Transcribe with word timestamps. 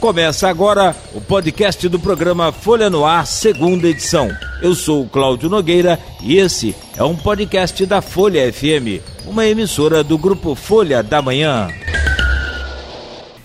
Começa 0.00 0.48
agora 0.48 0.94
o 1.12 1.20
podcast 1.20 1.88
do 1.88 1.98
programa 1.98 2.52
Folha 2.52 2.88
no 2.88 3.04
Ar, 3.04 3.26
segunda 3.26 3.88
edição. 3.88 4.30
Eu 4.62 4.72
sou 4.72 5.02
o 5.02 5.08
Cláudio 5.08 5.50
Nogueira 5.50 5.98
e 6.22 6.36
esse 6.36 6.74
é 6.96 7.02
um 7.02 7.16
podcast 7.16 7.84
da 7.84 8.00
Folha 8.00 8.52
FM, 8.52 9.02
uma 9.26 9.44
emissora 9.44 10.04
do 10.04 10.16
grupo 10.16 10.54
Folha 10.54 11.02
da 11.02 11.20
Manhã. 11.20 11.68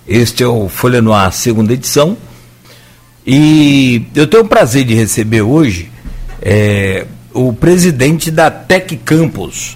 Este 0.08 0.44
é 0.44 0.48
o 0.48 0.70
Folha 0.70 1.02
no 1.02 1.12
Ar, 1.12 1.34
segunda 1.34 1.74
edição. 1.74 2.16
E 3.26 4.06
eu 4.14 4.28
tenho 4.28 4.44
o 4.44 4.48
prazer 4.48 4.86
de 4.86 4.94
receber 4.94 5.42
hoje 5.42 5.90
é, 6.40 7.08
o 7.34 7.52
presidente 7.52 8.30
da 8.30 8.52
Tec 8.52 8.96
Campus, 9.04 9.76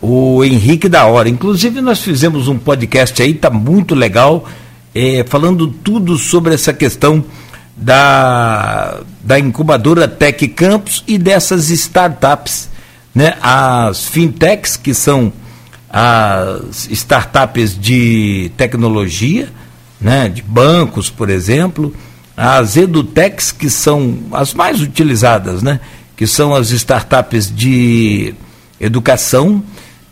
o 0.00 0.44
Henrique 0.44 0.90
da 0.90 1.06
Hora. 1.06 1.30
Inclusive, 1.30 1.80
nós 1.80 2.02
fizemos 2.02 2.48
um 2.48 2.58
podcast 2.58 3.22
aí, 3.22 3.32
tá 3.32 3.48
muito 3.48 3.94
legal 3.94 4.46
é, 4.94 5.24
falando 5.28 5.66
tudo 5.68 6.16
sobre 6.18 6.54
essa 6.54 6.72
questão 6.72 7.24
da, 7.76 9.00
da 9.22 9.38
incubadora 9.38 10.06
Tech 10.06 10.46
Campus 10.48 11.02
e 11.06 11.18
dessas 11.18 11.70
startups, 11.70 12.68
né? 13.14 13.34
As 13.40 14.06
fintechs, 14.06 14.76
que 14.76 14.94
são 14.94 15.32
as 15.92 16.88
startups 16.90 17.78
de 17.78 18.50
tecnologia, 18.56 19.48
né? 20.00 20.28
de 20.28 20.40
bancos, 20.42 21.10
por 21.10 21.28
exemplo, 21.28 21.94
as 22.34 22.76
edutechs, 22.76 23.52
que 23.52 23.68
são 23.68 24.18
as 24.32 24.54
mais 24.54 24.80
utilizadas, 24.80 25.62
né? 25.62 25.80
que 26.16 26.26
são 26.26 26.54
as 26.54 26.70
startups 26.70 27.54
de 27.54 28.34
educação, 28.80 29.62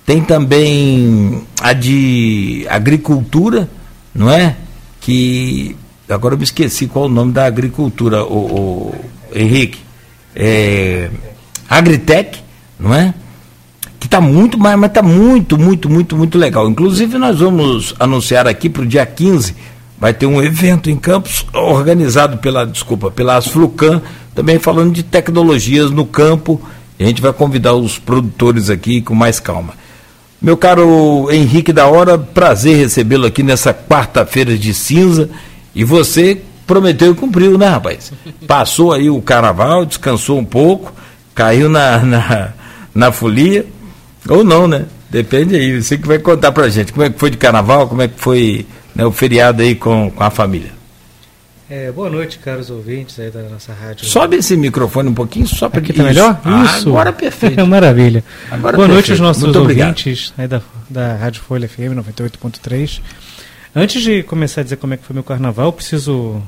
tem 0.05 0.23
também 0.23 1.43
a 1.61 1.73
de 1.73 2.67
agricultura, 2.69 3.69
não 4.15 4.31
é? 4.31 4.57
Que 5.01 5.77
agora 6.09 6.35
eu 6.35 6.39
me 6.39 6.45
esqueci 6.45 6.87
qual 6.87 7.07
o 7.07 7.09
nome 7.09 7.33
da 7.33 7.47
agricultura, 7.47 8.25
o, 8.25 8.37
o 8.37 8.95
Henrique, 9.35 9.79
é, 10.35 11.11
Agritec, 11.69 12.39
não 12.79 12.95
é? 12.95 13.15
Que 13.99 14.07
está 14.07 14.21
muito, 14.21 14.59
mas 14.59 14.81
está 14.83 15.03
muito, 15.03 15.59
muito, 15.59 15.89
muito, 15.89 16.17
muito 16.17 16.39
legal. 16.39 16.69
Inclusive 16.69 17.19
nós 17.19 17.39
vamos 17.41 17.95
anunciar 17.99 18.47
aqui 18.47 18.69
para 18.69 18.83
o 18.83 18.87
dia 18.87 19.05
15, 19.05 19.55
vai 19.99 20.15
ter 20.15 20.27
um 20.27 20.43
evento 20.43 20.91
em 20.91 20.97
Campos 20.97 21.47
organizado 21.53 22.39
pela, 22.39 22.65
desculpa, 22.65 23.11
pela 23.11 23.37
Asflucan, 23.37 24.01
também 24.35 24.59
falando 24.59 24.93
de 24.93 25.03
tecnologias 25.03 25.91
no 25.91 26.07
campo. 26.07 26.61
a 26.99 27.05
gente 27.05 27.21
vai 27.21 27.33
convidar 27.33 27.75
os 27.75 27.99
produtores 27.99 28.71
aqui 28.71 29.01
com 29.01 29.15
mais 29.15 29.39
calma. 29.39 29.75
Meu 30.41 30.57
caro 30.57 31.29
Henrique 31.31 31.73
da 31.73 31.87
Hora, 31.87 32.17
prazer 32.17 32.77
recebê-lo 32.77 33.27
aqui 33.27 33.43
nessa 33.43 33.75
quarta-feira 33.75 34.57
de 34.57 34.73
cinza. 34.73 35.29
E 35.75 35.85
você 35.85 36.41
prometeu 36.67 37.13
e 37.13 37.15
cumpriu, 37.15 37.59
né, 37.59 37.69
rapaz? 37.69 38.13
Passou 38.47 38.93
aí 38.93 39.11
o 39.11 39.21
carnaval, 39.21 39.85
descansou 39.85 40.39
um 40.39 40.45
pouco, 40.45 40.95
caiu 41.35 41.69
na, 41.69 41.99
na, 41.99 42.49
na 42.95 43.13
folia, 43.13 43.67
ou 44.29 44.43
não, 44.43 44.67
né? 44.67 44.87
Depende 45.11 45.57
aí, 45.57 45.83
você 45.83 45.99
que 45.99 46.07
vai 46.07 46.19
contar 46.19 46.53
pra 46.53 46.69
gente 46.69 46.93
como 46.93 47.05
é 47.05 47.11
que 47.11 47.19
foi 47.19 47.31
de 47.31 47.37
carnaval, 47.37 47.89
como 47.89 48.01
é 48.01 48.09
que 48.09 48.19
foi 48.19 48.65
né, 48.95 49.05
o 49.05 49.13
feriado 49.13 49.63
aí 49.63 49.75
com, 49.75 50.11
com 50.11 50.23
a 50.23 50.31
família. 50.31 50.80
É, 51.73 51.93
boa 51.93 52.11
noite, 52.11 52.41
caros 52.41 52.69
ouvintes 52.69 53.17
aí 53.21 53.31
da 53.31 53.43
nossa 53.45 53.73
rádio. 53.73 54.05
Sobe 54.05 54.37
esse 54.37 54.57
microfone 54.57 55.09
um 55.09 55.15
pouquinho, 55.15 55.47
só 55.47 55.69
para 55.69 55.81
que 55.81 55.93
tá 55.93 56.03
melhor? 56.03 56.41
Ah, 56.45 56.65
Isso. 56.65 56.89
agora 56.89 57.13
perfeito. 57.15 57.65
Maravilha. 57.65 58.25
Agora 58.51 58.77
boa 58.77 58.89
noite 58.89 59.07
perfeito. 59.07 59.25
aos 59.25 59.29
nossos 59.39 59.43
Muito 59.45 59.61
ouvintes 59.61 60.35
aí 60.37 60.49
da, 60.49 60.61
da 60.89 61.15
Rádio 61.15 61.43
Folha 61.43 61.69
FM 61.69 61.95
98.3. 61.95 63.01
Antes 63.75 64.03
de 64.03 64.25
começar 64.25 64.63
a 64.63 64.65
dizer 64.65 64.77
como 64.79 64.95
é 64.95 64.97
que 64.97 65.05
foi 65.05 65.15
meu 65.15 65.23
carnaval, 65.23 65.67
eu 65.67 65.73
preciso 65.73 66.43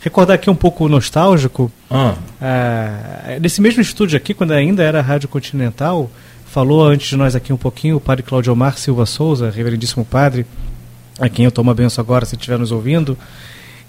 recordar 0.00 0.34
aqui 0.36 0.48
um 0.48 0.54
pouco 0.54 0.88
nostálgico. 0.88 1.70
Ah, 1.90 2.14
Ah, 2.40 3.38
nesse 3.40 3.60
mesmo 3.60 3.82
estúdio 3.82 4.16
aqui, 4.16 4.34
quando 4.34 4.52
ainda 4.52 4.84
era 4.84 5.00
a 5.00 5.02
Rádio 5.02 5.28
Continental, 5.28 6.08
falou 6.46 6.84
antes 6.86 7.08
de 7.08 7.16
nós 7.16 7.34
aqui 7.34 7.52
um 7.52 7.56
pouquinho 7.56 7.96
o 7.96 8.00
padre 8.00 8.22
Claudio 8.22 8.52
Omar 8.52 8.78
Silva 8.78 9.04
Souza, 9.04 9.50
reverendíssimo 9.50 10.04
padre, 10.04 10.46
a 11.18 11.28
quem 11.28 11.44
eu 11.44 11.50
tomo 11.50 11.72
a 11.72 11.74
benção 11.74 12.00
agora, 12.00 12.24
se 12.24 12.36
estiver 12.36 12.56
nos 12.56 12.70
ouvindo. 12.70 13.18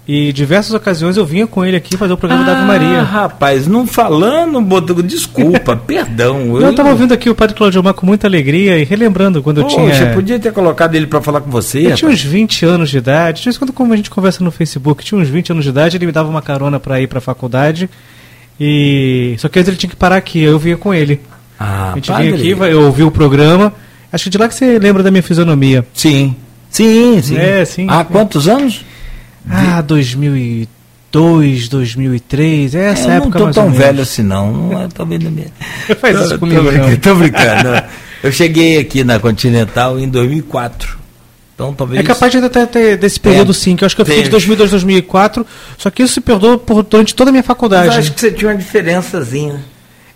E 0.08 0.32
diversas 0.32 0.72
ocasiões 0.72 1.16
eu 1.16 1.26
vinha 1.26 1.48
com 1.48 1.64
ele 1.64 1.76
aqui 1.76 1.96
fazer 1.96 2.12
o 2.12 2.16
programa 2.16 2.44
da 2.44 2.52
Ave 2.52 2.60
Ah, 2.62 2.64
Maria. 2.64 3.02
rapaz, 3.02 3.66
não 3.66 3.84
falando, 3.88 4.60
botou- 4.60 5.02
desculpa, 5.02 5.74
perdão. 5.84 6.60
Eu 6.60 6.70
estava 6.70 6.90
ouvindo 6.90 7.12
aqui 7.12 7.28
o 7.28 7.34
padre 7.34 7.56
Claudio 7.56 7.80
Omar 7.80 7.92
com 7.92 8.06
muita 8.06 8.28
alegria 8.28 8.78
e 8.78 8.84
relembrando 8.84 9.42
quando 9.42 9.62
eu 9.62 9.64
Poxa, 9.64 9.76
tinha. 9.96 10.12
podia 10.14 10.38
ter 10.38 10.52
colocado 10.52 10.94
ele 10.94 11.08
para 11.08 11.20
falar 11.20 11.40
com 11.40 11.50
você. 11.50 11.78
Eu 11.78 11.82
tinha 11.96 12.08
rapaz. 12.08 12.12
uns 12.14 12.22
20 12.22 12.64
anos 12.64 12.88
de 12.90 12.98
idade. 12.98 13.38
De 13.40 13.44
vez 13.46 13.56
em 13.56 13.58
quando, 13.58 13.72
como 13.72 13.92
a 13.92 13.96
gente 13.96 14.08
conversa 14.08 14.44
no 14.44 14.52
Facebook, 14.52 15.04
tinha 15.04 15.20
uns 15.20 15.28
20 15.28 15.50
anos 15.50 15.64
de 15.64 15.70
idade, 15.70 15.96
ele 15.96 16.06
me 16.06 16.12
dava 16.12 16.28
uma 16.28 16.40
carona 16.42 16.78
para 16.78 17.00
ir 17.00 17.08
para 17.08 17.18
a 17.18 17.20
faculdade. 17.22 17.90
E 18.60 19.34
só 19.38 19.48
que 19.48 19.58
antes 19.58 19.68
ele 19.68 19.76
tinha 19.76 19.90
que 19.90 19.96
parar 19.96 20.16
aqui, 20.16 20.40
eu 20.40 20.56
vinha 20.56 20.76
com 20.76 20.94
ele. 20.94 21.20
Ah, 21.58 21.90
a 21.92 21.94
gente 21.96 22.12
padre. 22.12 22.32
vinha 22.32 22.54
aqui, 22.54 22.72
eu 22.72 22.82
ouvi 22.82 23.02
o 23.02 23.10
programa. 23.10 23.72
Acho 24.12 24.24
que 24.24 24.30
de 24.30 24.38
lá 24.38 24.46
que 24.48 24.54
você 24.54 24.78
lembra 24.78 25.02
da 25.02 25.10
minha 25.10 25.22
fisionomia. 25.22 25.84
Sim, 25.92 26.36
sim, 26.70 27.20
sim. 27.20 27.36
É, 27.36 27.64
sim. 27.64 27.86
Há 27.90 28.04
quantos 28.04 28.46
anos? 28.48 28.84
Ah, 29.48 29.80
2002, 29.80 31.68
2003, 31.68 32.74
é 32.74 32.90
essa 32.90 33.02
eu 33.04 33.08
não 33.08 33.14
época 33.16 33.38
tô 33.38 33.50
tão 33.50 33.70
velho 33.70 34.02
assim, 34.02 34.22
não. 34.22 34.52
Não 34.52 34.82
é 34.82 34.88
talvez 34.92 35.22
na 35.22 35.30
minha. 35.30 35.48
Faz 36.00 36.16
Tô- 36.16 36.20
isso 36.22 36.30
tô 36.34 36.38
comigo, 36.38 36.62
brincando, 36.62 36.88
não. 36.90 36.96
Tô 36.96 37.14
brincando. 37.14 37.82
Eu 38.22 38.32
cheguei 38.32 38.78
aqui 38.78 39.04
na 39.04 39.18
Continental 39.20 39.98
em 39.98 40.08
2004. 40.08 40.96
Então 41.54 41.72
talvez. 41.72 42.00
É 42.00 42.02
capaz 42.02 42.30
de 42.32 42.38
ainda 42.38 42.50
ter, 42.50 42.96
desse 42.98 43.18
período 43.20 43.52
Tem. 43.52 43.62
sim, 43.62 43.76
que 43.76 43.84
eu 43.84 43.86
acho 43.86 43.94
que 43.96 44.02
eu 44.02 44.06
fiquei 44.06 44.22
de 44.22 44.28
Tem. 44.28 44.32
2002, 44.32 44.70
2004, 44.72 45.46
só 45.78 45.88
que 45.90 46.02
isso 46.02 46.14
se 46.14 46.20
perdoou 46.20 46.58
por, 46.58 46.82
durante 46.82 47.14
toda 47.14 47.30
a 47.30 47.32
minha 47.32 47.40
Mas 47.42 47.46
faculdade. 47.46 47.86
eu 47.86 47.92
acho 47.98 48.12
que 48.12 48.20
você 48.20 48.30
tinha 48.30 48.50
uma 48.50 48.56
diferençazinha. 48.56 49.64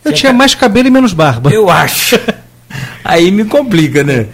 Eu 0.04 0.10
Você 0.10 0.16
tinha 0.16 0.32
mais 0.32 0.54
cabelo 0.54 0.88
e 0.88 0.90
menos 0.90 1.12
barba. 1.12 1.50
Eu 1.50 1.70
acho. 1.70 2.18
Aí 3.04 3.30
me 3.30 3.44
complica, 3.44 4.02
né? 4.04 4.26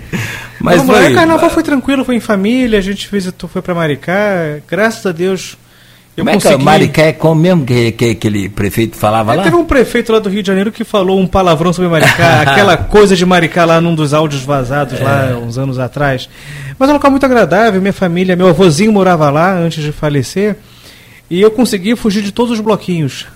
Mas 0.60 0.78
Vamos 0.78 0.94
lá, 0.94 1.08
o 1.08 1.14
carnaval 1.14 1.50
foi 1.50 1.62
tranquilo, 1.62 2.04
foi 2.04 2.16
em 2.16 2.20
família, 2.20 2.78
a 2.78 2.82
gente 2.82 3.08
visitou, 3.10 3.48
foi 3.48 3.60
pra 3.62 3.74
Maricá, 3.74 4.58
graças 4.68 5.04
a 5.06 5.12
Deus. 5.12 5.56
Eu 6.16 6.24
Como 6.24 6.30
é 6.30 6.38
que 6.38 6.42
consegui... 6.44 6.62
é? 6.62 6.64
Maricá 6.64 7.02
é 7.02 7.12
como 7.12 7.34
mesmo 7.42 7.66
que, 7.66 7.92
que 7.92 8.10
aquele 8.12 8.48
prefeito 8.48 8.96
falava 8.96 9.34
É, 9.34 9.36
lá? 9.36 9.42
teve 9.42 9.54
um 9.56 9.66
prefeito 9.66 10.10
lá 10.12 10.18
do 10.18 10.30
Rio 10.30 10.42
de 10.42 10.46
Janeiro 10.46 10.72
que 10.72 10.82
falou 10.82 11.20
um 11.20 11.26
palavrão 11.26 11.74
sobre 11.74 11.90
Maricá, 11.90 12.40
aquela 12.46 12.74
coisa 12.76 13.14
de 13.14 13.26
Maricá 13.26 13.66
lá 13.66 13.82
num 13.82 13.94
dos 13.94 14.14
áudios 14.14 14.42
vazados 14.42 14.98
É. 14.98 15.04
lá 15.04 15.38
uns 15.38 15.58
anos 15.58 15.78
atrás. 15.78 16.26
Mas 16.78 16.88
é 16.88 16.92
um 16.92 16.94
local 16.94 17.10
muito 17.10 17.26
agradável, 17.26 17.80
minha 17.82 17.92
família, 17.92 18.34
meu 18.34 18.48
avôzinho 18.48 18.90
morava 18.92 19.28
lá 19.28 19.52
antes 19.58 19.84
de 19.84 19.92
falecer, 19.92 20.56
e 21.28 21.38
eu 21.38 21.50
consegui 21.50 21.94
fugir 21.96 22.22
de 22.22 22.32
todos 22.32 22.52
os 22.52 22.60
bloquinhos. 22.60 23.26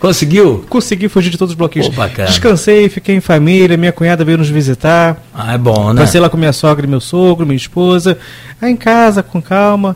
Conseguiu? 0.00 0.64
Consegui 0.68 1.08
fugir 1.08 1.28
de 1.30 1.36
todos 1.38 1.52
os 1.52 1.56
bloquinhos. 1.56 1.88
Pô, 1.88 1.94
bacana. 1.96 2.28
Descansei, 2.28 2.88
fiquei 2.88 3.14
em 3.14 3.20
família, 3.20 3.76
minha 3.76 3.92
cunhada 3.92 4.24
veio 4.24 4.38
nos 4.38 4.48
visitar. 4.48 5.22
Ah, 5.34 5.52
é 5.52 5.58
bom, 5.58 5.92
né? 5.92 6.00
Passei 6.00 6.18
lá 6.20 6.30
com 6.30 6.38
minha 6.38 6.52
sogra 6.54 6.86
e 6.86 6.88
meu 6.88 7.00
sogro, 7.00 7.44
minha 7.46 7.56
esposa. 7.56 8.16
Aí 8.62 8.72
em 8.72 8.76
casa, 8.76 9.22
com 9.22 9.42
calma. 9.42 9.94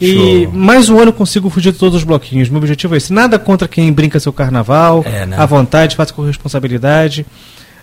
E 0.00 0.44
Show. 0.44 0.52
mais 0.54 0.88
um 0.88 0.96
ano 0.98 1.08
eu 1.08 1.12
consigo 1.12 1.50
fugir 1.50 1.72
de 1.72 1.78
todos 1.78 1.96
os 1.96 2.04
bloquinhos. 2.04 2.48
Meu 2.48 2.58
objetivo 2.58 2.94
é 2.94 2.96
esse. 2.98 3.12
Nada 3.12 3.38
contra 3.38 3.66
quem 3.68 3.92
brinca 3.92 4.18
seu 4.20 4.32
carnaval. 4.32 5.04
É, 5.04 5.26
né? 5.26 5.36
À 5.38 5.44
vontade, 5.44 5.96
faça 5.96 6.14
com 6.14 6.22
responsabilidade. 6.24 7.26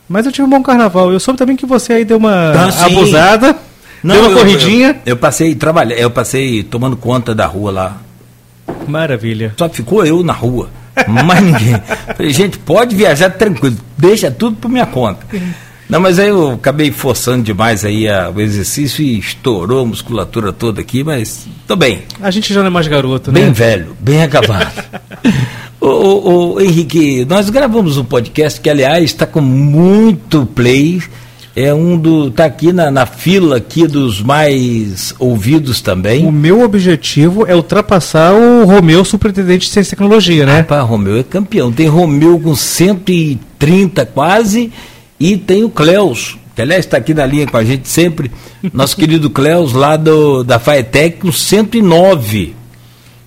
Mas 0.10 0.26
eu 0.26 0.32
tive 0.32 0.48
um 0.48 0.50
bom 0.50 0.64
carnaval. 0.64 1.12
Eu 1.12 1.20
soube 1.20 1.38
também 1.38 1.58
que 1.58 1.66
você 1.66 1.92
aí 1.94 2.06
deu 2.06 2.18
uma 2.18 2.32
Ah, 2.54 2.86
abusada. 2.86 3.56
deu 4.02 4.20
uma 4.22 4.30
eu- 4.30 4.38
corridinha. 4.38 4.92
Eu, 5.06 5.12
eu 5.12 5.18
passei 5.18 5.54
trabalhando, 5.54 6.00
eu 6.00 6.10
passei 6.10 6.64
tomando 6.64 6.96
conta 6.96 7.36
da 7.36 7.46
rua 7.46 7.72
lá. 7.72 7.98
Maravilha. 8.88 9.54
Só 9.58 9.68
ficou 9.70 10.06
eu 10.06 10.24
na 10.24 10.34
rua. 10.34 10.70
Mais 11.08 11.44
ninguém. 11.44 11.76
Falei, 12.16 12.32
gente, 12.34 12.58
pode 12.60 12.96
viajar 12.96 13.30
tranquilo, 13.32 13.78
deixa 13.98 14.32
tudo 14.32 14.56
por 14.58 14.70
minha 14.70 14.86
conta. 14.86 15.26
Não, 15.90 16.02
mas 16.02 16.20
aí 16.20 16.28
eu 16.28 16.52
acabei 16.52 16.92
forçando 16.92 17.44
demais 17.44 17.86
aí 17.86 18.10
a- 18.10 18.30
o 18.30 18.42
exercício 18.42 19.02
e 19.04 19.18
estourou 19.20 19.84
a 19.84 19.86
musculatura 19.86 20.52
toda 20.52 20.82
aqui, 20.82 21.02
mas 21.04 21.48
tô 21.66 21.78
bem. 21.78 22.02
A 22.22 22.30
gente 22.30 22.54
já 22.54 22.60
não 22.60 22.68
é 22.68 22.70
mais 22.70 22.88
garoto, 22.88 23.32
Bem 23.32 23.46
né? 23.46 23.52
velho, 23.52 23.96
bem 24.00 24.22
acabado. 24.22 24.70
ô, 25.80 25.88
ô, 25.88 26.54
ô, 26.56 26.60
Henrique, 26.62 27.24
nós 27.26 27.50
gravamos 27.50 27.98
um 27.98 28.04
podcast 28.04 28.60
que, 28.60 28.70
aliás, 28.70 29.04
está 29.06 29.26
com 29.26 29.40
muito 29.40 30.46
play. 30.48 31.02
É 31.60 31.74
um 31.74 31.98
do. 31.98 32.30
tá 32.30 32.46
aqui 32.46 32.72
na, 32.72 32.92
na 32.92 33.08
fila 33.08 33.58
aqui 33.58 33.88
dos 33.88 34.22
mais 34.22 35.12
ouvidos 35.18 35.82
também. 35.82 36.24
O 36.24 36.32
meu 36.32 36.62
objetivo 36.62 37.48
é 37.48 37.56
ultrapassar 37.56 38.32
o 38.32 38.64
Romeu, 38.64 39.04
superintendente 39.04 39.66
de 39.66 39.74
ciência 39.74 39.90
e 39.90 39.98
tecnologia, 39.98 40.46
né? 40.46 40.60
Rapaz, 40.60 40.88
Romeu 40.88 41.18
é 41.18 41.24
campeão. 41.24 41.72
Tem 41.72 41.88
Romeu 41.88 42.40
com 42.40 42.56
130 42.56 44.06
quase 44.06 44.72
e 45.20 45.36
tem 45.36 45.64
o 45.64 45.70
Cleus, 45.72 46.38
que 46.56 46.62
aliás 46.62 46.86
está 46.86 46.98
aqui 46.98 47.16
na 47.16 47.26
linha 47.26 47.48
com 47.48 47.58
a 47.58 47.64
gente 47.64 47.90
sempre. 47.90 48.32
Nosso 48.72 48.96
querido 48.96 49.28
Cleus 49.28 49.74
lá 49.74 49.98
do, 49.98 50.44
da 50.44 50.60
Faetec 50.60 51.22
com 51.22 51.32
109 51.32 52.54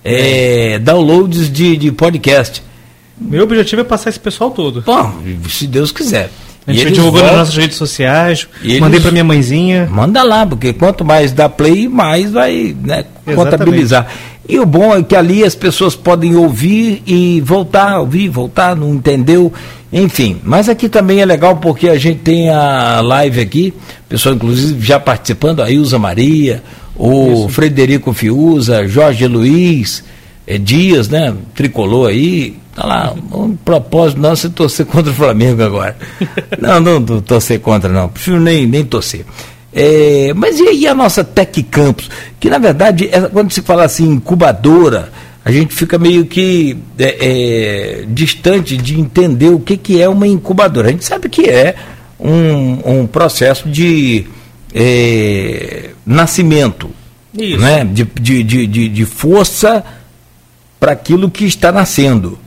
é, 0.05 0.79
downloads 0.79 1.51
de, 1.51 1.75
de 1.75 1.91
podcast. 1.91 2.63
Meu 3.19 3.43
objetivo 3.43 3.81
é 3.81 3.83
passar 3.83 4.09
esse 4.09 4.19
pessoal 4.21 4.51
todo. 4.51 4.81
Bom, 4.83 5.15
se 5.49 5.67
Deus 5.67 5.91
quiser. 5.91 6.31
A 6.67 6.73
gente 6.73 6.91
divulgou 6.91 7.23
nas 7.23 7.35
nossas 7.35 7.57
redes 7.57 7.77
sociais, 7.77 8.47
mandei 8.79 8.99
para 8.99 9.11
minha 9.11 9.23
mãezinha. 9.23 9.87
Manda 9.91 10.21
lá, 10.21 10.45
porque 10.45 10.73
quanto 10.73 11.03
mais 11.03 11.31
dá 11.31 11.49
play, 11.49 11.87
mais 11.87 12.31
vai 12.31 12.75
né, 12.83 13.03
contabilizar. 13.35 14.07
E 14.47 14.59
o 14.59 14.65
bom 14.65 14.95
é 14.95 15.01
que 15.01 15.15
ali 15.15 15.43
as 15.43 15.55
pessoas 15.55 15.95
podem 15.95 16.35
ouvir 16.35 17.01
e 17.05 17.41
voltar, 17.41 17.99
ouvir, 17.99 18.27
voltar, 18.27 18.75
não 18.75 18.93
entendeu, 18.93 19.51
enfim. 19.91 20.39
Mas 20.43 20.67
aqui 20.67 20.89
também 20.89 21.21
é 21.21 21.25
legal 21.25 21.57
porque 21.57 21.89
a 21.89 21.97
gente 21.97 22.19
tem 22.19 22.49
a 22.49 23.01
live 23.01 23.39
aqui, 23.39 23.73
pessoal 24.09 24.35
inclusive 24.35 24.85
já 24.85 24.99
participando, 24.99 25.61
a 25.61 25.71
Ilza 25.71 25.97
Maria, 25.97 26.61
o 26.95 27.31
Isso. 27.33 27.49
Frederico 27.49 28.13
Fiuza, 28.13 28.87
Jorge 28.87 29.25
Luiz, 29.25 30.03
é, 30.51 30.57
Dias, 30.57 31.07
né? 31.07 31.33
Tricolor 31.55 32.09
aí, 32.09 32.57
tá 32.75 32.85
lá. 32.85 33.15
Um 33.31 33.55
propósito 33.55 34.19
não 34.19 34.35
se 34.35 34.49
torcer 34.49 34.85
contra 34.85 35.09
o 35.09 35.15
Flamengo 35.15 35.63
agora. 35.63 35.95
não, 36.59 36.81
não, 36.81 36.99
não 36.99 37.21
torcer 37.21 37.61
contra, 37.61 37.89
não. 37.89 38.09
Prefiro 38.09 38.39
nem, 38.39 38.67
nem 38.67 38.83
torcer. 38.83 39.25
É, 39.73 40.33
mas 40.35 40.59
e, 40.59 40.73
e, 40.73 40.87
a 40.87 40.93
nossa 40.93 41.23
Tec 41.23 41.63
Campus? 41.71 42.09
Que 42.37 42.49
na 42.49 42.57
verdade, 42.57 43.09
é, 43.09 43.21
quando 43.21 43.53
se 43.53 43.61
fala 43.61 43.85
assim, 43.85 44.09
incubadora, 44.09 45.09
a 45.45 45.51
gente 45.51 45.73
fica 45.73 45.97
meio 45.97 46.25
que 46.25 46.77
é, 46.99 48.01
é, 48.01 48.05
distante 48.09 48.75
de 48.75 48.99
entender 48.99 49.49
o 49.49 49.59
que, 49.59 49.77
que 49.77 50.01
é 50.01 50.09
uma 50.09 50.27
incubadora. 50.27 50.89
A 50.89 50.91
gente 50.91 51.05
sabe 51.05 51.29
que 51.29 51.49
é 51.49 51.75
um, 52.19 52.99
um 52.99 53.07
processo 53.07 53.69
de 53.69 54.25
é, 54.75 55.91
nascimento, 56.05 56.89
Isso. 57.33 57.57
Né? 57.57 57.85
de, 57.85 58.03
de, 58.03 58.67
de, 58.67 58.89
de 58.89 59.05
força 59.05 59.81
para 60.81 60.93
aquilo 60.93 61.29
que 61.29 61.45
está 61.45 61.71
nascendo. 61.71 62.39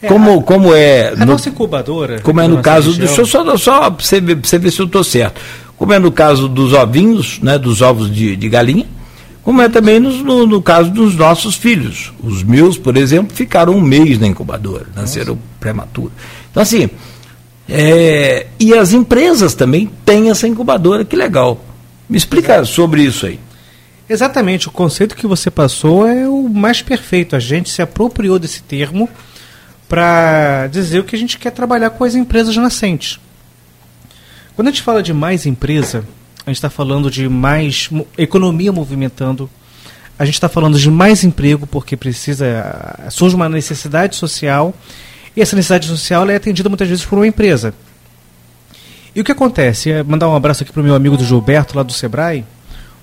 É, 0.00 0.08
como, 0.08 0.42
como 0.42 0.74
é. 0.74 1.08
A 1.08 1.16
no, 1.16 1.26
nossa 1.26 1.50
incubadora. 1.50 2.20
Como 2.22 2.40
é 2.40 2.48
no 2.48 2.62
caso. 2.62 2.88
Região... 2.88 3.06
Deixa 3.06 3.20
eu 3.20 3.26
só, 3.26 3.56
só 3.58 3.90
para 3.90 4.02
você, 4.02 4.18
ver, 4.18 4.36
você 4.42 4.58
ver 4.58 4.70
se 4.70 4.80
eu 4.80 4.86
estou 4.86 5.04
certo. 5.04 5.38
Como 5.76 5.92
é 5.92 5.98
no 5.98 6.10
caso 6.10 6.48
dos 6.48 6.72
ovinhos, 6.72 7.38
né, 7.42 7.58
dos 7.58 7.82
ovos 7.82 8.10
de, 8.10 8.34
de 8.34 8.48
galinha, 8.48 8.86
como 9.42 9.60
é 9.60 9.68
também 9.68 10.00
no, 10.00 10.10
no, 10.10 10.46
no, 10.46 10.62
caso 10.62 10.90
dos 10.90 11.14
nossos 11.14 11.54
filhos. 11.54 12.14
Os 12.22 12.42
meus, 12.42 12.78
por 12.78 12.96
exemplo, 12.96 13.36
ficaram 13.36 13.74
um 13.74 13.80
mês 13.82 14.18
na 14.18 14.26
incubadora, 14.26 14.86
nasceram 14.94 15.38
prematuros. 15.60 16.12
Então, 16.50 16.62
assim, 16.62 16.88
é, 17.68 18.46
e 18.58 18.72
as 18.72 18.94
empresas 18.94 19.54
também 19.54 19.90
têm 20.02 20.30
essa 20.30 20.48
incubadora, 20.48 21.04
que 21.04 21.14
legal. 21.14 21.62
Me 22.08 22.16
explica 22.16 22.54
Exato. 22.54 22.68
sobre 22.68 23.02
isso 23.02 23.26
aí. 23.26 23.38
Exatamente, 24.08 24.68
o 24.68 24.70
conceito 24.70 25.16
que 25.16 25.26
você 25.26 25.50
passou 25.50 26.06
é 26.06 26.28
o 26.28 26.35
mais 26.48 26.82
perfeito. 26.82 27.36
A 27.36 27.40
gente 27.40 27.68
se 27.68 27.82
apropriou 27.82 28.38
desse 28.38 28.62
termo 28.62 29.08
para 29.88 30.66
dizer 30.68 31.00
o 31.00 31.04
que 31.04 31.16
a 31.16 31.18
gente 31.18 31.38
quer 31.38 31.50
trabalhar 31.50 31.90
com 31.90 32.04
as 32.04 32.14
empresas 32.14 32.56
nascentes. 32.56 33.20
Quando 34.54 34.68
a 34.68 34.70
gente 34.70 34.82
fala 34.82 35.02
de 35.02 35.12
mais 35.12 35.46
empresa, 35.46 36.04
a 36.44 36.50
gente 36.50 36.56
está 36.56 36.70
falando 36.70 37.10
de 37.10 37.28
mais 37.28 37.90
economia 38.16 38.72
movimentando, 38.72 39.50
a 40.18 40.24
gente 40.24 40.34
está 40.34 40.48
falando 40.48 40.78
de 40.78 40.90
mais 40.90 41.24
emprego, 41.24 41.66
porque 41.66 41.96
precisa 41.96 43.08
surge 43.10 43.36
uma 43.36 43.48
necessidade 43.48 44.16
social, 44.16 44.74
e 45.36 45.42
essa 45.42 45.54
necessidade 45.54 45.86
social 45.86 46.28
é 46.30 46.36
atendida 46.36 46.68
muitas 46.68 46.88
vezes 46.88 47.04
por 47.04 47.18
uma 47.18 47.26
empresa. 47.26 47.74
E 49.14 49.20
o 49.20 49.24
que 49.24 49.32
acontece? 49.32 49.90
É 49.90 50.02
mandar 50.02 50.28
um 50.28 50.36
abraço 50.36 50.62
aqui 50.62 50.72
para 50.72 50.80
o 50.80 50.84
meu 50.84 50.94
amigo 50.94 51.16
do 51.16 51.24
Gilberto, 51.24 51.76
lá 51.76 51.82
do 51.82 51.92
Sebrae. 51.92 52.44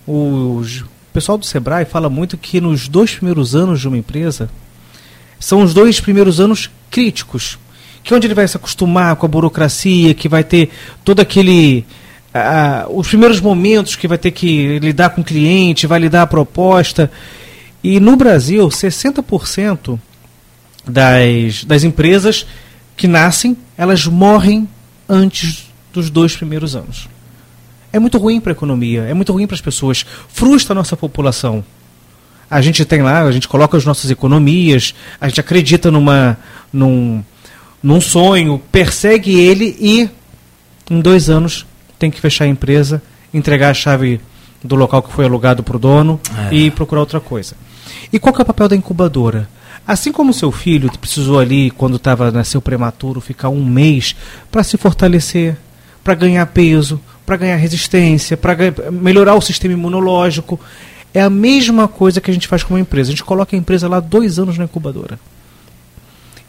O 0.08 0.62
pessoal 1.14 1.38
do 1.38 1.46
Sebrae 1.46 1.86
fala 1.86 2.10
muito 2.10 2.38
que 2.38 2.60
nos 2.60 2.88
dois 2.88 3.14
primeiros 3.14 3.56
anos 3.56 3.80
de 3.80 3.88
uma 3.88 3.98
empresa 3.98 4.50
são 5.40 5.62
os 5.62 5.74
dois 5.74 6.00
primeiros 6.00 6.40
anos 6.40 6.72
críticos, 6.90 7.60
que 8.04 8.14
é 8.14 8.18
onde 8.18 8.26
ele 8.26 8.34
vai 8.34 8.48
se 8.48 8.58
acostumar 8.58 9.16
com 9.16 9.26
a 9.26 9.30
burocracia, 9.30 10.14
que 10.14 10.28
vai 10.28 10.44
ter 10.44 10.70
todo 11.06 11.20
aquele 11.20 11.86
os 12.90 13.08
primeiros 13.08 13.40
momentos 13.40 13.96
que 13.96 14.08
vai 14.08 14.18
ter 14.18 14.32
que 14.32 14.80
lidar 14.80 15.12
com 15.12 15.22
o 15.22 15.24
cliente, 15.24 15.86
vai 15.86 16.00
lidar 16.00 16.24
a 16.24 16.28
proposta. 16.28 17.12
E 17.84 18.00
no 18.00 18.16
Brasil, 18.16 18.68
60% 18.70 20.00
das, 20.84 21.64
das 21.64 21.84
empresas 21.84 22.48
que 22.98 23.08
nascem, 23.08 23.56
elas 23.78 24.08
morrem 24.08 24.68
antes 25.08 25.72
dos 25.94 26.10
dois 26.10 26.36
primeiros 26.36 26.76
anos 26.76 27.13
é 27.94 28.00
muito 28.00 28.18
ruim 28.18 28.42
para 28.42 28.52
a 28.52 28.56
economia, 28.56 29.04
é 29.04 29.14
muito 29.14 29.32
ruim 29.32 29.46
para 29.46 29.54
as 29.54 29.62
pessoas, 29.62 30.04
frustra 30.28 30.74
a 30.74 30.76
nossa 30.76 30.98
população. 30.98 31.64
A 32.50 32.60
gente 32.60 32.84
tem 32.84 33.04
lá, 33.04 33.22
a 33.22 33.32
gente 33.32 33.48
coloca 33.48 33.78
as 33.78 33.86
nossas 33.86 34.10
economias, 34.10 34.96
a 35.22 35.28
gente 35.28 35.40
acredita 35.40 35.92
numa, 35.92 36.38
num, 36.72 37.24
num 37.82 38.02
sonho, 38.02 38.60
persegue 38.72 39.40
ele 39.40 39.78
e 39.80 40.10
em 40.90 41.00
dois 41.00 41.30
anos 41.30 41.68
tem 42.00 42.10
que 42.10 42.20
fechar 42.20 42.46
a 42.46 42.48
empresa, 42.48 43.02
entregar 43.32 43.70
a 43.70 43.74
chave 43.74 44.20
do 44.64 44.76
local 44.76 45.04
que 45.04 45.14
foi 45.14 45.26
alugado 45.26 45.62
para 45.62 45.78
o 45.78 45.80
dono 45.80 46.20
é. 46.50 46.56
e 46.56 46.72
procurar 46.72 47.02
outra 47.02 47.20
coisa. 47.20 47.56
E 48.12 48.18
qual 48.18 48.34
que 48.34 48.42
é 48.42 48.44
o 48.44 48.46
papel 48.46 48.68
da 48.68 48.76
incubadora? 48.76 49.48
Assim 49.86 50.12
como 50.12 50.34
seu 50.34 50.52
filho 50.52 50.90
precisou 50.98 51.40
ali, 51.40 51.70
quando 51.70 51.98
estava 51.98 52.32
nasceu 52.32 52.62
prematuro, 52.62 53.22
ficar 53.22 53.50
um 53.50 53.64
mês 53.64 54.16
para 54.50 54.64
se 54.64 54.78
fortalecer, 54.78 55.58
para 56.04 56.16
ganhar 56.16 56.46
peso, 56.48 57.00
para 57.26 57.38
ganhar 57.38 57.56
resistência, 57.56 58.36
para 58.36 58.56
melhorar 58.92 59.36
o 59.36 59.42
sistema 59.42 59.74
imunológico. 59.74 60.60
É 61.14 61.22
a 61.22 61.30
mesma 61.30 61.88
coisa 61.88 62.20
que 62.20 62.32
a 62.32 62.34
gente 62.34 62.48
faz 62.48 62.64
com 62.64 62.74
uma 62.74 62.80
empresa. 62.80 63.10
A 63.10 63.12
gente 63.12 63.24
coloca 63.24 63.56
a 63.56 63.60
empresa 63.60 63.88
lá 63.88 64.00
dois 64.00 64.40
anos 64.40 64.58
na 64.58 64.66
incubadora. 64.66 65.20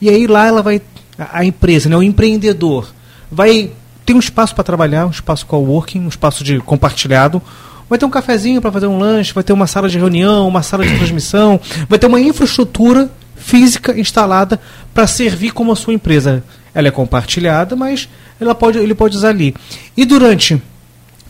E 0.01 0.09
aí 0.09 0.27
lá 0.27 0.47
ela 0.47 0.63
vai. 0.63 0.81
A, 1.17 1.45
empresa, 1.45 1.89
né, 1.89 1.97
o 1.97 2.03
empreendedor, 2.03 2.93
vai 3.31 3.71
ter 4.05 4.15
um 4.15 4.19
espaço 4.19 4.55
para 4.55 4.65
trabalhar, 4.65 5.07
um 5.07 5.11
espaço 5.11 5.47
coworking, 5.47 6.01
um 6.01 6.09
espaço 6.09 6.43
de 6.43 6.59
compartilhado. 6.61 7.41
Vai 7.89 7.99
ter 7.99 8.05
um 8.05 8.11
cafezinho 8.11 8.61
para 8.61 8.73
fazer 8.73 8.87
um 8.87 8.99
lanche, 8.99 9.33
vai 9.33 9.45
ter 9.45 9.53
uma 9.53 9.67
sala 9.67 9.89
de 9.89 9.99
reunião, 9.99 10.49
uma 10.49 10.63
sala 10.63 10.85
de 10.85 10.97
transmissão, 10.97 11.61
vai 11.89 11.99
ter 11.99 12.07
uma 12.07 12.21
infraestrutura 12.21 13.11
física 13.37 13.99
instalada 13.99 14.59
para 14.93 15.07
servir 15.07 15.53
como 15.53 15.71
a 15.71 15.77
sua 15.77 15.93
empresa. 15.93 16.43
Ela 16.75 16.89
é 16.89 16.91
compartilhada, 16.91 17.77
mas 17.77 18.09
ela 18.41 18.55
pode, 18.55 18.79
ele 18.79 18.95
pode 18.95 19.17
usar 19.17 19.31
ali. 19.31 19.55
E 19.97 20.05
durante 20.05 20.61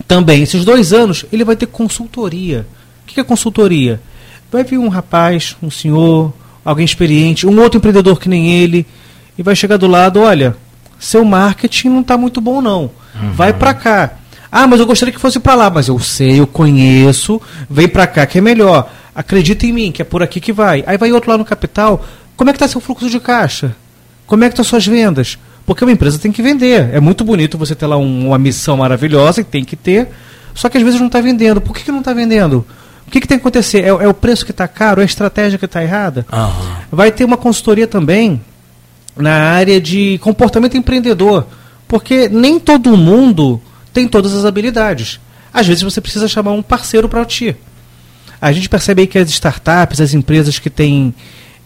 também 0.07 0.43
esses 0.43 0.65
dois 0.65 0.93
anos, 0.93 1.25
ele 1.33 1.45
vai 1.45 1.57
ter 1.57 1.67
consultoria. 1.67 2.67
O 3.03 3.07
que 3.07 3.21
é 3.21 3.25
consultoria? 3.25 4.01
Vai 4.51 4.65
vir 4.65 4.79
um 4.79 4.89
rapaz, 4.89 5.57
um 5.63 5.71
senhor, 5.71 6.33
alguém 6.65 6.85
experiente, 6.85 7.47
um 7.47 7.61
outro 7.61 7.79
empreendedor 7.79 8.19
que 8.19 8.29
nem 8.29 8.53
ele, 8.53 8.87
e 9.37 9.43
vai 9.43 9.55
chegar 9.55 9.77
do 9.77 9.87
lado, 9.87 10.21
olha, 10.21 10.57
seu 10.99 11.25
marketing 11.25 11.89
não 11.89 12.01
está 12.01 12.17
muito 12.17 12.41
bom 12.41 12.61
não. 12.61 12.91
Uhum. 13.15 13.33
Vai 13.33 13.53
para 13.53 13.75
cá. 13.75 14.13
Ah, 14.51 14.67
mas 14.67 14.79
eu 14.79 14.87
gostaria 14.87 15.13
que 15.13 15.21
fosse 15.21 15.41
para 15.41 15.55
lá, 15.55 15.71
mas 15.71 15.89
eu 15.89 15.99
sei, 15.99 16.39
eu 16.39 16.47
conheço, 16.47 17.41
vem 17.69 17.89
para 17.89 18.07
cá 18.07 18.25
que 18.25 18.39
é 18.39 18.41
melhor. 18.41 18.91
Acredita 19.15 19.67
em 19.67 19.73
mim, 19.73 19.93
que 19.93 20.03
é 20.03 20.05
por 20.05 20.23
aqui 20.23 20.41
que 20.41 20.53
vai. 20.53 20.85
Aí 20.87 20.97
vai 20.97 21.13
outro 21.13 21.31
lá 21.31 21.37
no 21.37 21.45
capital, 21.45 22.05
como 22.37 22.51
é 22.51 22.53
que 22.53 22.57
está 22.57 22.69
seu 22.69 22.81
fluxo 22.81 23.11
de 23.11 23.19
caixa? 23.21 23.75
Como 24.27 24.45
é 24.45 24.49
que 24.49 24.53
estão 24.53 24.65
tá 24.65 24.69
suas 24.69 24.87
vendas? 24.87 25.39
Porque 25.67 25.85
uma 25.85 25.93
empresa 25.93 26.19
tem 26.19 26.31
que 26.31 26.43
vender. 26.43 26.91
É 26.93 27.01
muito 27.01 27.25
bonito 27.25 27.57
você 27.57 27.75
ter 27.75 27.87
lá 27.87 27.97
um, 27.97 28.29
uma 28.29 28.39
missão 28.39 28.77
maravilhosa 28.77 29.41
e 29.41 29.45
tem 29.45 29.65
que 29.65 29.77
ter, 29.77 30.09
só 30.55 30.69
que 30.69 30.77
às 30.77 30.85
vezes 30.85 31.01
não 31.01 31.07
está 31.07 31.21
vendendo. 31.21 31.61
Por 31.61 31.75
que, 31.75 31.85
que 31.85 31.93
não 31.93 32.01
está 32.01 32.13
vendendo? 32.13 32.65
O 33.07 33.11
que, 33.11 33.21
que, 33.21 33.29
tem 33.29 33.39
que 33.39 33.43
acontecer? 33.43 33.83
É, 33.83 33.89
é, 33.89 34.09
o 34.09 34.15
preço 34.15 34.45
que 34.45 34.51
está 34.51 34.67
caro? 34.67 35.01
É 35.01 35.05
a 35.05 35.07
estratégia 35.07 35.59
que 35.59 35.65
está 35.65 35.83
errada? 35.83 36.27
Uhum. 36.33 36.75
Vai 36.91 37.11
ter 37.11 37.25
uma 37.25 37.37
consultoria 37.37 37.87
também 37.87 38.41
na 39.17 39.51
área 39.51 39.81
de 39.81 40.19
comportamento 40.19 40.77
empreendedor. 40.77 41.47
Porque 41.87 42.29
nem 42.29 42.59
todo 42.59 42.97
mundo 42.97 43.61
tem 43.93 44.09
todas 44.09 44.35
as 44.35 44.45
habilidades. 44.45 45.21
Às 45.53 45.67
vezes 45.67 45.83
você 45.83 46.01
precisa 46.01 46.27
chamar 46.27 46.53
um 46.53 46.63
parceiro 46.63 47.09
para 47.09 47.25
ti. 47.25 47.55
A 48.41 48.53
gente 48.53 48.69
percebe 48.69 49.03
aí 49.03 49.07
que 49.07 49.19
as 49.19 49.29
startups, 49.31 50.01
as 50.01 50.13
empresas 50.15 50.59
que 50.59 50.69
têm 50.69 51.15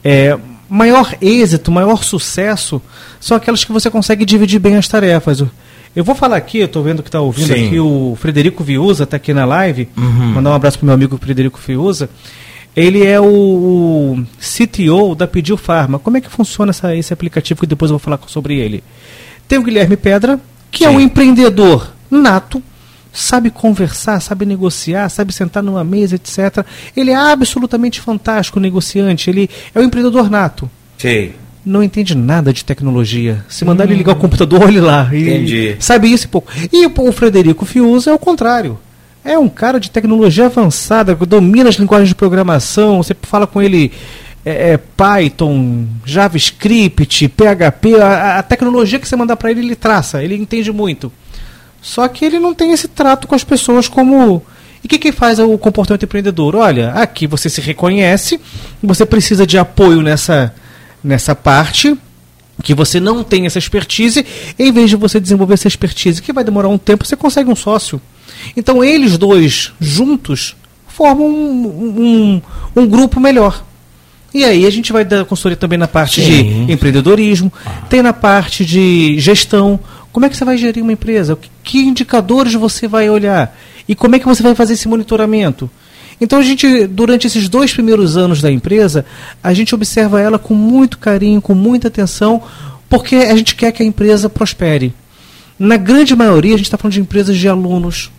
é, 0.04 0.36
maior 0.68 1.14
êxito, 1.20 1.70
maior 1.70 2.02
sucesso, 2.04 2.80
são 3.20 3.36
aquelas 3.36 3.64
que 3.64 3.72
você 3.72 3.90
consegue 3.90 4.24
dividir 4.24 4.58
bem 4.58 4.76
as 4.76 4.86
tarefas. 4.86 5.42
Eu 5.96 6.04
vou 6.04 6.14
falar 6.14 6.36
aqui, 6.36 6.58
eu 6.58 6.66
estou 6.66 6.82
vendo 6.82 7.02
que 7.02 7.08
está 7.08 7.20
ouvindo 7.20 7.54
Sim. 7.54 7.66
aqui 7.66 7.80
o 7.80 8.16
Frederico 8.20 8.62
Viusa, 8.62 9.04
está 9.04 9.16
aqui 9.16 9.32
na 9.32 9.44
live. 9.44 9.88
Uhum. 9.96 10.32
Mandar 10.34 10.50
um 10.50 10.54
abraço 10.54 10.78
para 10.78 10.86
meu 10.86 10.94
amigo 10.94 11.18
Frederico 11.18 11.58
Viusa. 11.66 12.10
Ele 12.76 13.04
é 13.04 13.20
o, 13.20 14.22
CTO 14.38 15.14
da 15.16 15.26
Pediu 15.26 15.56
Farma. 15.56 15.98
Como 15.98 16.16
é 16.16 16.20
que 16.20 16.30
funciona 16.30 16.70
essa, 16.70 16.94
esse 16.94 17.12
aplicativo 17.12 17.60
que 17.60 17.66
depois 17.66 17.90
eu 17.90 17.98
vou 17.98 17.98
falar 17.98 18.20
sobre 18.28 18.56
ele? 18.56 18.84
Tem 19.48 19.58
o 19.58 19.62
Guilherme 19.62 19.96
Pedra, 19.96 20.38
que 20.70 20.80
Sim. 20.80 20.84
é 20.84 20.90
um 20.90 21.00
empreendedor 21.00 21.92
nato, 22.10 22.62
sabe 23.12 23.50
conversar, 23.50 24.20
sabe 24.20 24.44
negociar, 24.44 25.08
sabe 25.08 25.32
sentar 25.32 25.62
numa 25.62 25.84
mesa, 25.84 26.16
etc. 26.16 26.64
Ele 26.96 27.10
é 27.10 27.16
absolutamente 27.16 28.00
fantástico 28.00 28.60
negociante, 28.60 29.30
ele 29.30 29.50
é 29.74 29.80
um 29.80 29.84
empreendedor 29.84 30.30
nato. 30.30 30.70
Sim. 30.96 31.32
Não 31.64 31.82
entende 31.82 32.14
nada 32.14 32.52
de 32.52 32.64
tecnologia. 32.64 33.44
Se 33.48 33.64
mandar 33.64 33.84
hum. 33.84 33.88
ele 33.88 33.98
ligar 33.98 34.12
o 34.12 34.16
computador, 34.16 34.62
olhe 34.66 34.80
lá. 34.80 35.08
Entendi. 35.12 35.76
Sabe 35.78 36.10
isso 36.12 36.26
e 36.26 36.28
pouco. 36.28 36.50
E 36.72 36.86
o 36.86 37.12
Frederico 37.12 37.66
Fiuza 37.66 38.10
é 38.10 38.14
o 38.14 38.18
contrário. 38.18 38.78
É 39.24 39.38
um 39.38 39.48
cara 39.48 39.78
de 39.78 39.90
tecnologia 39.90 40.46
avançada, 40.46 41.14
que 41.14 41.26
domina 41.26 41.68
as 41.68 41.74
linguagens 41.74 42.08
de 42.08 42.14
programação. 42.14 43.02
Você 43.02 43.14
fala 43.22 43.46
com 43.46 43.60
ele 43.60 43.92
é, 44.44 44.72
é 44.72 44.76
Python, 44.78 45.86
JavaScript, 46.04 47.28
PHP, 47.28 48.00
a, 48.00 48.38
a 48.38 48.42
tecnologia 48.42 48.98
que 48.98 49.06
você 49.06 49.16
mandar 49.16 49.36
para 49.36 49.50
ele, 49.50 49.60
ele 49.60 49.76
traça, 49.76 50.22
ele 50.22 50.36
entende 50.36 50.72
muito. 50.72 51.12
Só 51.88 52.06
que 52.06 52.22
ele 52.22 52.38
não 52.38 52.52
tem 52.52 52.70
esse 52.72 52.86
trato 52.86 53.26
com 53.26 53.34
as 53.34 53.42
pessoas 53.42 53.88
como. 53.88 54.42
E 54.84 54.86
o 54.86 54.88
que, 54.90 54.98
que 54.98 55.10
faz 55.10 55.38
o 55.38 55.56
comportamento 55.56 56.04
empreendedor? 56.04 56.54
Olha, 56.54 56.90
aqui 56.90 57.26
você 57.26 57.48
se 57.48 57.62
reconhece, 57.62 58.38
você 58.82 59.06
precisa 59.06 59.46
de 59.46 59.56
apoio 59.56 60.02
nessa, 60.02 60.54
nessa 61.02 61.34
parte, 61.34 61.96
que 62.62 62.74
você 62.74 63.00
não 63.00 63.24
tem 63.24 63.46
essa 63.46 63.58
expertise, 63.58 64.24
em 64.58 64.70
vez 64.70 64.90
de 64.90 64.96
você 64.96 65.18
desenvolver 65.18 65.54
essa 65.54 65.66
expertise, 65.66 66.20
que 66.20 66.30
vai 66.30 66.44
demorar 66.44 66.68
um 66.68 66.76
tempo, 66.76 67.06
você 67.06 67.16
consegue 67.16 67.48
um 67.48 67.56
sócio. 67.56 67.98
Então 68.54 68.84
eles 68.84 69.16
dois 69.16 69.72
juntos 69.80 70.54
formam 70.88 71.26
um, 71.26 72.42
um, 72.76 72.82
um 72.82 72.86
grupo 72.86 73.18
melhor. 73.18 73.64
E 74.34 74.44
aí 74.44 74.66
a 74.66 74.70
gente 74.70 74.92
vai 74.92 75.06
dar 75.06 75.24
consultoria 75.24 75.56
também 75.56 75.78
na 75.78 75.88
parte 75.88 76.20
Sim. 76.20 76.66
de 76.66 76.72
empreendedorismo, 76.72 77.50
tem 77.88 78.02
na 78.02 78.12
parte 78.12 78.62
de 78.62 79.18
gestão. 79.18 79.80
Como 80.12 80.26
é 80.26 80.28
que 80.28 80.36
você 80.36 80.44
vai 80.44 80.56
gerir 80.56 80.82
uma 80.82 80.92
empresa? 80.92 81.38
Que 81.62 81.80
indicadores 81.80 82.54
você 82.54 82.88
vai 82.88 83.08
olhar? 83.10 83.56
E 83.88 83.94
como 83.94 84.16
é 84.16 84.18
que 84.18 84.26
você 84.26 84.42
vai 84.42 84.54
fazer 84.54 84.74
esse 84.74 84.88
monitoramento? 84.88 85.70
Então 86.20 86.38
a 86.38 86.42
gente, 86.42 86.86
durante 86.86 87.26
esses 87.26 87.48
dois 87.48 87.72
primeiros 87.72 88.16
anos 88.16 88.42
da 88.42 88.50
empresa, 88.50 89.04
a 89.42 89.54
gente 89.54 89.74
observa 89.74 90.20
ela 90.20 90.38
com 90.38 90.54
muito 90.54 90.98
carinho, 90.98 91.40
com 91.40 91.54
muita 91.54 91.88
atenção, 91.88 92.42
porque 92.88 93.16
a 93.16 93.36
gente 93.36 93.54
quer 93.54 93.70
que 93.72 93.82
a 93.82 93.86
empresa 93.86 94.28
prospere. 94.28 94.92
Na 95.58 95.76
grande 95.76 96.14
maioria, 96.16 96.54
a 96.54 96.56
gente 96.56 96.66
está 96.66 96.78
falando 96.78 96.94
de 96.94 97.00
empresas 97.00 97.36
de 97.36 97.48
alunos, 97.48 98.10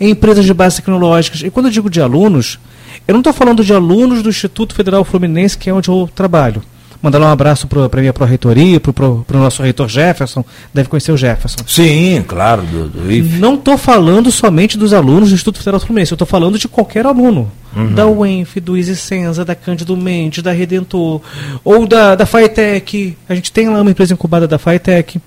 empresas 0.00 0.44
de 0.44 0.52
bases 0.52 0.78
tecnológicas. 0.78 1.42
E 1.42 1.50
quando 1.50 1.66
eu 1.66 1.72
digo 1.72 1.90
de 1.90 2.00
alunos, 2.00 2.58
eu 3.06 3.12
não 3.12 3.20
estou 3.20 3.32
falando 3.32 3.64
de 3.64 3.72
alunos 3.72 4.22
do 4.22 4.28
Instituto 4.28 4.74
Federal 4.74 5.04
Fluminense, 5.04 5.56
que 5.56 5.70
é 5.70 5.72
onde 5.72 5.88
eu 5.88 6.08
trabalho. 6.14 6.62
Mandar 7.02 7.20
um 7.20 7.26
abraço 7.26 7.66
para 7.66 7.84
a 7.84 8.00
minha 8.00 8.12
pró-reitoria, 8.12 8.80
para 8.80 9.06
o 9.06 9.24
nosso 9.32 9.62
reitor 9.62 9.88
Jefferson. 9.88 10.44
Deve 10.72 10.88
conhecer 10.88 11.12
o 11.12 11.16
Jefferson. 11.16 11.58
Sim, 11.66 12.24
claro. 12.26 12.62
Do, 12.62 12.88
do 12.88 13.38
não 13.38 13.54
estou 13.54 13.76
falando 13.76 14.30
somente 14.30 14.78
dos 14.78 14.92
alunos 14.92 15.28
do 15.28 15.34
Instituto 15.34 15.58
Federal 15.58 15.80
Fluminense. 15.80 16.12
Eu 16.12 16.16
estou 16.16 16.26
falando 16.26 16.58
de 16.58 16.68
qualquer 16.68 17.06
aluno. 17.06 17.50
Uhum. 17.74 17.92
Da 17.92 18.06
UENF, 18.06 18.58
do 18.60 18.76
Easy 18.76 18.96
Senza, 18.96 19.44
da 19.44 19.54
Cândido 19.54 19.96
Mendes, 19.96 20.42
da 20.42 20.52
Redentor, 20.52 21.20
ou 21.62 21.86
da, 21.86 22.14
da 22.14 22.24
Faetec. 22.24 23.16
A 23.28 23.34
gente 23.34 23.52
tem 23.52 23.68
lá 23.68 23.82
uma 23.82 23.90
empresa 23.90 24.14
incubada 24.14 24.48
da 24.48 24.58
Faetec. 24.58 25.20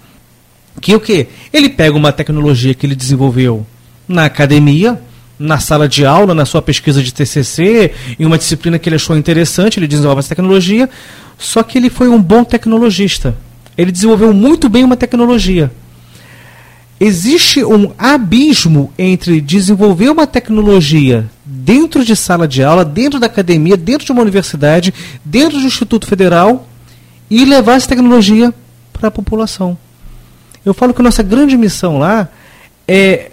Que 0.81 0.95
o 0.95 0.99
quê? 0.99 1.27
Ele 1.53 1.69
pega 1.69 1.95
uma 1.95 2.11
tecnologia 2.11 2.73
que 2.73 2.85
ele 2.85 2.95
desenvolveu 2.95 3.65
na 4.07 4.25
academia, 4.25 4.99
na 5.39 5.57
sala 5.57 5.87
de 5.87 6.05
aula, 6.05 6.35
na 6.35 6.45
sua 6.45 6.61
pesquisa 6.61 7.01
de 7.01 7.13
TCC, 7.13 7.93
em 8.19 8.25
uma 8.25 8.37
disciplina 8.37 8.77
que 8.77 8.89
ele 8.89 8.97
achou 8.97 9.17
interessante, 9.17 9.79
ele 9.79 9.87
desenvolve 9.87 10.19
essa 10.19 10.29
tecnologia, 10.29 10.89
só 11.37 11.63
que 11.63 11.77
ele 11.77 11.89
foi 11.89 12.09
um 12.09 12.21
bom 12.21 12.43
tecnologista. 12.43 13.35
Ele 13.77 13.91
desenvolveu 13.91 14.33
muito 14.33 14.67
bem 14.67 14.83
uma 14.83 14.97
tecnologia. 14.97 15.71
Existe 16.99 17.63
um 17.63 17.93
abismo 17.97 18.91
entre 18.99 19.39
desenvolver 19.39 20.09
uma 20.09 20.27
tecnologia 20.27 21.29
dentro 21.45 22.03
de 22.03 22.13
sala 22.13 22.45
de 22.45 22.61
aula, 22.61 22.83
dentro 22.83 23.21
da 23.21 23.27
academia, 23.27 23.77
dentro 23.77 24.05
de 24.05 24.11
uma 24.11 24.21
universidade, 24.21 24.93
dentro 25.23 25.57
do 25.57 25.65
Instituto 25.65 26.05
Federal 26.05 26.67
e 27.31 27.45
levar 27.45 27.75
essa 27.75 27.87
tecnologia 27.87 28.53
para 28.91 29.07
a 29.07 29.11
população. 29.11 29.77
Eu 30.65 30.73
falo 30.73 30.93
que 30.93 30.99
a 30.99 31.03
nossa 31.03 31.23
grande 31.23 31.55
missão 31.55 31.99
lá 31.99 32.27
é 32.85 33.31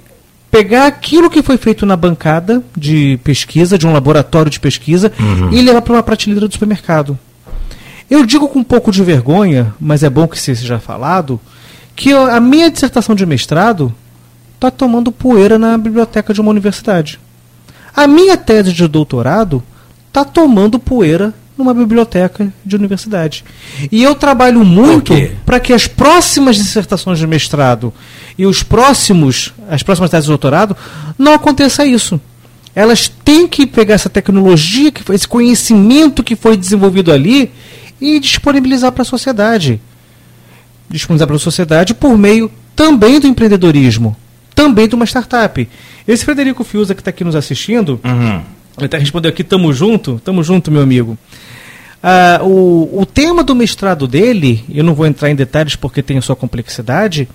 pegar 0.51 0.87
aquilo 0.87 1.31
que 1.31 1.43
foi 1.43 1.57
feito 1.57 1.85
na 1.85 1.97
bancada 1.97 2.63
de 2.77 3.19
pesquisa, 3.23 3.77
de 3.77 3.87
um 3.87 3.93
laboratório 3.93 4.51
de 4.51 4.61
pesquisa, 4.61 5.13
uhum. 5.19 5.53
e 5.53 5.61
levar 5.61 5.83
para 5.83 5.95
uma 5.95 6.03
prateleira 6.03 6.47
do 6.47 6.53
supermercado. 6.53 7.19
Eu 8.09 8.25
digo 8.25 8.49
com 8.49 8.61
um 8.61 8.65
pouco 8.65 8.93
de 8.93 9.03
vergonha, 9.03 9.75
mas 9.81 10.03
é 10.03 10.11
bom 10.11 10.29
que 10.29 10.39
seja 10.39 10.79
falado, 10.79 11.41
que 11.95 12.13
a 12.13 12.41
minha 12.41 12.71
dissertação 12.71 13.15
de 13.15 13.27
mestrado 13.27 13.93
está 14.55 14.71
tomando 14.71 15.11
poeira 15.11 15.59
na 15.59 15.77
biblioteca 15.77 16.33
de 16.33 16.41
uma 16.41 16.51
universidade. 16.51 17.19
A 17.95 18.07
minha 18.07 18.37
tese 18.37 18.73
de 18.73 18.87
doutorado 18.87 19.63
está 20.09 20.25
tomando 20.25 20.79
poeira 20.79 21.35
numa 21.57 21.73
biblioteca 21.73 22.53
de 22.65 22.77
universidade. 22.77 23.45
E 23.91 24.03
eu 24.03 24.15
trabalho 24.15 24.65
muito 24.65 25.13
para 25.45 25.59
que 25.59 25.73
as 25.73 25.87
próximas 25.87 26.57
dissertações 26.57 27.19
de 27.19 27.27
mestrado 27.27 27.93
e 28.37 28.47
os 28.47 28.63
próximos, 28.63 29.53
as 29.71 29.83
próximas 29.83 30.11
teses 30.11 30.27
de 30.27 30.31
doutorado, 30.31 30.77
não 31.19 31.35
aconteça 31.35 31.87
isso. 31.87 32.21
Elas 32.75 33.09
têm 33.09 33.49
que 33.49 33.67
pegar 33.67 33.95
essa 33.95 34.11
tecnologia, 34.11 34.93
esse 35.15 35.27
conhecimento 35.27 36.23
que 36.23 36.37
foi 36.37 36.57
desenvolvido 36.57 37.11
ali 37.11 37.51
e 37.99 38.21
disponibilizar 38.21 38.93
para 38.93 39.03
a 39.03 39.07
sociedade. 39.07 39.81
Disponibilizar 40.89 41.27
para 41.27 41.37
a 41.37 41.41
sociedade 41.41 41.95
por 41.95 42.19
meio 42.19 42.51
também 42.75 43.19
do 43.19 43.27
empreendedorismo, 43.27 44.15
também 44.55 44.87
de 44.87 44.95
uma 44.95 45.07
startup. 45.07 45.67
Esse 46.07 46.25
Frederico 46.25 46.63
Fiuza 46.63 46.95
que 46.95 47.01
está 47.01 47.09
aqui 47.09 47.25
nos 47.25 47.35
assistindo, 47.35 47.99
uhum. 48.05 48.43
Ele 48.79 48.87
está 48.87 48.99
respondendo 48.99 49.33
aqui, 49.33 49.43
tamo 49.43 49.73
junto, 49.73 50.21
tamo 50.25 50.43
junto, 50.43 50.71
meu 50.71 50.83
amigo. 50.83 51.19
Ah, 52.03 52.41
o, 52.43 53.01
o 53.01 53.07
tema 53.07 53.43
do 53.43 53.55
mestrado 53.55 54.07
dele, 54.07 54.65
eu 54.73 54.85
não 54.85 54.95
vou 54.95 55.07
entrar 55.07 55.31
em 55.31 55.35
detalhes 55.35 55.77
porque 55.77 56.03
tem 56.03 56.19
a 56.19 56.23
sua 56.23 56.37
complexidade, 56.37 57.29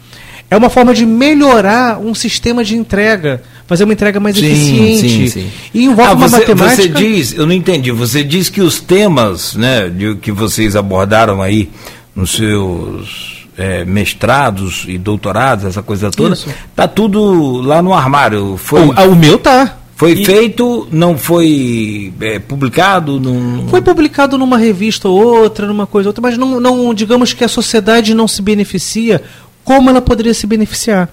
é 0.50 0.55
uma 0.55 0.69
forma 0.69 0.93
de 0.93 1.05
melhorar 1.05 2.00
um 2.00 2.13
sistema 2.13 2.63
de 2.63 2.75
entrega, 2.75 3.41
fazer 3.65 3.86
uma 3.86 3.93
entrega 3.93 4.19
mais 4.19 4.38
sim, 4.38 4.45
eficiente. 4.45 5.10
Sim, 5.10 5.27
sim. 5.27 5.51
E 5.74 5.86
envolve 5.86 6.12
ah, 6.12 6.15
uma 6.15 6.29
você, 6.29 6.39
matemática. 6.39 6.83
Você 6.83 6.89
diz, 6.89 7.33
eu 7.33 7.45
não 7.45 7.53
entendi, 7.53 7.91
você 7.91 8.24
diz 8.24 8.50
que 8.50 8.62
os 8.62 8.79
temas 8.79 9.55
né, 9.55 9.89
de, 9.89 10.15
que 10.15 10.31
vocês 10.31 10.75
abordaram 10.75 11.41
aí 11.41 11.69
nos 12.15 12.31
seus 12.31 13.48
é, 13.57 13.86
mestrados 13.86 14.86
e 14.88 14.98
doutorados, 14.98 15.65
essa 15.65 15.81
coisa 15.81 16.12
toda, 16.12 16.33
Isso. 16.33 16.50
tá 16.75 16.88
tudo 16.88 17.62
lá 17.62 17.81
no 17.81 17.93
armário. 17.93 18.57
Foi... 18.57 18.81
O, 18.81 18.91
o 18.91 19.15
meu 19.15 19.38
tá. 19.38 19.80
Foi 20.01 20.13
e... 20.13 20.25
feito, 20.25 20.88
não 20.91 21.15
foi 21.15 22.12
é, 22.22 22.39
publicado? 22.39 23.20
Num... 23.20 23.67
Foi 23.67 23.84
publicado 23.84 24.36
numa 24.36 24.58
revista 24.58 25.08
ou 25.08 25.43
outra, 25.43 25.67
numa 25.67 25.86
coisa 25.86 26.10
ou 26.10 26.10
outra, 26.10 26.24
mas 26.24 26.39
não, 26.39 26.60
não, 26.60 26.91
digamos 26.91 27.34
que 27.34 27.43
a 27.43 27.48
sociedade 27.48 28.15
não 28.15 28.27
se 28.27 28.41
beneficia 28.41 29.22
como 29.63 29.91
ela 29.91 30.01
poderia 30.01 30.34
se 30.34 30.48
beneficiar. 30.48 31.08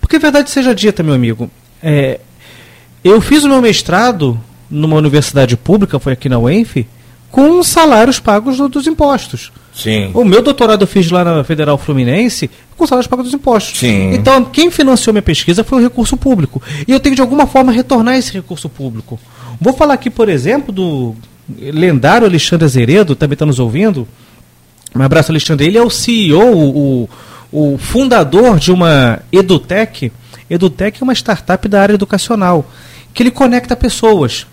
Porque 0.00 0.16
a 0.16 0.18
verdade 0.18 0.50
seja 0.50 0.74
dita, 0.74 1.00
meu 1.00 1.14
amigo, 1.14 1.48
é, 1.80 2.18
eu 3.04 3.20
fiz 3.20 3.44
o 3.44 3.48
meu 3.48 3.62
mestrado 3.62 4.36
numa 4.68 4.96
universidade 4.96 5.56
pública, 5.56 6.00
foi 6.00 6.14
aqui 6.14 6.28
na 6.28 6.40
UENF, 6.40 6.84
com 7.30 7.62
salários 7.62 8.18
pagos 8.18 8.56
do, 8.56 8.68
dos 8.68 8.88
impostos. 8.88 9.52
Sim. 9.74 10.10
O 10.14 10.24
meu 10.24 10.40
doutorado 10.40 10.82
eu 10.82 10.86
fiz 10.86 11.10
lá 11.10 11.24
na 11.24 11.42
Federal 11.42 11.76
Fluminense 11.76 12.48
com 12.76 12.86
salários 12.86 13.08
pagos 13.08 13.26
dos 13.26 13.34
impostos. 13.34 13.80
Sim. 13.80 14.14
Então, 14.14 14.44
quem 14.44 14.70
financiou 14.70 15.12
minha 15.12 15.22
pesquisa 15.22 15.64
foi 15.64 15.80
o 15.80 15.82
recurso 15.82 16.16
público. 16.16 16.62
E 16.86 16.92
eu 16.92 17.00
tenho 17.00 17.16
de 17.16 17.20
alguma 17.20 17.46
forma, 17.46 17.72
retornar 17.72 18.16
esse 18.16 18.32
recurso 18.32 18.68
público. 18.68 19.18
Vou 19.60 19.72
falar 19.72 19.94
aqui, 19.94 20.10
por 20.10 20.28
exemplo, 20.28 20.72
do 20.72 21.16
lendário 21.48 22.26
Alexandre 22.26 22.64
Azeredo, 22.64 23.16
também 23.16 23.34
está 23.34 23.44
nos 23.44 23.58
ouvindo. 23.58 24.06
Um 24.94 25.02
abraço, 25.02 25.32
Alexandre. 25.32 25.66
Ele 25.66 25.78
é 25.78 25.82
o 25.82 25.90
CEO, 25.90 26.56
o, 26.56 27.08
o 27.52 27.78
fundador 27.78 28.58
de 28.58 28.70
uma 28.70 29.20
EduTech. 29.32 30.12
EduTech 30.48 31.02
é 31.02 31.04
uma 31.04 31.12
startup 31.14 31.66
da 31.66 31.82
área 31.82 31.94
educacional, 31.94 32.70
que 33.12 33.22
ele 33.22 33.30
conecta 33.30 33.74
pessoas. 33.74 34.46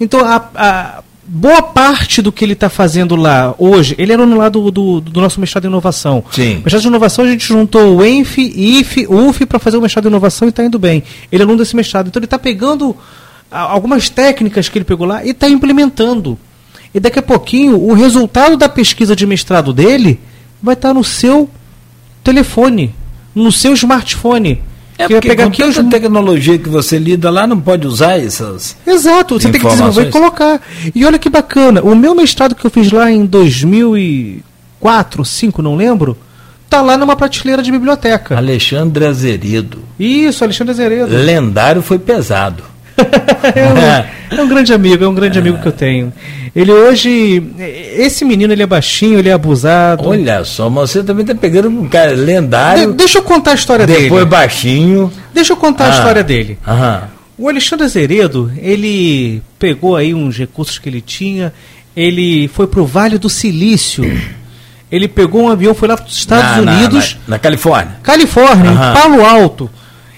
Então, 0.00 0.20
a, 0.20 0.48
a 0.54 1.02
boa 1.26 1.62
parte 1.62 2.20
do 2.20 2.30
que 2.30 2.44
ele 2.44 2.52
está 2.52 2.68
fazendo 2.68 3.16
lá 3.16 3.54
hoje, 3.58 3.94
ele 3.98 4.12
era 4.12 4.26
no 4.26 4.36
lado 4.36 4.70
do, 4.70 5.00
do, 5.00 5.20
nosso 5.20 5.40
mestrado 5.40 5.64
em 5.64 5.68
inovação. 5.68 6.22
Sim. 6.30 6.56
Mestrado 6.56 6.82
de 6.82 6.88
inovação, 6.88 7.24
a 7.24 7.28
gente 7.28 7.46
juntou 7.46 7.96
o 7.96 8.04
ENF, 8.04 8.38
IF, 8.38 9.06
UF 9.08 9.46
para 9.46 9.58
fazer 9.58 9.76
o 9.76 9.80
mestrado 9.80 10.04
em 10.04 10.08
inovação 10.08 10.46
e 10.46 10.50
está 10.50 10.64
indo 10.64 10.78
bem. 10.78 11.02
Ele 11.32 11.42
é 11.42 11.44
aluno 11.44 11.58
desse 11.58 11.74
mestrado. 11.74 12.08
Então, 12.08 12.20
ele 12.20 12.26
está 12.26 12.38
pegando 12.38 12.96
algumas 13.50 14.08
técnicas 14.08 14.68
que 14.68 14.78
ele 14.78 14.84
pegou 14.84 15.06
lá 15.06 15.24
e 15.24 15.30
está 15.30 15.48
implementando. 15.48 16.38
E 16.94 17.00
daqui 17.00 17.18
a 17.18 17.22
pouquinho, 17.22 17.80
o 17.80 17.92
resultado 17.94 18.56
da 18.56 18.68
pesquisa 18.68 19.16
de 19.16 19.26
mestrado 19.26 19.72
dele 19.72 20.20
vai 20.62 20.74
estar 20.74 20.88
tá 20.88 20.94
no 20.94 21.02
seu 21.02 21.48
telefone, 22.22 22.94
no 23.34 23.50
seu 23.50 23.72
smartphone. 23.74 24.62
É 24.96 25.06
que 25.06 25.14
porque 25.14 25.28
pegar 25.28 25.44
com 25.44 25.50
tanta 25.50 25.84
tecnologia 25.84 26.58
que 26.58 26.68
você 26.68 26.98
lida 26.98 27.28
lá, 27.30 27.46
não 27.46 27.60
pode 27.60 27.86
usar 27.86 28.18
essas. 28.18 28.76
Exato, 28.86 29.38
você 29.38 29.50
tem 29.50 29.60
que 29.60 29.66
desenvolver 29.66 30.08
e 30.08 30.10
colocar. 30.10 30.60
E 30.94 31.04
olha 31.04 31.18
que 31.18 31.28
bacana, 31.28 31.82
o 31.82 31.94
meu 31.96 32.14
mestrado 32.14 32.54
que 32.54 32.64
eu 32.64 32.70
fiz 32.70 32.92
lá 32.92 33.10
em 33.10 33.26
2004, 33.26 35.18
2005, 35.18 35.62
não 35.62 35.74
lembro, 35.74 36.16
tá 36.70 36.80
lá 36.80 36.96
numa 36.96 37.16
prateleira 37.16 37.62
de 37.62 37.72
biblioteca. 37.72 38.36
Alexandre 38.36 39.06
Azeredo. 39.06 39.82
Isso, 39.98 40.44
Alexandre 40.44 40.72
Azeredo. 40.72 41.14
Lendário 41.14 41.82
foi 41.82 41.98
pesado. 41.98 42.73
é, 43.54 44.36
um, 44.36 44.38
é, 44.38 44.42
um, 44.42 44.48
grande 44.48 44.72
amigo, 44.72 45.04
é 45.04 45.08
um 45.08 45.14
grande 45.14 45.38
amigo 45.38 45.58
que 45.58 45.66
eu 45.66 45.72
tenho. 45.72 46.12
Ele 46.54 46.70
hoje. 46.72 47.42
Esse 47.96 48.24
menino 48.24 48.52
ele 48.52 48.62
é 48.62 48.66
baixinho, 48.66 49.18
ele 49.18 49.28
é 49.28 49.32
abusado. 49.32 50.08
Olha 50.08 50.44
só, 50.44 50.70
mas 50.70 50.90
você 50.90 51.02
também 51.02 51.24
tá 51.24 51.34
pegando 51.34 51.68
um 51.68 51.88
cara 51.88 52.12
lendário. 52.12 52.92
De, 52.92 52.96
deixa 52.98 53.18
eu 53.18 53.22
contar 53.22 53.52
a 53.52 53.54
história 53.54 53.86
depois 53.86 54.02
dele. 54.02 54.10
Depois 54.10 54.28
baixinho. 54.28 55.12
Deixa 55.32 55.52
eu 55.52 55.56
contar 55.56 55.86
ah, 55.86 55.88
a 55.88 55.90
história 55.98 56.22
dele. 56.22 56.58
Aham. 56.66 57.08
O 57.36 57.48
Alexandre 57.48 57.84
Azeredo, 57.84 58.52
ele 58.56 59.42
pegou 59.58 59.96
aí 59.96 60.14
uns 60.14 60.36
recursos 60.38 60.78
que 60.78 60.88
ele 60.88 61.00
tinha, 61.00 61.52
ele 61.96 62.46
foi 62.46 62.68
para 62.68 62.80
o 62.80 62.86
Vale 62.86 63.18
do 63.18 63.28
Silício. 63.28 64.04
Ele 64.90 65.08
pegou 65.08 65.42
um 65.42 65.48
avião, 65.50 65.74
foi 65.74 65.88
lá 65.88 65.96
para 65.96 66.06
os 66.06 66.16
Estados 66.16 66.64
Na- 66.64 66.72
na- 66.72 66.78
Unidos, 66.78 67.16
Na, 67.26 67.32
na 67.34 67.38
Califórnia. 67.40 67.96
Califórnia, 68.04 68.70
Aham. 68.70 68.90
em 68.90 68.94
Palo 68.94 69.24
Alto. 69.24 69.68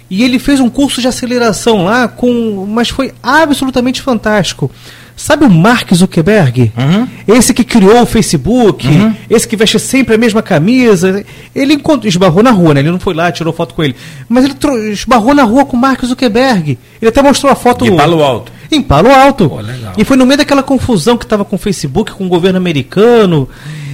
E 0.09 0.23
ele 0.23 0.39
fez 0.39 0.61
um 0.61 0.69
curso 0.69 1.01
de 1.01 1.09
aceleração 1.09 1.85
lá, 1.85 2.07
com, 2.07 2.67
mas 2.69 2.89
foi 2.89 3.13
absolutamente 3.23 4.01
fantástico. 4.01 4.71
Sabe 5.17 5.47
o 5.47 5.51
Mark 5.51 5.93
Zuckerberg? 5.95 6.71
Uhum. 6.77 7.09
Esse 7.27 7.55
que 7.55 7.65
criou 7.65 8.03
o 8.03 8.07
Facebook, 8.07 8.87
esse 9.31 9.49
que 9.49 9.57
veste 9.57 9.79
sempre 9.79 10.15
a 10.15 10.19
mesma 10.19 10.43
camisa. 10.43 11.25
Ele 11.55 11.73
encontrou, 11.73 12.07
esbarrou 12.07 12.43
na 12.43 12.51
rua, 12.51 12.75
né? 12.75 12.81
Ele 12.81 12.91
não 12.91 13.01
foi 13.01 13.15
lá, 13.15 13.33
tirou 13.33 13.53
foto 13.53 13.75
com 13.75 13.83
ele. 13.83 13.97
Mas 14.29 14.45
ele 14.45 14.55
esbarrou 14.93 15.35
na 15.35 15.43
rua 15.43 15.65
com 15.65 15.75
o 15.75 15.81
Mark 15.81 16.05
Zuckerberg. 16.05 16.79
Ele 17.01 17.09
até 17.09 17.23
mostrou 17.23 17.51
a 17.51 17.57
foto. 17.57 17.87
De 17.87 17.97
Palo 17.97 18.23
Alto. 18.23 18.53
Em 18.71 18.83
Palo 18.83 19.11
Alto. 19.11 19.49
Pô. 19.49 19.59
E 19.97 20.05
foi 20.05 20.19
no 20.19 20.27
meio 20.27 20.37
daquela 20.37 20.63
confusão 20.63 21.17
que 21.17 21.25
estava 21.25 21.47
com 21.47 21.57
o 21.57 21.59
Facebook, 21.59 22.13
com 22.13 22.27
o 22.27 22.29
governo 22.29 22.59
americano. 22.59 23.49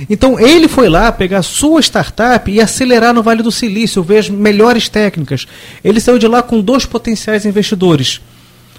Então 0.08 0.38
ele 0.38 0.68
foi 0.68 0.88
lá 0.88 1.10
pegar 1.12 1.42
sua 1.42 1.80
startup 1.80 2.50
e 2.50 2.60
acelerar 2.60 3.12
no 3.14 3.22
Vale 3.22 3.42
do 3.42 3.50
Silício, 3.52 4.02
ver 4.02 4.18
as 4.18 4.28
melhores 4.28 4.88
técnicas. 4.88 5.46
Ele 5.84 6.00
saiu 6.00 6.18
de 6.18 6.26
lá 6.26 6.42
com 6.42 6.60
dois 6.60 6.84
potenciais 6.86 7.44
investidores. 7.46 8.20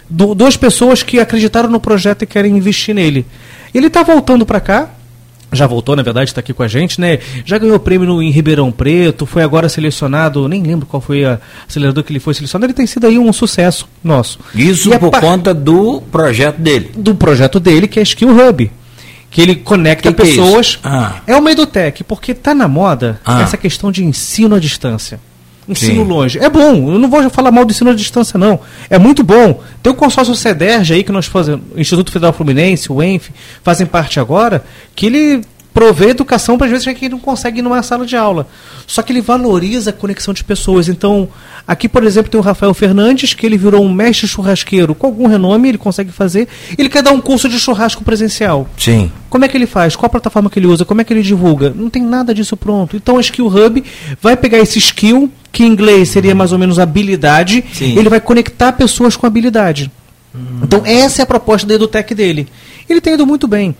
Du- 0.09 0.35
duas 0.35 0.57
pessoas 0.57 1.01
que 1.01 1.19
acreditaram 1.19 1.69
no 1.69 1.79
projeto 1.79 2.23
e 2.23 2.27
querem 2.27 2.55
investir 2.57 2.93
nele. 2.93 3.25
Ele 3.73 3.87
está 3.87 4.03
voltando 4.03 4.45
para 4.45 4.59
cá. 4.59 4.89
Já 5.51 5.67
voltou, 5.67 5.95
na 5.95 6.01
verdade, 6.01 6.31
está 6.31 6.39
aqui 6.39 6.51
com 6.51 6.63
a 6.63 6.67
gente, 6.67 6.99
né? 6.99 7.19
Já 7.45 7.59
ganhou 7.59 7.77
prêmio 7.79 8.07
no- 8.07 8.23
em 8.23 8.31
Ribeirão 8.31 8.71
Preto, 8.71 9.25
foi 9.27 9.43
agora 9.43 9.69
selecionado, 9.69 10.47
nem 10.47 10.63
lembro 10.63 10.87
qual 10.87 10.99
foi 10.99 11.23
a 11.25 11.39
acelerador 11.69 12.03
que 12.03 12.11
ele 12.11 12.19
foi 12.19 12.33
selecionado. 12.33 12.65
Ele 12.65 12.73
tem 12.73 12.87
sido 12.87 13.05
aí 13.05 13.19
um 13.19 13.31
sucesso 13.31 13.87
nosso. 14.03 14.39
Isso 14.55 14.91
E 14.91 14.97
por 14.97 15.11
par- 15.11 15.21
conta 15.21 15.53
do 15.53 16.01
projeto 16.11 16.57
dele. 16.57 16.89
do 16.97 17.13
projeto 17.13 17.59
dele, 17.59 17.87
que 17.87 17.99
é 17.99 18.03
Skill 18.03 18.29
Hub. 18.31 18.71
Que 19.33 19.41
ele 19.41 19.55
conecta 19.55 20.09
Que 20.13 20.15
que 20.15 20.21
é 20.21 20.25
pessoas. 20.25 20.79
Ah. 20.83 21.15
É 21.27 21.35
uma 21.35 21.51
edutech, 21.51 22.03
porque 22.05 22.33
tá 22.33 22.53
na 22.53 22.67
moda 22.67 23.19
Ah. 23.25 23.41
essa 23.41 23.57
questão 23.57 23.91
de 23.91 24.05
ensino 24.05 24.55
à 24.55 24.59
distância. 24.59 25.19
Ensino 25.67 26.03
Sim. 26.03 26.07
longe. 26.09 26.39
É 26.39 26.49
bom, 26.49 26.91
eu 26.93 26.99
não 26.99 27.09
vou 27.09 27.27
falar 27.29 27.49
mal 27.51 27.65
do 27.65 27.71
ensino 27.71 27.89
à 27.89 27.93
distância, 27.95 28.37
não. 28.37 28.59
É 28.89 28.99
muito 28.99 29.23
bom. 29.23 29.61
Tem 29.81 29.91
o 29.91 29.95
consórcio 29.95 30.35
CEDERJ 30.35 30.93
aí 30.93 31.03
que 31.03 31.11
nós 31.11 31.25
fazemos, 31.25 31.65
o 31.75 31.79
Instituto 31.79 32.11
Federal 32.11 32.33
Fluminense, 32.33 32.91
o 32.91 33.01
ENF, 33.01 33.31
fazem 33.63 33.87
parte 33.87 34.19
agora, 34.19 34.63
que 34.95 35.05
ele 35.05 35.41
provê 35.73 36.09
educação 36.09 36.57
para 36.57 36.67
as 36.67 36.71
vezes 36.71 36.97
que 36.97 37.09
não 37.09 37.19
consegue 37.19 37.59
ir 37.59 37.61
numa 37.61 37.81
sala 37.81 38.05
de 38.05 38.15
aula. 38.15 38.47
Só 38.85 39.01
que 39.01 39.11
ele 39.11 39.21
valoriza 39.21 39.89
a 39.89 39.93
conexão 39.93 40.33
de 40.33 40.43
pessoas. 40.43 40.87
Então, 40.87 41.27
aqui, 41.67 41.89
por 41.89 42.03
exemplo, 42.03 42.29
tem 42.29 42.39
o 42.39 42.43
Rafael 42.43 42.73
Fernandes, 42.73 43.33
que 43.33 43.45
ele 43.45 43.57
virou 43.57 43.83
um 43.83 43.91
mestre 43.91 44.27
churrasqueiro 44.27 44.93
com 44.93 45.07
algum 45.07 45.27
renome, 45.27 45.69
ele 45.69 45.77
consegue 45.77 46.11
fazer. 46.11 46.47
Ele 46.77 46.89
quer 46.89 47.01
dar 47.01 47.11
um 47.11 47.19
curso 47.19 47.49
de 47.49 47.59
churrasco 47.59 48.03
presencial. 48.03 48.69
Sim. 48.77 49.11
Como 49.29 49.43
é 49.43 49.47
que 49.47 49.57
ele 49.57 49.65
faz? 49.65 49.95
Qual 49.95 50.05
a 50.05 50.09
plataforma 50.09 50.49
que 50.49 50.59
ele 50.59 50.67
usa? 50.67 50.85
Como 50.85 51.01
é 51.01 51.03
que 51.03 51.11
ele 51.11 51.23
divulga? 51.23 51.73
Não 51.75 51.89
tem 51.89 52.03
nada 52.03 52.33
disso 52.33 52.55
pronto. 52.55 52.95
Então 52.95 53.17
a 53.17 53.21
Skill 53.21 53.47
Hub 53.47 53.83
vai 54.21 54.37
pegar 54.37 54.59
esse 54.59 54.77
skill, 54.77 55.31
que 55.51 55.63
em 55.63 55.67
inglês 55.67 56.09
seria 56.09 56.35
mais 56.35 56.51
ou 56.51 56.59
menos 56.59 56.77
habilidade, 56.77 57.63
Sim. 57.73 57.97
ele 57.97 58.09
vai 58.09 58.21
conectar 58.21 58.73
pessoas 58.73 59.15
com 59.15 59.25
habilidade. 59.25 59.91
Então 60.63 60.81
essa 60.85 61.21
é 61.21 61.23
a 61.23 61.25
proposta 61.25 61.67
da 61.67 61.75
EduTech 61.75 62.13
dele. 62.15 62.47
Ele 62.89 62.99
tem 62.99 63.13
ido 63.13 63.25
muito 63.25 63.47
bem. 63.47 63.75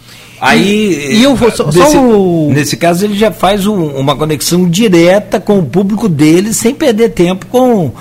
Aí, 0.46 1.16
E, 1.20 1.24
eu 1.24 1.36
vou 1.36 1.50
só, 1.52 1.72
só 1.72 1.80
nesse, 1.80 1.98
o- 1.98 2.50
nesse 2.54 2.76
caso, 2.78 3.06
ele 3.06 3.18
já 3.18 3.32
faz 3.32 3.66
um- 3.66 3.88
uma 3.96 4.16
conexão 4.16 4.70
direta 4.70 5.40
com 5.40 5.60
o 5.60 5.66
público 5.66 6.10
dele, 6.10 6.54
sem 6.54 6.74
perder 6.76 7.10
tempo 7.10 7.46
com. 7.48 7.92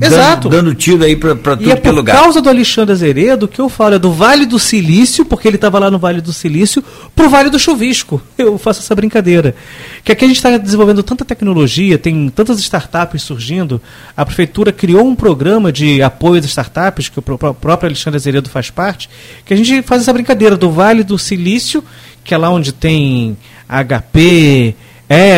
Exato. 0.00 0.48
Dando, 0.48 0.62
dando 0.66 0.74
tiro 0.76 1.02
aí 1.02 1.16
para 1.16 1.34
tudo 1.34 1.64
E 1.66 1.70
é 1.70 1.72
é 1.72 1.76
por 1.76 1.92
lugar. 1.92 2.16
causa 2.16 2.40
do 2.40 2.48
Alexandre 2.48 2.92
Azeredo 2.92 3.48
que 3.48 3.60
eu 3.60 3.68
falo, 3.68 3.96
é 3.96 3.98
do 3.98 4.12
Vale 4.12 4.46
do 4.46 4.56
Silício, 4.56 5.24
porque 5.24 5.48
ele 5.48 5.56
estava 5.56 5.76
lá 5.80 5.90
no 5.90 5.98
Vale 5.98 6.20
do 6.20 6.32
Silício, 6.32 6.84
pro 7.16 7.28
Vale 7.28 7.50
do 7.50 7.58
Chuvisco. 7.58 8.22
Eu 8.38 8.56
faço 8.58 8.78
essa 8.80 8.94
brincadeira. 8.94 9.56
Que 10.04 10.12
aqui 10.12 10.24
a 10.24 10.28
gente 10.28 10.36
está 10.36 10.56
desenvolvendo 10.56 11.02
tanta 11.02 11.24
tecnologia, 11.24 11.98
tem 11.98 12.28
tantas 12.28 12.60
startups 12.60 13.22
surgindo. 13.22 13.82
A 14.16 14.24
prefeitura 14.24 14.70
criou 14.70 15.04
um 15.04 15.16
programa 15.16 15.72
de 15.72 16.00
apoio 16.00 16.38
às 16.38 16.44
startups, 16.44 17.08
que 17.08 17.18
o 17.18 17.22
pró- 17.22 17.52
próprio 17.52 17.88
Alexandre 17.88 18.16
Azeredo 18.18 18.48
faz 18.48 18.70
parte, 18.70 19.10
que 19.44 19.52
a 19.52 19.56
gente 19.56 19.82
faz 19.82 20.02
essa 20.02 20.12
brincadeira 20.12 20.56
do 20.56 20.70
Vale 20.70 21.02
do 21.02 21.18
Silício, 21.18 21.82
que 22.22 22.32
é 22.32 22.38
lá 22.38 22.50
onde 22.50 22.70
tem 22.72 23.36
HP, 23.68 24.74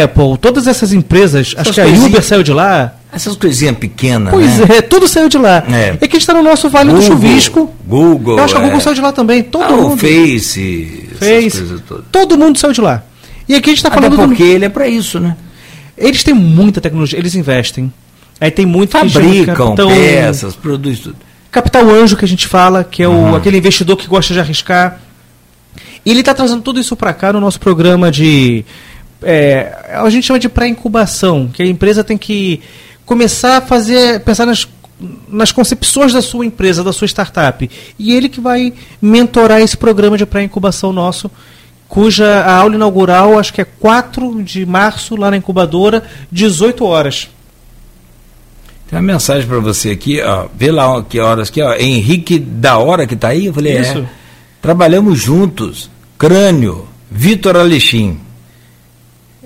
Apple, 0.05 0.39
todas 0.39 0.67
essas 0.67 0.93
empresas. 0.93 1.55
Acho 1.57 1.71
Essas 1.71 1.75
que 1.75 1.81
a 1.81 1.87
Uber 1.87 2.23
saiu 2.23 2.43
de 2.43 2.53
lá. 2.53 2.95
Essas 3.15 3.37
coisinhas 3.37 3.77
pequenas. 3.77 4.33
Pois 4.33 4.59
né? 4.59 4.77
é, 4.79 4.83
tudo 4.83 5.07
saiu 5.09 5.29
de 5.29 5.39
lá. 5.39 5.63
É. 5.71 5.91
É, 5.91 5.97
que 5.97 6.05
a 6.05 6.09
gente 6.11 6.21
está 6.21 6.35
no 6.35 6.43
nosso 6.43 6.69
Vale 6.69 6.91
do 6.91 6.97
Google, 6.97 7.09
Chuvisco. 7.11 7.75
Google. 7.87 8.39
Eu 8.39 8.45
acho 8.45 8.55
que 8.55 8.61
a 8.61 8.63
Google 8.65 8.79
é. 8.79 8.81
saiu 8.81 8.95
de 8.95 9.01
lá 9.01 9.13
também. 9.13 9.43
Todo 9.43 9.63
Ah, 9.65 9.77
o 9.77 9.89
mundo. 9.91 9.99
Face. 10.01 11.09
fez. 11.19 11.53
coisas 11.59 11.81
todas. 11.89 12.05
Todo 12.11 12.37
mundo 12.39 12.59
saiu 12.59 12.73
de 12.73 12.81
lá. 12.81 13.03
E 13.49 13.55
aqui 13.55 13.71
a 13.71 13.73
gente 13.73 13.79
está 13.79 13.89
Até 13.89 13.97
falando 14.01 14.17
do- 14.17 14.27
porque 14.29 14.43
ele 14.43 14.65
é 14.65 14.69
para 14.69 14.89
isso, 14.89 15.21
né? 15.21 15.37
Eles 15.97 16.25
têm 16.25 16.35
muita 16.35 16.81
tecnologia, 16.81 17.19
eles 17.19 17.35
investem. 17.35 17.93
Aí 18.41 18.51
tem 18.51 18.67
muito 18.67 18.91
Fabricam 18.93 19.55
capitão, 19.55 19.89
peças, 19.89 20.57
produzem 20.57 21.03
tudo. 21.05 21.17
capital 21.53 21.89
anjo 21.89 22.17
que 22.17 22.25
a 22.25 22.29
gente 22.29 22.49
fala, 22.49 22.83
que 22.83 23.03
é 23.03 23.07
o, 23.09 23.13
Uhum. 23.13 23.37
aquele 23.37 23.59
investidor 23.59 23.97
que 23.97 24.07
gosta 24.09 24.35
de 24.35 24.41
arriscar. 24.41 24.99
E 26.05 26.11
ele 26.11 26.21
está 26.21 26.35
trazendo 26.35 26.61
tudo 26.63 26.81
isso 26.81 26.97
para 26.97 27.13
cá 27.15 27.33
no 27.33 27.41
nosso 27.41 27.61
programa 27.61 28.11
de. 28.11 28.65
é, 29.23 29.73
a 29.95 30.11
gente 30.11 30.27
chama 30.27 30.39
de 30.39 30.49
pré-incubação, 30.49 31.49
que 31.53 31.63
a 31.63 31.67
empresa 31.67 32.03
tem 32.05 32.19
que 32.19 32.61
começar 33.05 33.59
a 33.59 33.61
fazer. 33.61 34.21
pensar 34.21 34.47
nas, 34.47 34.69
nas 35.29 35.53
concepções 35.53 36.13
da 36.13 36.23
sua 36.23 36.47
empresa, 36.47 36.85
da 36.85 36.93
sua 36.93 37.07
startup. 37.07 37.69
E 37.99 38.15
ele 38.15 38.29
que 38.29 38.41
vai 38.41 38.73
mentorar 39.01 39.61
esse 39.61 39.77
programa 39.77 40.17
de 40.17 40.27
pré-incubação 40.27 40.93
nosso, 40.93 41.31
cuja 41.89 42.41
a 42.41 42.57
aula 42.57 42.75
inaugural 42.75 43.39
acho 43.39 43.53
que 43.53 43.61
é 43.61 43.65
4 43.65 44.43
de 44.43 44.65
março, 44.65 45.17
lá 45.17 45.31
na 45.31 45.37
incubadora, 45.37 46.05
18 46.31 46.85
horas. 46.85 47.29
Tem 48.89 48.99
uma 48.99 49.13
mensagem 49.13 49.49
para 49.49 49.59
você 49.59 49.91
aqui, 49.91 50.21
ó. 50.21 50.47
Vê 50.55 50.71
lá 50.71 51.03
que 51.03 51.19
horas 51.19 51.49
aqui, 51.49 51.63
ó. 51.63 51.75
Henrique 51.75 52.39
da 52.39 52.79
hora 52.79 53.07
que 53.07 53.17
tá 53.17 53.29
aí. 53.29 53.47
Eu 53.47 53.55
falei, 53.55 53.81
Isso. 53.81 53.99
é. 53.99 54.05
Trabalhamos 54.61 55.19
juntos. 55.21 55.91
Crânio, 56.19 56.87
Vitor 57.11 57.57
Alexim. 57.57 58.21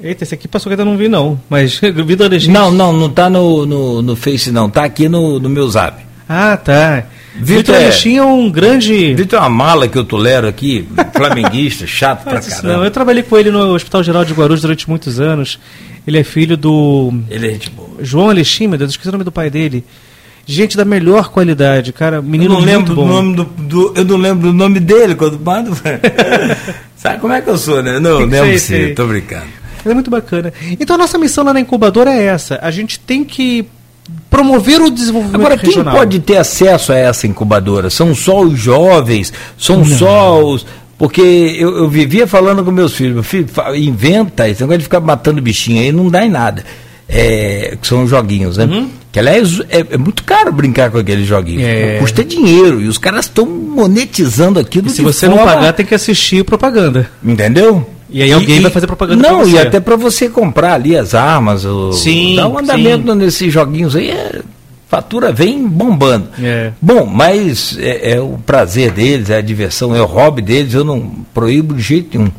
Eita, 0.03 0.25
esse 0.25 0.35
aqui 0.35 0.47
passou 0.47 0.71
que 0.71 0.75
eu 0.75 0.79
ainda 0.81 0.91
não 0.91 0.97
vi, 0.97 1.09
não. 1.09 1.41
Mas 1.51 1.79
Vitor 1.81 2.27
Alexandre. 2.27 2.53
Não, 2.53 2.71
não, 2.71 2.93
não 2.93 3.09
tá 3.11 3.29
no, 3.29 3.67
no, 3.67 4.03
no 4.03 4.17
Face, 4.17 4.51
não. 4.51 4.69
Tá 4.71 4.85
aqui 4.85 5.09
no, 5.09 5.39
no 5.41 5.49
meu 5.49 5.69
zap. 5.69 6.03
Ah, 6.29 6.57
tá. 6.57 7.05
Vitor 7.41 7.75
é- 7.75 7.85
Alexim 7.85 8.17
é 8.17 8.23
um 8.25 8.51
grande. 8.51 9.15
Vitor 9.15 9.39
é 9.39 9.43
uma 9.43 9.49
mala 9.51 9.87
que 9.89 9.97
eu 9.97 10.05
tolero 10.05 10.47
aqui, 10.49 10.87
flamenguista, 11.15 11.87
chato 11.89 12.25
pra 12.25 12.41
caramba. 12.41 12.69
não, 12.77 12.85
eu 12.85 12.91
trabalhei 12.91 13.23
com 13.23 13.37
ele 13.37 13.51
no 13.51 13.75
Hospital 13.75 14.03
Geral 14.03 14.25
de 14.25 14.33
Guarulhos 14.35 14.61
durante 14.63 14.89
muitos 14.89 15.21
anos. 15.21 15.59
Ele 16.07 16.19
é 16.19 16.25
filho 16.25 16.57
do 16.57 17.13
Ele 17.29 17.47
é 17.47 17.51
gente 17.51 17.71
boa. 17.71 17.89
João 18.01 18.31
Alexim, 18.31 18.67
meu 18.67 18.79
Deus, 18.79 18.91
esqueci 18.93 19.09
o 19.09 19.13
nome 19.13 19.25
do 19.25 19.33
pai 19.33 19.51
dele. 19.51 19.85
Gente 20.47 20.77
da 20.77 20.85
melhor 20.85 21.29
qualidade, 21.29 21.93
cara. 21.93 22.17
Eu 22.17 22.23
Menino 22.23 22.55
não 22.55 22.61
lembro 22.61 22.95
do 22.95 22.95
bom. 22.95 23.07
nome 23.07 23.37
do, 23.37 23.45
do- 23.45 23.93
Eu 23.95 24.05
não 24.05 24.17
lembro 24.17 24.49
do 24.49 24.53
nome 24.55 24.81
dele 24.81 25.15
quando 25.15 25.39
mando. 25.39 25.77
Sabe 26.97 27.21
como 27.21 27.33
é 27.35 27.41
que 27.43 27.51
eu 27.51 27.59
sou, 27.59 27.83
né? 27.83 28.01
Não, 28.01 28.27
você, 28.29 28.59
sei. 28.59 28.95
tô 28.95 29.07
brincando. 29.07 29.47
É 29.91 29.95
muito 29.95 30.11
bacana. 30.11 30.53
Então 30.79 30.95
a 30.95 30.99
nossa 30.99 31.19
missão 31.19 31.45
lá 31.45 31.53
na 31.53 31.61
incubadora 31.61 32.11
é 32.13 32.25
essa. 32.25 32.59
A 32.63 32.71
gente 32.71 32.99
tem 33.01 33.25
que 33.25 33.67
promover 34.31 34.81
o 34.81 34.91
desenvolvimento 34.91 35.37
Agora, 35.41 35.57
quem 35.59 35.69
regional. 35.71 35.95
pode 35.95 36.19
ter 36.21 36.37
acesso 36.39 36.93
a 36.93 36.97
essa 36.97 37.27
incubadora? 37.27 37.91
São 37.91 38.15
só 38.15 38.41
os 38.43 38.59
jovens? 38.59 39.33
São 39.59 39.85
só 39.85 40.43
os. 40.45 40.67
Porque 40.97 41.21
eu, 41.21 41.77
eu 41.79 41.89
vivia 41.89 42.27
falando 42.27 42.65
com 42.65 42.71
meus 42.73 42.93
filhos, 42.93 43.15
meu 43.15 43.23
filho, 43.23 43.47
inventa 43.77 44.49
esse 44.49 44.61
negócio 44.63 44.79
de 44.79 44.85
ficar 44.85 44.99
matando 45.01 45.41
bichinho 45.41 45.81
aí, 45.81 45.93
não 45.93 46.09
dá 46.09 46.25
em 46.25 46.31
nada. 46.31 46.65
É, 47.09 47.79
que 47.81 47.87
são 47.87 48.07
joguinhos, 48.07 48.57
né? 48.59 48.65
Uhum. 48.65 48.91
Que 49.11 49.19
aliás 49.19 49.61
é, 49.71 49.87
é 49.93 49.97
muito 49.97 50.23
caro 50.25 50.53
brincar 50.53 50.91
com 50.91 50.99
aqueles 50.99 51.27
joguinhos. 51.27 51.63
É. 51.63 51.99
Custa 52.01 52.23
dinheiro. 52.25 52.83
E 52.83 52.89
os 52.89 52.99
caras 52.99 53.25
estão 53.27 53.47
monetizando 53.47 54.59
aquilo 54.59 54.89
E 54.89 54.91
se 54.91 55.01
você 55.01 55.27
não 55.29 55.37
forma- 55.39 55.53
pagar, 55.55 55.73
tem 55.73 55.87
que 55.87 55.95
assistir 55.95 56.45
propaganda. 56.45 57.09
Entendeu? 57.25 57.89
E 58.11 58.23
aí 58.23 58.33
alguém 58.33 58.61
vai 58.61 58.71
fazer 58.71 58.87
propaganda 58.87 59.23
Não, 59.23 59.39
pra 59.41 59.47
você. 59.47 59.57
e 59.57 59.59
até 59.59 59.81
para 59.81 59.97
você 59.97 60.29
comprar 60.29 60.75
ali 60.75 60.97
as 60.97 61.15
armas, 61.15 61.65
o, 61.65 61.93
Sim, 61.93 62.37
dá 62.37 62.49
um 62.49 62.59
andamento 62.59 63.15
nesses 63.15 63.53
joguinhos 63.53 63.95
aí, 63.95 64.11
é, 64.11 64.41
fatura 64.89 65.31
vem 65.31 65.67
bombando. 65.69 66.29
É. 66.43 66.73
Bom, 66.81 67.05
mas 67.05 67.77
é, 67.79 68.13
é 68.13 68.21
o 68.21 68.39
prazer 68.45 68.93
deles, 68.93 69.29
é 69.29 69.37
a 69.37 69.43
diversão, 69.43 69.95
é 69.95 70.01
o 70.01 70.07
hobby 70.07 70.41
deles, 70.41 70.73
eu 70.73 70.85
não 70.85 71.01
proíbo 71.35 71.75
de 71.75 71.83
jeito 71.83 72.19
nenhum. 72.19 72.31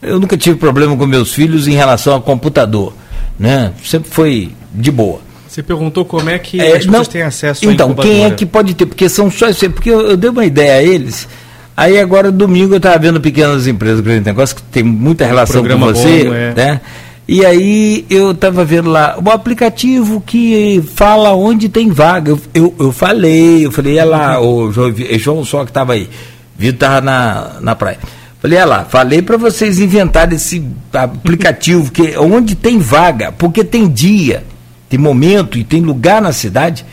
Eu 0.00 0.18
nunca 0.18 0.36
tive 0.36 0.56
problema 0.56 0.96
com 0.96 1.06
meus 1.06 1.32
filhos 1.32 1.68
em 1.68 1.74
relação 1.74 2.14
ao 2.14 2.22
computador, 2.22 2.92
né? 3.38 3.72
Sempre 3.84 4.10
foi 4.10 4.52
de 4.74 4.90
boa. 4.90 5.20
Você 5.52 5.62
perguntou 5.62 6.04
como 6.04 6.30
é 6.30 6.38
que 6.38 6.58
É, 6.58 6.68
as 6.68 6.72
pessoas 6.86 6.86
não, 6.86 7.04
têm 7.04 7.22
acesso 7.22 7.68
à 7.68 7.72
Então, 7.72 7.94
quem 7.94 8.24
é 8.24 8.30
que 8.30 8.46
pode 8.46 8.72
ter? 8.74 8.86
Porque 8.86 9.06
são 9.08 9.30
só 9.30 9.48
isso. 9.50 9.68
Porque 9.70 9.90
eu, 9.90 10.00
eu 10.00 10.16
dei 10.16 10.30
uma 10.30 10.46
ideia 10.46 10.76
a 10.76 10.82
eles. 10.82 11.28
Aí 11.76 11.98
agora, 11.98 12.30
domingo, 12.30 12.74
eu 12.74 12.78
estava 12.78 12.98
vendo 12.98 13.20
pequenas 13.20 13.66
empresas, 13.66 14.00
grande 14.00 14.26
negócio, 14.26 14.56
que 14.56 14.62
tem 14.62 14.82
muita 14.82 15.24
relação 15.24 15.66
com 15.66 15.78
você. 15.78 16.24
bom, 16.24 16.34
é. 16.34 16.54
né? 16.54 16.80
E 17.26 17.46
aí 17.46 18.04
eu 18.10 18.32
estava 18.32 18.64
vendo 18.64 18.90
lá, 18.90 19.16
o 19.24 19.30
aplicativo 19.30 20.20
que 20.20 20.82
fala 20.94 21.32
onde 21.34 21.68
tem 21.68 21.90
vaga. 21.90 22.32
Eu, 22.32 22.40
eu, 22.52 22.74
eu 22.78 22.92
falei, 22.92 23.64
eu 23.64 23.70
falei, 23.70 23.94
olha 23.94 24.04
lá, 24.04 24.40
o 24.40 24.70
João, 24.72 24.92
Vi- 24.92 25.18
João 25.18 25.44
só 25.44 25.64
que 25.64 25.70
estava 25.70 25.94
aí. 25.94 26.10
Vitor 26.58 26.74
estava 26.74 27.00
na, 27.00 27.52
na 27.60 27.74
praia. 27.74 27.98
Falei, 28.40 28.58
olha 28.58 28.66
lá, 28.66 28.84
falei 28.84 29.22
para 29.22 29.36
vocês 29.36 29.78
inventarem 29.78 30.36
esse 30.36 30.62
aplicativo, 30.92 31.90
que 31.92 32.16
onde 32.18 32.54
tem 32.54 32.78
vaga, 32.80 33.32
porque 33.32 33.62
tem 33.62 33.88
dia, 33.88 34.42
tem 34.88 34.98
momento 34.98 35.56
e 35.56 35.64
tem 35.64 35.80
lugar 35.80 36.20
na 36.20 36.32
cidade. 36.32 36.84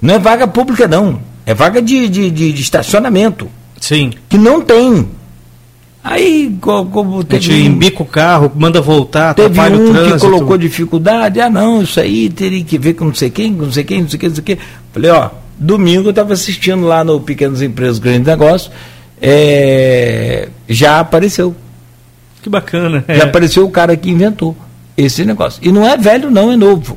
Não 0.00 0.14
é 0.14 0.18
vaga 0.18 0.46
pública, 0.46 0.86
não. 0.86 1.18
É 1.46 1.54
vaga 1.54 1.80
de, 1.80 2.08
de, 2.08 2.30
de, 2.30 2.52
de 2.52 2.62
estacionamento. 2.62 3.50
Sim. 3.80 4.12
Que 4.28 4.36
não 4.36 4.60
tem. 4.60 5.08
Aí, 6.02 6.56
como 6.60 7.22
teve. 7.24 7.36
A 7.36 7.40
gente 7.40 7.66
embica 7.66 8.02
o 8.02 8.06
carro, 8.06 8.50
manda 8.54 8.80
voltar, 8.80 9.34
teve 9.34 9.60
um 9.60 9.92
que 9.92 10.18
colocou 10.18 10.56
dificuldade. 10.56 11.40
Ah, 11.40 11.50
não, 11.50 11.82
isso 11.82 12.00
aí 12.00 12.30
teria 12.30 12.64
que 12.64 12.78
ver 12.78 12.94
com 12.94 13.06
não 13.06 13.14
sei 13.14 13.30
quem, 13.30 13.54
com 13.54 13.64
não 13.64 13.72
sei 13.72 13.84
quem, 13.84 14.02
não 14.02 14.08
sei 14.08 14.18
quem, 14.18 14.28
não 14.28 14.36
sei 14.36 14.44
quem. 14.44 14.58
Falei, 14.92 15.10
ó, 15.10 15.30
domingo 15.58 16.06
eu 16.06 16.10
estava 16.10 16.32
assistindo 16.32 16.86
lá 16.86 17.04
no 17.04 17.20
Pequenas 17.20 17.60
Empresas 17.60 17.98
Grandes 17.98 18.26
Negócios. 18.26 18.70
É, 19.20 20.48
já 20.68 21.00
apareceu. 21.00 21.54
Que 22.42 22.48
bacana. 22.48 23.04
Já 23.06 23.14
é. 23.14 23.22
apareceu 23.24 23.64
o 23.64 23.70
cara 23.70 23.96
que 23.96 24.08
inventou 24.08 24.56
esse 24.96 25.24
negócio. 25.24 25.60
E 25.62 25.70
não 25.70 25.86
é 25.86 25.96
velho, 25.96 26.30
não, 26.30 26.50
é 26.52 26.56
novo. 26.56 26.96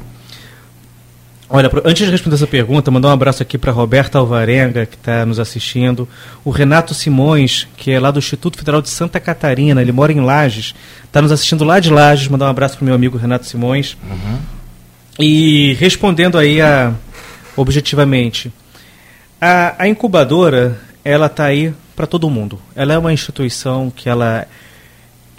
Olha, 1.53 1.69
antes 1.83 2.05
de 2.05 2.11
responder 2.11 2.35
essa 2.35 2.47
pergunta, 2.47 2.89
mandar 2.89 3.09
um 3.09 3.11
abraço 3.11 3.43
aqui 3.43 3.57
para 3.57 3.73
Roberta 3.73 4.17
Alvarenga, 4.17 4.85
que 4.85 4.95
está 4.95 5.25
nos 5.25 5.37
assistindo. 5.37 6.07
O 6.45 6.49
Renato 6.49 6.93
Simões, 6.93 7.67
que 7.75 7.91
é 7.91 7.99
lá 7.99 8.09
do 8.09 8.19
Instituto 8.19 8.57
Federal 8.57 8.81
de 8.81 8.89
Santa 8.89 9.19
Catarina, 9.19 9.81
ele 9.81 9.91
mora 9.91 10.13
em 10.13 10.21
Lages, 10.21 10.73
está 11.03 11.21
nos 11.21 11.29
assistindo 11.29 11.65
lá 11.65 11.81
de 11.81 11.89
Lages. 11.89 12.29
Mandar 12.29 12.45
um 12.45 12.49
abraço 12.49 12.77
para 12.77 12.83
o 12.83 12.85
meu 12.85 12.95
amigo 12.95 13.17
Renato 13.17 13.45
Simões. 13.45 13.97
Uhum. 14.09 14.39
E 15.19 15.73
respondendo 15.73 16.37
aí 16.37 16.61
a, 16.61 16.93
objetivamente, 17.57 18.49
a, 19.41 19.75
a 19.77 19.89
incubadora, 19.89 20.79
ela 21.03 21.25
está 21.25 21.45
aí 21.45 21.73
para 21.97 22.07
todo 22.07 22.29
mundo. 22.29 22.61
Ela 22.73 22.93
é 22.93 22.97
uma 22.97 23.11
instituição 23.11 23.91
que 23.93 24.07
ela 24.07 24.47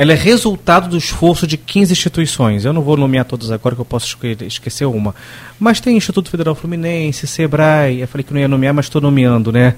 ela 0.02 0.12
é 0.12 0.16
resultado 0.16 0.88
do 0.88 0.98
esforço 0.98 1.46
de 1.46 1.56
15 1.56 1.92
instituições. 1.92 2.64
Eu 2.64 2.72
não 2.72 2.82
vou 2.82 2.96
nomear 2.96 3.24
todas 3.24 3.52
agora, 3.52 3.76
que 3.76 3.80
eu 3.80 3.84
posso 3.84 4.18
esquecer 4.44 4.84
uma. 4.84 5.14
Mas 5.60 5.78
tem 5.78 5.96
Instituto 5.96 6.28
Federal 6.28 6.56
Fluminense, 6.56 7.24
SEBRAE, 7.24 8.00
eu 8.00 8.08
falei 8.08 8.24
que 8.24 8.32
não 8.32 8.40
ia 8.40 8.48
nomear, 8.48 8.74
mas 8.74 8.86
estou 8.86 9.00
nomeando, 9.00 9.52
né? 9.52 9.76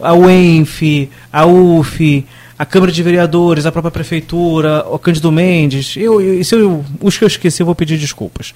A 0.00 0.14
UENF, 0.14 1.10
a 1.30 1.44
UF, 1.44 2.26
a 2.58 2.64
Câmara 2.64 2.90
de 2.90 3.02
Vereadores, 3.02 3.66
a 3.66 3.70
própria 3.70 3.90
Prefeitura, 3.90 4.86
o 4.88 4.98
Cândido 4.98 5.30
Mendes. 5.30 5.98
Eu, 5.98 6.18
eu, 6.18 6.40
eu, 6.52 6.84
os 7.02 7.18
que 7.18 7.24
eu 7.24 7.28
esqueci, 7.28 7.60
eu 7.60 7.66
vou 7.66 7.74
pedir 7.74 7.98
desculpas. 7.98 8.54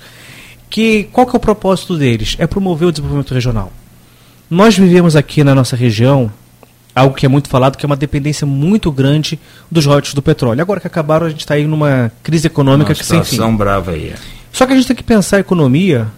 Que, 0.71 1.05
qual 1.13 1.27
que 1.27 1.37
é 1.37 1.39
o 1.39 1.41
propósito 1.41 1.99
deles? 1.99 2.37
É 2.39 2.47
promover 2.47 2.89
o 2.89 2.91
desenvolvimento 2.91 3.35
regional. 3.35 3.71
Nós 4.49 4.79
vivemos 4.79 5.15
aqui 5.15 5.45
na 5.45 5.55
nossa 5.55 5.77
região 5.77 6.33
algo 6.95 7.15
que 7.15 7.25
é 7.25 7.29
muito 7.29 7.49
falado, 7.49 7.77
que 7.77 7.85
é 7.85 7.89
uma 7.89 7.97
dependência 7.97 8.47
muito 8.47 8.91
grande 8.93 9.39
dos 9.71 9.87
royalties 9.87 10.15
do 10.15 10.23
petróleo. 10.23 10.61
Agora 10.61 10.81
que 10.81 10.87
acabaram, 10.87 11.27
a 11.27 11.31
gente 11.31 11.41
está 11.41 11.55
aí 11.55 11.67
numa 11.67 12.13
crise 12.23 12.47
econômica 12.47 12.91
uma 12.91 12.95
que 12.95 13.05
sem 13.05 13.23
fim. 13.25 13.57
brava 13.57 13.93
aí. 13.93 14.09
É. 14.11 14.15
Só 14.53 14.67
que 14.67 14.73
a 14.73 14.77
gente 14.77 14.87
tem 14.87 14.97
que 14.97 15.03
pensar 15.03 15.39
a 15.39 15.41
economia, 15.41 16.09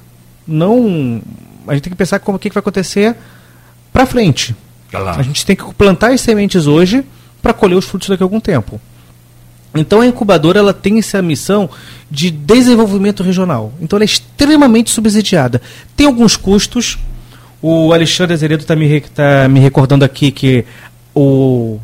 não... 0.46 1.22
A 1.66 1.74
gente 1.74 1.84
tem 1.84 1.90
que 1.92 1.96
pensar 1.96 2.18
como 2.18 2.36
o 2.36 2.38
que, 2.38 2.50
que 2.50 2.54
vai 2.54 2.60
acontecer 2.60 3.16
para 3.92 4.04
frente. 4.04 4.54
Claro. 4.90 5.20
A 5.20 5.22
gente 5.22 5.46
tem 5.46 5.56
que 5.56 5.64
plantar 5.74 6.12
as 6.12 6.20
sementes 6.20 6.66
hoje 6.66 7.04
para 7.40 7.52
colher 7.52 7.76
os 7.76 7.84
frutos 7.84 8.08
daqui 8.08 8.22
a 8.22 8.26
algum 8.26 8.40
tempo. 8.40 8.80
Então 9.74 10.00
a 10.00 10.06
incubadora 10.06 10.60
ela 10.60 10.72
tem 10.72 10.98
essa 10.98 11.20
missão 11.20 11.68
de 12.10 12.30
desenvolvimento 12.30 13.22
regional. 13.22 13.72
Então 13.80 13.96
ela 13.96 14.04
é 14.04 14.06
extremamente 14.06 14.90
subsidiada. 14.90 15.60
Tem 15.96 16.06
alguns 16.06 16.36
custos, 16.36 16.98
o 17.66 17.94
Alexandre 17.94 18.34
Azeredo 18.34 18.60
está 18.60 18.76
me, 18.76 19.00
tá 19.00 19.48
me 19.48 19.58
recordando 19.58 20.04
aqui 20.04 20.30
que 20.30 20.66
o, 21.14 21.80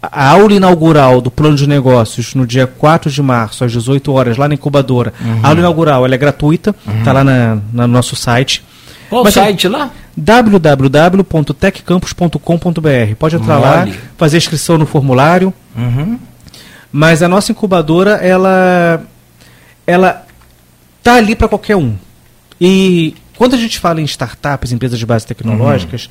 a 0.00 0.30
aula 0.30 0.54
inaugural 0.54 1.20
do 1.20 1.30
plano 1.30 1.56
de 1.56 1.66
negócios 1.66 2.34
no 2.34 2.46
dia 2.46 2.66
4 2.66 3.10
de 3.10 3.22
março, 3.22 3.64
às 3.64 3.72
18 3.72 4.10
horas, 4.10 4.38
lá 4.38 4.48
na 4.48 4.54
incubadora. 4.54 5.12
Uhum. 5.20 5.40
A 5.42 5.48
aula 5.48 5.60
inaugural 5.60 6.06
ela 6.06 6.14
é 6.14 6.18
gratuita, 6.18 6.74
está 6.98 7.10
uhum. 7.10 7.16
lá 7.18 7.22
na, 7.22 7.58
no 7.70 7.86
nosso 7.86 8.16
site. 8.16 8.64
Qual 9.10 9.26
o 9.26 9.30
site 9.30 9.68
lá? 9.68 9.90
www.techcampus.com.br. 10.16 13.14
Pode 13.18 13.36
entrar 13.36 13.58
Mole. 13.58 13.90
lá, 13.90 13.96
fazer 14.16 14.38
inscrição 14.38 14.78
no 14.78 14.86
formulário. 14.86 15.52
Uhum. 15.76 16.18
Mas 16.90 17.22
a 17.22 17.28
nossa 17.28 17.52
incubadora, 17.52 18.12
ela 18.12 19.02
ela 19.86 20.24
tá 21.02 21.16
ali 21.16 21.36
para 21.36 21.46
qualquer 21.46 21.76
um. 21.76 21.94
E 22.58 23.14
quando 23.36 23.54
a 23.54 23.58
gente 23.58 23.78
fala 23.78 24.00
em 24.00 24.04
startups, 24.04 24.72
empresas 24.72 24.98
de 24.98 25.06
base 25.06 25.26
tecnológicas, 25.26 26.06
uhum. 26.06 26.10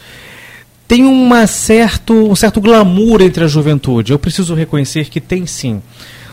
tem 0.88 1.06
uma 1.06 1.48
certo, 1.48 2.14
um 2.14 2.36
certo 2.36 2.60
glamour 2.60 3.22
entre 3.22 3.44
a 3.44 3.48
juventude. 3.48 4.12
Eu 4.12 4.20
preciso 4.20 4.54
reconhecer 4.54 5.10
que 5.10 5.22
tem 5.22 5.46
sim. 5.46 5.82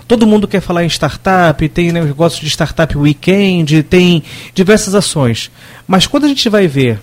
Todo 0.09 0.27
mundo 0.27 0.49
quer 0.49 0.61
falar 0.61 0.85
em 0.85 0.89
startup, 0.89 1.69
tem 1.69 1.93
né, 1.93 2.03
negócio 2.03 2.43
de 2.43 2.51
startup 2.51 2.97
weekend, 2.99 3.85
tem 3.85 4.25
diversas 4.53 4.95
ações. 4.95 5.51
Mas 5.87 6.07
quando 6.07 6.25
a 6.25 6.29
gente 6.29 6.49
vai 6.49 6.67
ver 6.67 6.99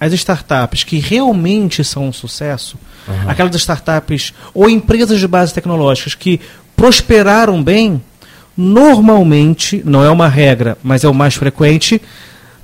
as 0.00 0.12
startups 0.14 0.82
que 0.82 0.98
realmente 0.98 1.84
são 1.84 2.08
um 2.08 2.12
sucesso, 2.12 2.78
uhum. 3.06 3.28
aquelas 3.30 3.54
startups 3.56 4.32
ou 4.54 4.70
empresas 4.70 5.20
de 5.20 5.28
base 5.28 5.52
tecnológicas 5.52 6.14
que 6.14 6.40
prosperaram 6.74 7.62
bem, 7.62 8.00
normalmente, 8.56 9.82
não 9.84 10.02
é 10.02 10.10
uma 10.10 10.28
regra, 10.28 10.78
mas 10.82 11.04
é 11.04 11.08
o 11.08 11.14
mais 11.14 11.34
frequente, 11.34 12.00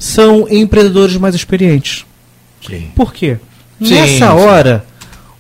são 0.03 0.49
empreendedores 0.51 1.17
mais 1.17 1.33
experientes. 1.33 2.05
Sim. 2.67 2.89
Por 2.95 3.13
quê? 3.13 3.37
Sim, 3.81 3.95
Nessa 3.95 4.35
hora, 4.35 4.85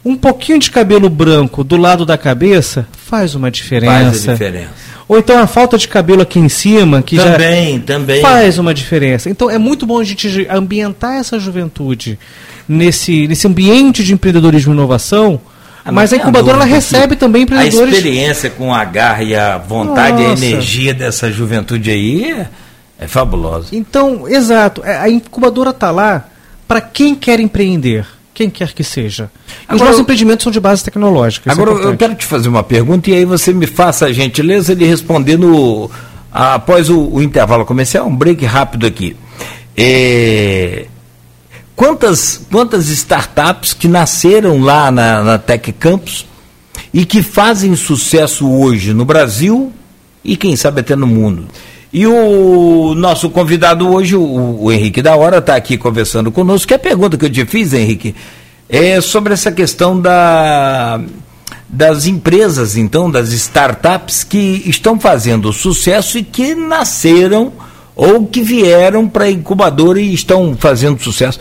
um 0.04 0.14
pouquinho 0.14 0.60
de 0.60 0.70
cabelo 0.70 1.10
branco 1.10 1.64
do 1.64 1.76
lado 1.76 2.06
da 2.06 2.16
cabeça 2.16 2.86
faz 2.92 3.34
uma 3.34 3.50
diferença. 3.50 3.92
Faz 3.92 4.28
a 4.28 4.32
diferença. 4.32 4.70
Ou 5.08 5.18
então 5.18 5.36
a 5.36 5.48
falta 5.48 5.76
de 5.76 5.88
cabelo 5.88 6.22
aqui 6.22 6.38
em 6.38 6.48
cima, 6.48 7.02
que 7.02 7.16
também, 7.16 7.78
já 7.78 7.84
também. 7.84 8.22
faz 8.22 8.56
uma 8.56 8.72
diferença. 8.72 9.28
Então 9.28 9.50
é 9.50 9.58
muito 9.58 9.84
bom 9.84 9.98
a 9.98 10.04
gente 10.04 10.46
ambientar 10.48 11.16
essa 11.16 11.40
juventude 11.40 12.16
nesse, 12.68 13.26
nesse 13.26 13.48
ambiente 13.48 14.04
de 14.04 14.14
empreendedorismo 14.14 14.72
e 14.72 14.76
inovação. 14.76 15.40
Ah, 15.84 15.90
mas 15.90 16.12
a 16.12 16.16
incubadora 16.16 16.58
ela 16.58 16.64
recebe 16.64 17.16
também 17.16 17.42
empreendedores. 17.42 17.94
A 17.94 17.96
experiência 17.96 18.48
com 18.48 18.72
a 18.72 18.84
garra 18.84 19.24
e 19.24 19.34
a 19.34 19.58
vontade 19.58 20.22
Nossa. 20.22 20.44
e 20.44 20.46
a 20.46 20.50
energia 20.50 20.94
dessa 20.94 21.32
juventude 21.32 21.90
aí 21.90 22.46
é 23.02 23.08
fabulosa. 23.08 23.68
Então, 23.72 24.28
exato. 24.28 24.82
É, 24.84 24.96
a 24.96 25.08
incubadora 25.08 25.70
está 25.70 25.90
lá 25.90 26.28
para 26.68 26.80
quem 26.80 27.14
quer 27.14 27.40
empreender, 27.40 28.06
quem 28.32 28.48
quer 28.48 28.72
que 28.72 28.84
seja. 28.84 29.30
Agora, 29.66 29.74
os 29.74 29.82
nossos 29.82 30.00
empreendimentos 30.00 30.44
são 30.44 30.52
de 30.52 30.60
base 30.60 30.84
tecnológica. 30.84 31.50
É 31.50 31.52
agora, 31.52 31.72
é 31.72 31.86
eu 31.86 31.96
quero 31.96 32.14
te 32.14 32.24
fazer 32.24 32.48
uma 32.48 32.62
pergunta 32.62 33.10
e 33.10 33.14
aí 33.14 33.24
você 33.24 33.52
me 33.52 33.66
faça 33.66 34.06
a 34.06 34.12
gentileza 34.12 34.74
de 34.74 34.84
responder 34.84 35.36
no, 35.36 35.90
após 36.30 36.88
o, 36.88 37.08
o 37.08 37.20
intervalo 37.20 37.66
comercial, 37.66 38.06
um 38.06 38.16
break 38.16 38.44
rápido 38.44 38.86
aqui. 38.86 39.16
É, 39.76 40.86
quantas, 41.74 42.46
quantas 42.50 42.88
startups 42.88 43.74
que 43.74 43.88
nasceram 43.88 44.60
lá 44.60 44.90
na, 44.90 45.24
na 45.24 45.38
Tech 45.38 45.72
Campus 45.72 46.24
e 46.94 47.04
que 47.04 47.22
fazem 47.22 47.74
sucesso 47.74 48.48
hoje 48.48 48.94
no 48.94 49.04
Brasil 49.04 49.72
e 50.24 50.36
quem 50.36 50.54
sabe 50.54 50.82
até 50.82 50.94
no 50.94 51.06
mundo? 51.06 51.48
E 51.92 52.06
o 52.06 52.94
nosso 52.94 53.28
convidado 53.28 53.92
hoje, 53.92 54.16
o, 54.16 54.62
o 54.62 54.72
Henrique 54.72 55.02
da 55.02 55.14
Hora, 55.14 55.38
está 55.38 55.54
aqui 55.56 55.76
conversando 55.76 56.32
conosco. 56.32 56.68
Que 56.68 56.74
a 56.74 56.78
pergunta 56.78 57.18
que 57.18 57.26
eu 57.26 57.30
te 57.30 57.44
fiz, 57.44 57.74
Henrique, 57.74 58.14
é 58.66 58.98
sobre 59.02 59.34
essa 59.34 59.52
questão 59.52 60.00
da, 60.00 60.98
das 61.68 62.06
empresas, 62.06 62.76
então, 62.76 63.10
das 63.10 63.32
startups 63.32 64.24
que 64.24 64.62
estão 64.64 64.98
fazendo 64.98 65.52
sucesso 65.52 66.16
e 66.16 66.22
que 66.22 66.54
nasceram 66.54 67.52
ou 67.94 68.26
que 68.26 68.40
vieram 68.40 69.06
para 69.06 69.24
a 69.24 69.30
incubadora 69.30 70.00
e 70.00 70.14
estão 70.14 70.56
fazendo 70.58 71.02
sucesso. 71.02 71.38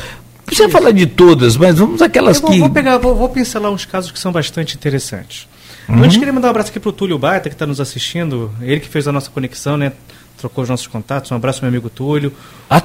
Você 0.51 0.67
fala 0.67 0.91
de 0.91 1.05
todas, 1.05 1.55
mas 1.55 1.77
vamos 1.77 2.01
aquelas 2.01 2.41
vou, 2.41 2.51
que. 2.51 2.59
Vou 2.59 2.69
pegar, 2.69 2.97
vou, 2.97 3.15
vou 3.15 3.29
pincelar 3.29 3.71
uns 3.71 3.85
casos 3.85 4.11
que 4.11 4.19
são 4.19 4.33
bastante 4.33 4.75
interessantes. 4.75 5.47
Uhum. 5.87 6.03
Antes 6.03 6.17
queria 6.17 6.33
mandar 6.33 6.49
um 6.49 6.51
abraço 6.51 6.69
aqui 6.69 6.79
para 6.79 6.89
o 6.89 6.93
Túlio 6.93 7.17
Baita, 7.17 7.49
que 7.49 7.55
está 7.55 7.65
nos 7.65 7.79
assistindo. 7.79 8.51
Ele 8.61 8.81
que 8.81 8.87
fez 8.87 9.07
a 9.07 9.13
nossa 9.13 9.29
conexão, 9.29 9.77
né? 9.77 9.93
Trocou 10.41 10.63
os 10.63 10.69
nossos 10.69 10.87
contatos. 10.87 11.31
Um 11.31 11.35
abraço, 11.35 11.61
meu 11.61 11.69
amigo 11.69 11.89
Túlio. 11.89 12.33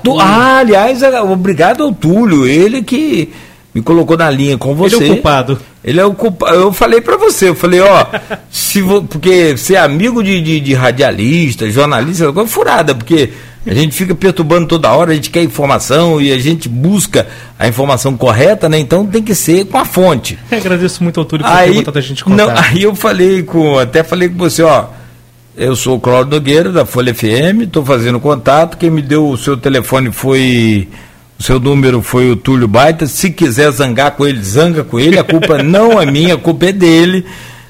Tu... 0.02 0.20
Ah, 0.20 0.58
aliás, 0.58 1.02
é, 1.02 1.20
obrigado 1.20 1.82
ao 1.82 1.92
Túlio, 1.92 2.46
ele 2.46 2.82
que 2.82 3.32
me 3.74 3.82
colocou 3.82 4.16
na 4.16 4.30
linha 4.30 4.56
com 4.56 4.74
você. 4.74 4.96
Ele 4.96 5.04
é 5.04 5.10
o 5.10 5.14
culpado. 5.14 5.58
Ele 5.84 6.00
é 6.00 6.04
o 6.04 6.14
culpado. 6.14 6.54
Eu 6.54 6.72
falei 6.72 7.00
para 7.00 7.16
você, 7.16 7.48
eu 7.48 7.54
falei, 7.54 7.80
ó, 7.80 8.06
se 8.50 8.80
vo... 8.80 9.02
porque 9.02 9.56
ser 9.56 9.76
amigo 9.76 10.22
de, 10.22 10.40
de, 10.40 10.60
de 10.60 10.74
radialista, 10.74 11.68
jornalista, 11.70 12.24
é 12.24 12.32
coisa 12.32 12.48
furada, 12.48 12.94
porque 12.94 13.30
a 13.66 13.74
gente 13.74 13.94
fica 13.94 14.14
perturbando 14.14 14.66
toda 14.66 14.90
hora, 14.92 15.10
a 15.10 15.14
gente 15.14 15.28
quer 15.28 15.42
informação 15.42 16.20
e 16.20 16.32
a 16.32 16.38
gente 16.38 16.68
busca 16.68 17.26
a 17.58 17.66
informação 17.66 18.16
correta, 18.16 18.68
né? 18.68 18.78
Então 18.78 19.04
tem 19.04 19.22
que 19.22 19.34
ser 19.34 19.66
com 19.66 19.76
a 19.76 19.84
fonte. 19.84 20.38
Eu 20.50 20.58
agradeço 20.58 21.02
muito 21.02 21.20
ao 21.20 21.26
Túlio 21.26 21.44
por 21.44 21.52
aí, 21.52 21.72
ter 21.72 21.78
botado 21.80 21.98
a 21.98 22.02
gente 22.02 22.24
contar. 22.24 22.46
Não, 22.46 22.54
aí 22.56 22.82
eu 22.82 22.94
falei 22.94 23.42
com, 23.42 23.78
até 23.78 24.02
falei 24.02 24.28
com 24.28 24.38
você, 24.38 24.62
ó, 24.62 24.86
eu 25.56 25.74
sou 25.74 25.96
o 25.96 26.00
Cláudio 26.00 26.32
Nogueira, 26.32 26.70
da 26.70 26.84
Folha 26.84 27.14
FM, 27.14 27.62
estou 27.62 27.84
fazendo 27.84 28.20
contato. 28.20 28.76
Quem 28.76 28.90
me 28.90 29.00
deu 29.00 29.28
o 29.28 29.36
seu 29.36 29.56
telefone 29.56 30.12
foi. 30.12 30.88
O 31.38 31.42
seu 31.42 31.60
número 31.60 32.00
foi 32.00 32.30
o 32.30 32.36
Túlio 32.36 32.68
Baita. 32.68 33.06
Se 33.06 33.30
quiser 33.30 33.70
zangar 33.70 34.12
com 34.12 34.26
ele, 34.26 34.42
zanga 34.42 34.84
com 34.84 34.98
ele. 34.98 35.18
A 35.18 35.24
culpa 35.24 35.60
não 35.64 36.00
é 36.00 36.06
minha, 36.06 36.34
a 36.34 36.38
culpa 36.38 36.66
é 36.66 36.72
dele. 36.72 37.24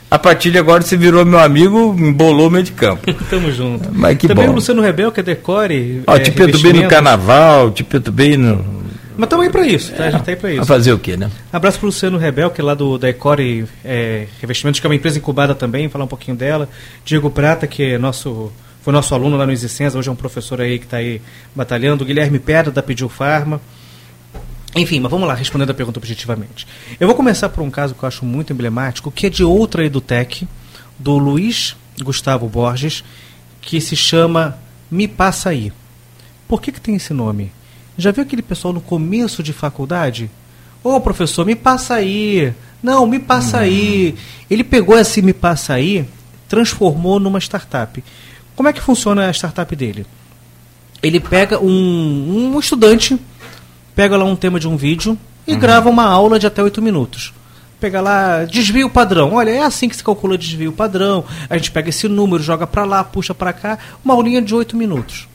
A 0.08 0.18
partir 0.18 0.52
de 0.52 0.58
agora 0.58 0.82
você 0.82 0.96
virou 0.96 1.24
meu 1.24 1.38
amigo, 1.38 1.96
embolou 1.98 2.48
meio 2.48 2.62
de 2.64 2.72
campo. 2.72 3.12
Tamo 3.28 3.50
junto. 3.50 3.88
Mas 3.92 4.16
que 4.16 4.28
Também 4.28 4.46
bom. 4.46 4.52
o 4.52 4.54
Luciano 4.56 4.80
Rebel, 4.80 5.10
que 5.10 5.20
é 5.20 5.22
decore. 5.22 6.02
Ó, 6.06 6.14
é, 6.14 6.20
te 6.20 6.30
perturbei 6.30 6.72
no 6.72 6.88
carnaval, 6.88 7.70
te 7.70 7.82
perturbei 7.82 8.36
no. 8.36 8.85
Mas 9.16 9.24
estamos 9.26 9.46
aí 9.46 9.50
pra 9.52 9.66
isso, 9.66 9.92
tá? 9.94 10.04
A 10.04 10.10
gente 10.10 10.24
tá 10.24 10.30
aí 10.32 10.36
pra 10.36 10.48
Vai 10.50 10.58
isso. 10.58 10.66
fazer 10.66 10.92
o 10.92 10.98
quê, 10.98 11.16
né? 11.16 11.30
Abraço 11.52 11.78
pro 11.78 11.86
Luciano 11.86 12.18
Rebel, 12.18 12.50
que 12.50 12.60
é 12.60 12.64
lá 12.64 12.74
do 12.74 12.98
Decore 12.98 13.66
é, 13.84 14.26
Revestimentos, 14.40 14.78
que 14.78 14.86
é 14.86 14.88
uma 14.88 14.94
empresa 14.94 15.18
incubada 15.18 15.54
também, 15.54 15.88
falar 15.88 16.04
um 16.04 16.08
pouquinho 16.08 16.36
dela. 16.36 16.68
Diego 17.04 17.30
Prata, 17.30 17.66
que 17.66 17.82
é 17.82 17.98
nosso, 17.98 18.52
foi 18.82 18.92
nosso 18.92 19.14
aluno 19.14 19.36
lá 19.36 19.46
no 19.46 19.52
Existência, 19.52 19.98
hoje 19.98 20.08
é 20.08 20.12
um 20.12 20.16
professor 20.16 20.60
aí 20.60 20.78
que 20.78 20.84
está 20.84 20.98
aí 20.98 21.20
batalhando. 21.54 22.04
Guilherme 22.04 22.38
Pedra, 22.38 22.70
da 22.70 22.82
Pediu 22.82 23.08
Farma. 23.08 23.60
Enfim, 24.74 25.00
mas 25.00 25.10
vamos 25.10 25.26
lá, 25.26 25.32
respondendo 25.32 25.70
a 25.70 25.74
pergunta 25.74 25.98
objetivamente. 25.98 26.66
Eu 27.00 27.06
vou 27.06 27.16
começar 27.16 27.48
por 27.48 27.62
um 27.62 27.70
caso 27.70 27.94
que 27.94 28.02
eu 28.02 28.06
acho 28.06 28.24
muito 28.26 28.52
emblemático, 28.52 29.10
que 29.10 29.26
é 29.26 29.30
de 29.30 29.42
outra 29.42 29.82
Edutec, 29.84 30.46
do 30.98 31.16
Luiz 31.16 31.74
Gustavo 32.02 32.46
Borges, 32.46 33.02
que 33.62 33.80
se 33.80 33.96
chama 33.96 34.58
Me 34.90 35.08
Passa 35.08 35.48
Aí. 35.48 35.72
Por 36.46 36.60
que, 36.60 36.70
que 36.70 36.80
tem 36.80 36.94
esse 36.96 37.14
nome? 37.14 37.50
Já 37.98 38.10
viu 38.10 38.22
aquele 38.22 38.42
pessoal 38.42 38.74
no 38.74 38.80
começo 38.80 39.42
de 39.42 39.52
faculdade? 39.52 40.30
Ô 40.84 41.00
professor, 41.00 41.46
me 41.46 41.54
passa 41.54 41.94
aí. 41.94 42.52
Não, 42.82 43.06
me 43.06 43.18
passa 43.18 43.58
aí. 43.58 44.14
Ele 44.50 44.62
pegou 44.62 44.98
esse 44.98 45.22
me 45.22 45.32
passa 45.32 45.74
aí, 45.74 46.06
transformou 46.48 47.18
numa 47.18 47.40
startup. 47.40 48.02
Como 48.54 48.68
é 48.68 48.72
que 48.72 48.80
funciona 48.80 49.28
a 49.28 49.32
startup 49.32 49.74
dele? 49.74 50.06
Ele 51.02 51.20
pega 51.20 51.58
um, 51.58 52.52
um 52.54 52.58
estudante, 52.58 53.18
pega 53.94 54.16
lá 54.16 54.24
um 54.24 54.36
tema 54.36 54.60
de 54.60 54.68
um 54.68 54.76
vídeo 54.76 55.18
e 55.46 55.56
grava 55.56 55.88
uma 55.88 56.04
aula 56.04 56.38
de 56.38 56.46
até 56.46 56.62
oito 56.62 56.82
minutos. 56.82 57.32
Pega 57.80 58.00
lá, 58.00 58.44
desvio 58.44 58.88
padrão. 58.88 59.34
Olha, 59.34 59.50
é 59.50 59.62
assim 59.62 59.88
que 59.88 59.96
se 59.96 60.02
calcula 60.02 60.38
desvio 60.38 60.72
padrão. 60.72 61.24
A 61.48 61.56
gente 61.56 61.70
pega 61.70 61.90
esse 61.90 62.08
número, 62.08 62.42
joga 62.42 62.66
para 62.66 62.84
lá, 62.84 63.04
puxa 63.04 63.34
para 63.34 63.52
cá, 63.52 63.78
uma 64.04 64.14
aulinha 64.14 64.40
de 64.40 64.54
oito 64.54 64.76
minutos. 64.76 65.28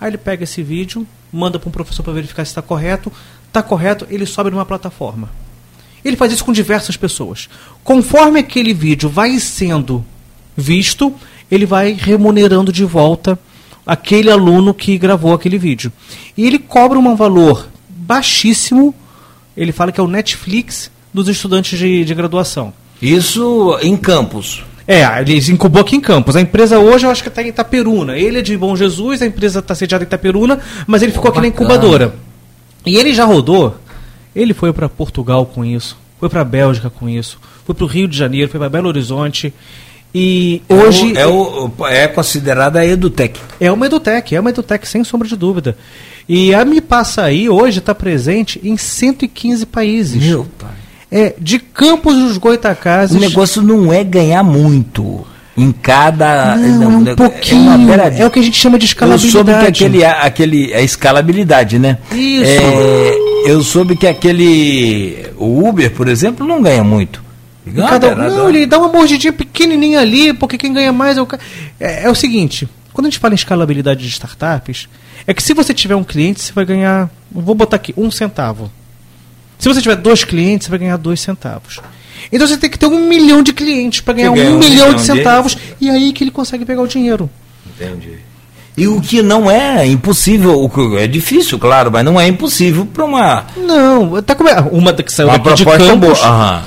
Aí 0.00 0.10
ele 0.10 0.18
pega 0.18 0.44
esse 0.44 0.62
vídeo, 0.62 1.06
manda 1.36 1.58
para 1.58 1.68
um 1.68 1.72
professor 1.72 2.02
para 2.02 2.12
verificar 2.12 2.44
se 2.44 2.50
está 2.50 2.62
correto. 2.62 3.12
Está 3.46 3.62
correto, 3.62 4.06
ele 4.10 4.26
sobe 4.26 4.50
numa 4.50 4.64
plataforma. 4.64 5.30
Ele 6.04 6.16
faz 6.16 6.32
isso 6.32 6.44
com 6.44 6.52
diversas 6.52 6.96
pessoas. 6.96 7.48
Conforme 7.82 8.40
aquele 8.40 8.72
vídeo 8.72 9.08
vai 9.08 9.38
sendo 9.38 10.04
visto, 10.56 11.14
ele 11.50 11.66
vai 11.66 11.92
remunerando 11.92 12.72
de 12.72 12.84
volta 12.84 13.38
aquele 13.86 14.30
aluno 14.30 14.74
que 14.74 14.98
gravou 14.98 15.32
aquele 15.32 15.58
vídeo. 15.58 15.92
E 16.36 16.46
ele 16.46 16.58
cobra 16.58 16.98
um 16.98 17.16
valor 17.16 17.68
baixíssimo, 17.88 18.94
ele 19.56 19.72
fala 19.72 19.92
que 19.92 20.00
é 20.00 20.02
o 20.02 20.08
Netflix 20.08 20.90
dos 21.12 21.28
estudantes 21.28 21.78
de, 21.78 22.04
de 22.04 22.14
graduação. 22.14 22.72
Isso 23.00 23.78
em 23.82 23.96
campos. 23.96 24.64
É, 24.88 25.02
ele 25.20 25.38
incubou 25.50 25.82
aqui 25.82 25.96
em 25.96 26.00
Campos. 26.00 26.36
A 26.36 26.40
empresa 26.40 26.78
hoje 26.78 27.06
eu 27.06 27.10
acho 27.10 27.22
que 27.22 27.28
está 27.28 27.42
em 27.42 27.48
Itaperuna. 27.48 28.16
Ele 28.16 28.38
é 28.38 28.42
de 28.42 28.56
Bom 28.56 28.76
Jesus, 28.76 29.20
a 29.20 29.26
empresa 29.26 29.58
está 29.58 29.74
sediada 29.74 30.04
em 30.04 30.06
Itaperuna, 30.06 30.60
mas 30.86 31.02
ele 31.02 31.10
ficou 31.12 31.28
aqui 31.30 31.38
na 31.40 31.48
bacana. 31.48 31.64
incubadora. 31.64 32.14
E 32.84 32.96
ele 32.96 33.12
já 33.12 33.24
rodou. 33.24 33.76
Ele 34.34 34.54
foi 34.54 34.72
para 34.72 34.88
Portugal 34.88 35.44
com 35.46 35.64
isso, 35.64 35.96
foi 36.20 36.28
para 36.28 36.44
Bélgica 36.44 36.88
com 36.90 37.08
isso, 37.08 37.38
foi 37.64 37.74
para 37.74 37.84
o 37.84 37.88
Rio 37.88 38.06
de 38.06 38.16
Janeiro, 38.16 38.50
foi 38.50 38.60
para 38.60 38.68
Belo 38.68 38.86
Horizonte. 38.88 39.52
E 40.14 40.62
hoje 40.68 41.16
É, 41.16 41.26
o, 41.26 41.30
é, 41.78 41.82
o- 41.82 41.86
é 41.88 42.06
considerada 42.08 42.78
a 42.78 42.86
Edutec. 42.86 43.40
é 43.60 43.72
uma 43.72 43.86
Edutec, 43.86 44.34
é 44.36 44.40
uma 44.40 44.50
Edutec 44.50 44.86
sem 44.86 45.02
sombra 45.04 45.26
de 45.26 45.36
dúvida. 45.36 45.76
E 46.28 46.54
a 46.54 46.64
Me 46.64 46.80
Passa 46.80 47.22
Aí 47.22 47.48
hoje 47.48 47.78
está 47.80 47.94
presente 47.94 48.60
em 48.62 48.76
115 48.76 49.66
países. 49.66 50.22
pai. 50.58 50.70
É, 51.10 51.34
de 51.38 51.58
Campos 51.58 52.14
dos 52.16 52.36
Goitacazes. 52.38 53.16
O 53.16 53.20
negócio 53.20 53.62
não 53.62 53.92
é 53.92 54.02
ganhar 54.02 54.42
muito 54.42 55.24
em 55.56 55.70
cada. 55.72 56.56
Não, 56.56 56.82
é 56.82 56.86
um 56.86 57.00
nego- 57.00 57.16
pouquinho. 57.16 57.62
uma 57.62 57.74
É, 57.74 57.86
beradinha. 57.86 58.26
o 58.26 58.30
que 58.30 58.38
a 58.40 58.42
gente 58.42 58.56
chama 58.58 58.78
de 58.78 58.84
Eu 58.84 58.88
escalabilidade. 58.88 59.32
soube 59.32 59.52
que 59.52 59.66
aquele, 59.66 60.04
aquele 60.04 60.74
a 60.74 60.80
escalabilidade, 60.82 61.78
né? 61.78 61.98
Isso. 62.12 62.44
É, 62.50 63.50
eu 63.50 63.62
soube 63.62 63.96
que 63.96 64.06
aquele 64.06 65.26
o 65.38 65.66
Uber, 65.68 65.90
por 65.92 66.08
exemplo, 66.08 66.46
não 66.46 66.60
ganha 66.60 66.82
muito. 66.84 67.24
Ganha 67.66 67.88
Cada- 67.88 68.14
não, 68.14 68.48
ele 68.48 68.66
dá 68.66 68.78
uma 68.78 68.88
mordidinha 68.88 69.32
pequenininha 69.32 70.00
ali, 70.00 70.32
porque 70.32 70.56
quem 70.58 70.72
ganha 70.72 70.92
mais 70.92 71.16
é 71.18 71.22
o 71.22 71.28
é, 71.80 72.04
é 72.04 72.10
o 72.10 72.14
seguinte, 72.14 72.68
quando 72.92 73.06
a 73.06 73.10
gente 73.10 73.18
fala 73.18 73.34
em 73.34 73.36
escalabilidade 73.36 74.02
de 74.02 74.08
startups, 74.08 74.88
é 75.26 75.34
que 75.34 75.42
se 75.42 75.52
você 75.54 75.74
tiver 75.74 75.96
um 75.96 76.04
cliente, 76.04 76.40
você 76.40 76.52
vai 76.52 76.64
ganhar, 76.64 77.10
vou 77.30 77.54
botar 77.54 77.76
aqui, 77.76 77.92
um 77.96 78.08
centavo. 78.10 78.70
Se 79.58 79.68
você 79.68 79.80
tiver 79.80 79.96
dois 79.96 80.24
clientes, 80.24 80.66
você 80.66 80.70
vai 80.70 80.78
ganhar 80.78 80.96
dois 80.96 81.20
centavos. 81.20 81.80
Então 82.32 82.46
você 82.46 82.56
tem 82.56 82.68
que 82.68 82.78
ter 82.78 82.86
um 82.86 83.08
milhão 83.08 83.42
de 83.42 83.52
clientes 83.52 84.00
para 84.00 84.14
ganhar 84.14 84.30
um 84.30 84.34
um 84.34 84.36
milhão, 84.36 84.58
milhão 84.58 84.94
de 84.94 85.02
centavos, 85.02 85.56
e 85.80 85.88
aí 85.88 86.12
que 86.12 86.24
ele 86.24 86.30
consegue 86.30 86.64
pegar 86.64 86.82
o 86.82 86.88
dinheiro. 86.88 87.30
Entendi. 87.66 88.18
E 88.76 88.86
o 88.86 89.00
que 89.00 89.22
não 89.22 89.50
é 89.50 89.86
impossível, 89.86 90.62
o 90.62 90.68
que 90.68 90.96
é 90.96 91.06
difícil, 91.06 91.58
claro, 91.58 91.90
mas 91.90 92.04
não 92.04 92.20
é 92.20 92.28
impossível 92.28 92.84
para 92.84 93.04
uma, 93.04 93.46
Não, 93.56 94.22
tá 94.22 94.34
como 94.34 94.50
é, 94.50 94.60
uma 94.70 94.92
que 94.92 95.10
saiu 95.10 95.28
uma 95.28 95.38
daqui 95.38 95.54
de 95.54 95.64
proposta 95.64 95.96
boa. 95.96 96.12
Campos. 96.14 96.24
Aham. 96.24 96.62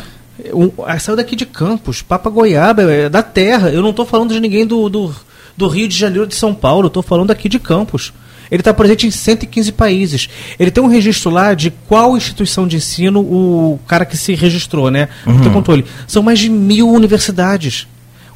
Um, 0.53 0.71
saiu 0.99 1.15
daqui 1.15 1.35
de 1.35 1.45
Campos, 1.45 2.01
Papa 2.01 2.29
Goiaba, 2.29 2.81
é 2.81 3.09
da 3.09 3.21
terra. 3.21 3.69
Eu 3.69 3.83
não 3.83 3.91
estou 3.91 4.05
falando 4.05 4.33
de 4.33 4.39
ninguém 4.39 4.65
do, 4.65 4.89
do, 4.89 5.13
do 5.55 5.67
Rio 5.67 5.87
de 5.87 5.95
Janeiro 5.95 6.25
de 6.25 6.33
São 6.33 6.53
Paulo, 6.53 6.87
estou 6.87 7.03
falando 7.03 7.27
daqui 7.27 7.47
de 7.47 7.59
Campos. 7.59 8.11
Ele 8.51 8.61
está 8.61 8.73
presente 8.73 9.05
em 9.05 9.11
115 9.11 9.71
países. 9.71 10.27
Ele 10.59 10.71
tem 10.71 10.83
um 10.83 10.87
registro 10.87 11.29
lá 11.29 11.53
de 11.53 11.71
qual 11.87 12.17
instituição 12.17 12.67
de 12.67 12.77
ensino 12.77 13.19
o 13.21 13.79
cara 13.87 14.05
que 14.05 14.17
se 14.17 14.33
registrou, 14.33 14.89
né? 14.89 15.07
Não 15.25 15.39
tem 15.39 15.51
controle. 15.51 15.85
São 16.07 16.23
mais 16.23 16.39
de 16.39 16.49
mil 16.49 16.89
universidades. 16.89 17.87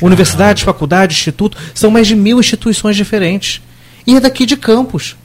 Universidades, 0.01 0.63
faculdades, 0.63 1.17
instituto, 1.17 1.57
são 1.73 1.89
mais 1.89 2.07
de 2.07 2.15
mil 2.15 2.39
instituições 2.39 2.95
diferentes. 2.95 3.61
E 4.05 4.15
é 4.15 4.19
daqui 4.19 4.45
de 4.45 4.57
Campos. 4.57 5.15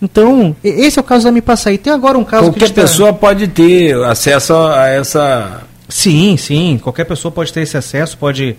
Então, 0.00 0.54
e- 0.62 0.68
esse 0.68 0.98
é 0.98 1.00
o 1.00 1.04
caso 1.04 1.24
da 1.24 1.32
Me 1.32 1.40
Passa 1.40 1.70
Aí. 1.70 1.78
Tem 1.78 1.92
agora 1.92 2.18
um 2.18 2.24
caso 2.24 2.44
que 2.44 2.50
Qualquer 2.58 2.66
está- 2.66 2.82
pessoa 2.82 3.12
pode 3.14 3.48
ter 3.48 3.94
acesso 4.04 4.52
a 4.54 4.86
essa. 4.88 5.62
Sim, 5.88 6.36
sim. 6.36 6.78
Qualquer 6.82 7.04
pessoa 7.04 7.32
pode 7.32 7.52
ter 7.52 7.62
esse 7.62 7.76
acesso, 7.76 8.18
pode 8.18 8.56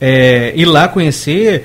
é, 0.00 0.52
ir 0.56 0.64
lá 0.64 0.88
conhecer. 0.88 1.64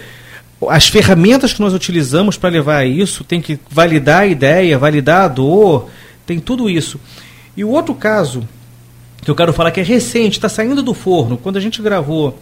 As 0.69 0.87
ferramentas 0.87 1.53
que 1.53 1.61
nós 1.61 1.73
utilizamos 1.73 2.37
para 2.37 2.49
levar 2.49 2.77
a 2.77 2.85
isso, 2.85 3.23
tem 3.23 3.39
que 3.39 3.59
validar 3.69 4.21
a 4.21 4.27
ideia, 4.27 4.77
validar 4.77 5.25
a 5.25 5.27
dor, 5.27 5.89
tem 6.25 6.39
tudo 6.39 6.69
isso. 6.69 6.99
E 7.55 7.63
o 7.63 7.69
outro 7.69 7.93
caso 7.93 8.43
que 9.27 9.31
eu 9.31 9.35
quero 9.35 9.51
falar 9.51 9.71
que 9.71 9.79
é 9.81 9.83
recente, 9.83 10.37
está 10.37 10.47
saindo 10.47 10.81
do 10.81 10.93
forno. 10.93 11.37
Quando 11.37 11.57
a 11.57 11.59
gente 11.59 11.81
gravou 11.81 12.39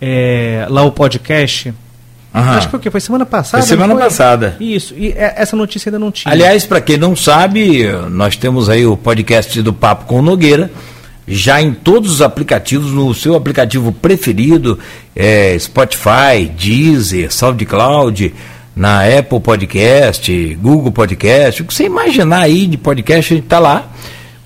é, 0.00 0.66
lá 0.70 0.82
o 0.82 0.90
podcast, 0.90 1.74
Aham. 2.34 2.56
acho 2.56 2.66
que 2.68 2.70
foi 2.70 2.78
o 2.78 2.82
quê? 2.82 2.90
Foi 2.90 3.00
semana 3.00 3.26
passada? 3.26 3.62
Foi 3.62 3.68
semana 3.68 3.92
não 3.92 4.00
passada. 4.00 4.56
Isso, 4.58 4.94
e 4.96 5.08
é, 5.12 5.34
essa 5.36 5.54
notícia 5.54 5.90
ainda 5.90 5.98
não 5.98 6.10
tinha. 6.10 6.32
Aliás, 6.32 6.64
para 6.64 6.80
quem 6.80 6.96
não 6.96 7.14
sabe, 7.14 7.86
nós 8.10 8.34
temos 8.34 8.70
aí 8.70 8.86
o 8.86 8.96
podcast 8.96 9.60
do 9.60 9.74
Papo 9.74 10.06
com 10.06 10.20
o 10.20 10.22
Nogueira, 10.22 10.70
já 11.26 11.60
em 11.60 11.72
todos 11.72 12.10
os 12.12 12.22
aplicativos, 12.22 12.92
no 12.92 13.12
seu 13.14 13.34
aplicativo 13.34 13.90
preferido, 13.90 14.78
é, 15.14 15.58
Spotify, 15.58 16.50
Deezer, 16.56 17.32
SoundCloud, 17.32 18.32
na 18.74 19.04
Apple 19.06 19.40
Podcast, 19.40 20.54
Google 20.60 20.92
Podcast, 20.92 21.62
o 21.62 21.64
que 21.64 21.74
você 21.74 21.84
imaginar 21.84 22.42
aí 22.42 22.66
de 22.66 22.76
podcast, 22.76 23.32
a 23.32 23.36
gente 23.36 23.44
está 23.44 23.58
lá. 23.58 23.90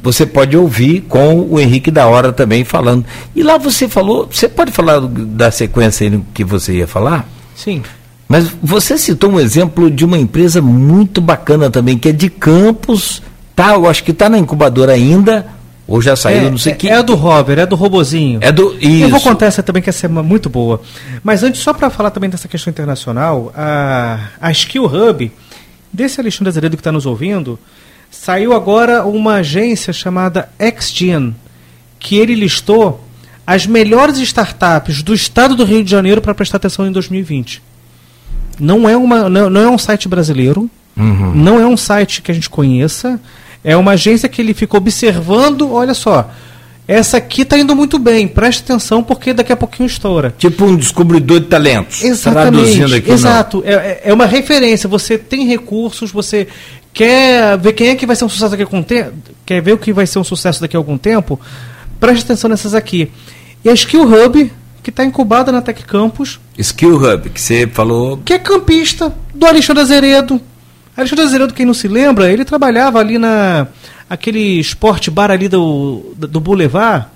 Você 0.02 0.24
pode 0.24 0.56
ouvir 0.56 1.02
com 1.02 1.40
o 1.50 1.60
Henrique 1.60 1.90
da 1.90 2.06
Hora 2.06 2.32
também 2.32 2.64
falando. 2.64 3.04
E 3.36 3.42
lá 3.42 3.58
você 3.58 3.86
falou, 3.86 4.26
você 4.30 4.48
pode 4.48 4.72
falar 4.72 5.00
da 5.00 5.50
sequência 5.50 6.22
que 6.32 6.42
você 6.42 6.74
ia 6.74 6.86
falar? 6.86 7.28
Sim. 7.54 7.82
Mas 8.26 8.48
você 8.62 8.96
citou 8.96 9.32
um 9.32 9.40
exemplo 9.40 9.90
de 9.90 10.04
uma 10.04 10.16
empresa 10.16 10.62
muito 10.62 11.20
bacana 11.20 11.68
também, 11.68 11.98
que 11.98 12.08
é 12.08 12.12
de 12.12 12.30
Campos, 12.30 13.20
tá? 13.54 13.74
Eu 13.74 13.88
acho 13.88 14.04
que 14.04 14.12
está 14.12 14.28
na 14.28 14.38
incubadora 14.38 14.92
ainda, 14.92 15.46
ou 15.90 16.00
já 16.00 16.14
saiu, 16.14 16.46
é, 16.46 16.50
não 16.50 16.56
sei 16.56 16.72
é, 16.72 16.76
que. 16.76 16.88
é 16.88 17.02
do 17.02 17.16
Robert, 17.16 17.58
é 17.58 17.66
do 17.66 17.74
Robozinho. 17.74 18.38
É 18.40 18.52
do. 18.52 18.76
Isso. 18.80 19.02
Eu 19.04 19.08
vou 19.08 19.20
contar 19.20 19.46
essa 19.46 19.60
também, 19.60 19.82
que 19.82 19.90
essa 19.90 20.06
é 20.06 20.08
muito 20.08 20.48
boa. 20.48 20.80
Mas 21.22 21.42
antes, 21.42 21.60
só 21.60 21.74
para 21.74 21.90
falar 21.90 22.10
também 22.10 22.30
dessa 22.30 22.46
questão 22.46 22.70
internacional, 22.70 23.52
a, 23.56 24.20
a 24.40 24.52
Skill 24.52 24.86
Hub, 24.86 25.32
desse 25.92 26.20
Alexandre 26.20 26.48
Azeredo 26.48 26.76
que 26.76 26.80
está 26.80 26.92
nos 26.92 27.06
ouvindo, 27.06 27.58
saiu 28.08 28.52
agora 28.52 29.04
uma 29.04 29.34
agência 29.34 29.92
chamada 29.92 30.48
XGen, 30.78 31.34
que 31.98 32.16
ele 32.16 32.36
listou 32.36 33.04
as 33.44 33.66
melhores 33.66 34.18
startups 34.18 35.02
do 35.02 35.12
estado 35.12 35.56
do 35.56 35.64
Rio 35.64 35.82
de 35.82 35.90
Janeiro 35.90 36.20
para 36.20 36.32
prestar 36.32 36.58
atenção 36.58 36.86
em 36.86 36.92
2020. 36.92 37.60
Não 38.60 38.88
é, 38.88 38.96
uma, 38.96 39.28
não, 39.28 39.50
não 39.50 39.60
é 39.60 39.68
um 39.68 39.78
site 39.78 40.08
brasileiro, 40.08 40.70
Uhum. 40.96 41.34
não 41.34 41.58
é 41.58 41.66
um 41.66 41.76
site 41.76 42.20
que 42.20 42.30
a 42.30 42.34
gente 42.34 42.50
conheça, 42.50 43.18
é 43.64 43.76
uma 43.76 43.92
agência 43.92 44.28
que 44.28 44.40
ele 44.40 44.54
ficou 44.54 44.78
observando, 44.78 45.72
olha 45.72 45.94
só, 45.94 46.30
essa 46.88 47.18
aqui 47.18 47.42
está 47.42 47.58
indo 47.58 47.76
muito 47.76 47.98
bem, 47.98 48.26
preste 48.26 48.62
atenção 48.62 49.02
porque 49.02 49.32
daqui 49.32 49.52
a 49.52 49.56
pouquinho 49.56 49.86
estoura. 49.86 50.34
Tipo 50.36 50.64
um 50.64 50.76
descobridor 50.76 51.40
de 51.40 51.46
talentos. 51.46 52.00
Traduzindo 52.00 52.14
Exatamente, 52.14 52.94
aqui. 52.96 53.08
não. 53.08 53.14
exato. 53.14 53.62
É, 53.64 53.72
é- 53.72 54.00
é 54.06 54.12
uma 54.12 54.26
referência, 54.26 54.88
você 54.88 55.16
tem 55.16 55.46
recursos, 55.46 56.10
você 56.10 56.48
quer 56.92 57.56
ver 57.58 57.74
quem 57.74 57.88
é 57.90 57.94
que 57.94 58.06
vai 58.06 58.16
ser 58.16 58.24
um 58.24 58.28
sucesso 58.28 58.50
daqui 58.50 58.62
a 58.62 58.66
algum 58.66 58.82
tempo, 58.82 59.12
quer 59.46 59.60
ver 59.62 59.72
o 59.72 59.78
que 59.78 59.92
vai 59.92 60.06
ser 60.06 60.18
um 60.18 60.24
sucesso 60.24 60.60
daqui 60.60 60.76
a 60.76 60.80
algum 60.80 60.98
tempo, 60.98 61.38
preste 62.00 62.24
atenção 62.24 62.50
nessas 62.50 62.74
aqui. 62.74 63.10
E 63.64 63.68
a 63.68 63.72
Skill 63.74 64.02
Hub 64.02 64.50
que 64.82 64.90
está 64.90 65.04
incubada 65.04 65.52
na 65.52 65.60
Tec 65.60 65.82
Campus. 65.84 66.40
Skill 66.58 66.96
Hub, 66.96 67.28
que 67.30 67.40
você 67.40 67.66
falou. 67.66 68.16
Que 68.24 68.32
é 68.32 68.38
campista 68.38 69.14
do 69.34 69.46
Alexandre 69.46 69.82
Azeredo. 69.82 70.40
Alexandre 70.96 71.24
Azeredo, 71.24 71.54
quem 71.54 71.66
não 71.66 71.74
se 71.74 71.88
lembra, 71.88 72.30
ele 72.30 72.44
trabalhava 72.44 72.98
ali 72.98 73.18
na 73.18 73.66
aquele 74.08 74.58
esporte 74.58 75.10
bar 75.10 75.30
ali 75.30 75.48
do, 75.48 76.14
do 76.16 76.40
Boulevard. 76.40 77.06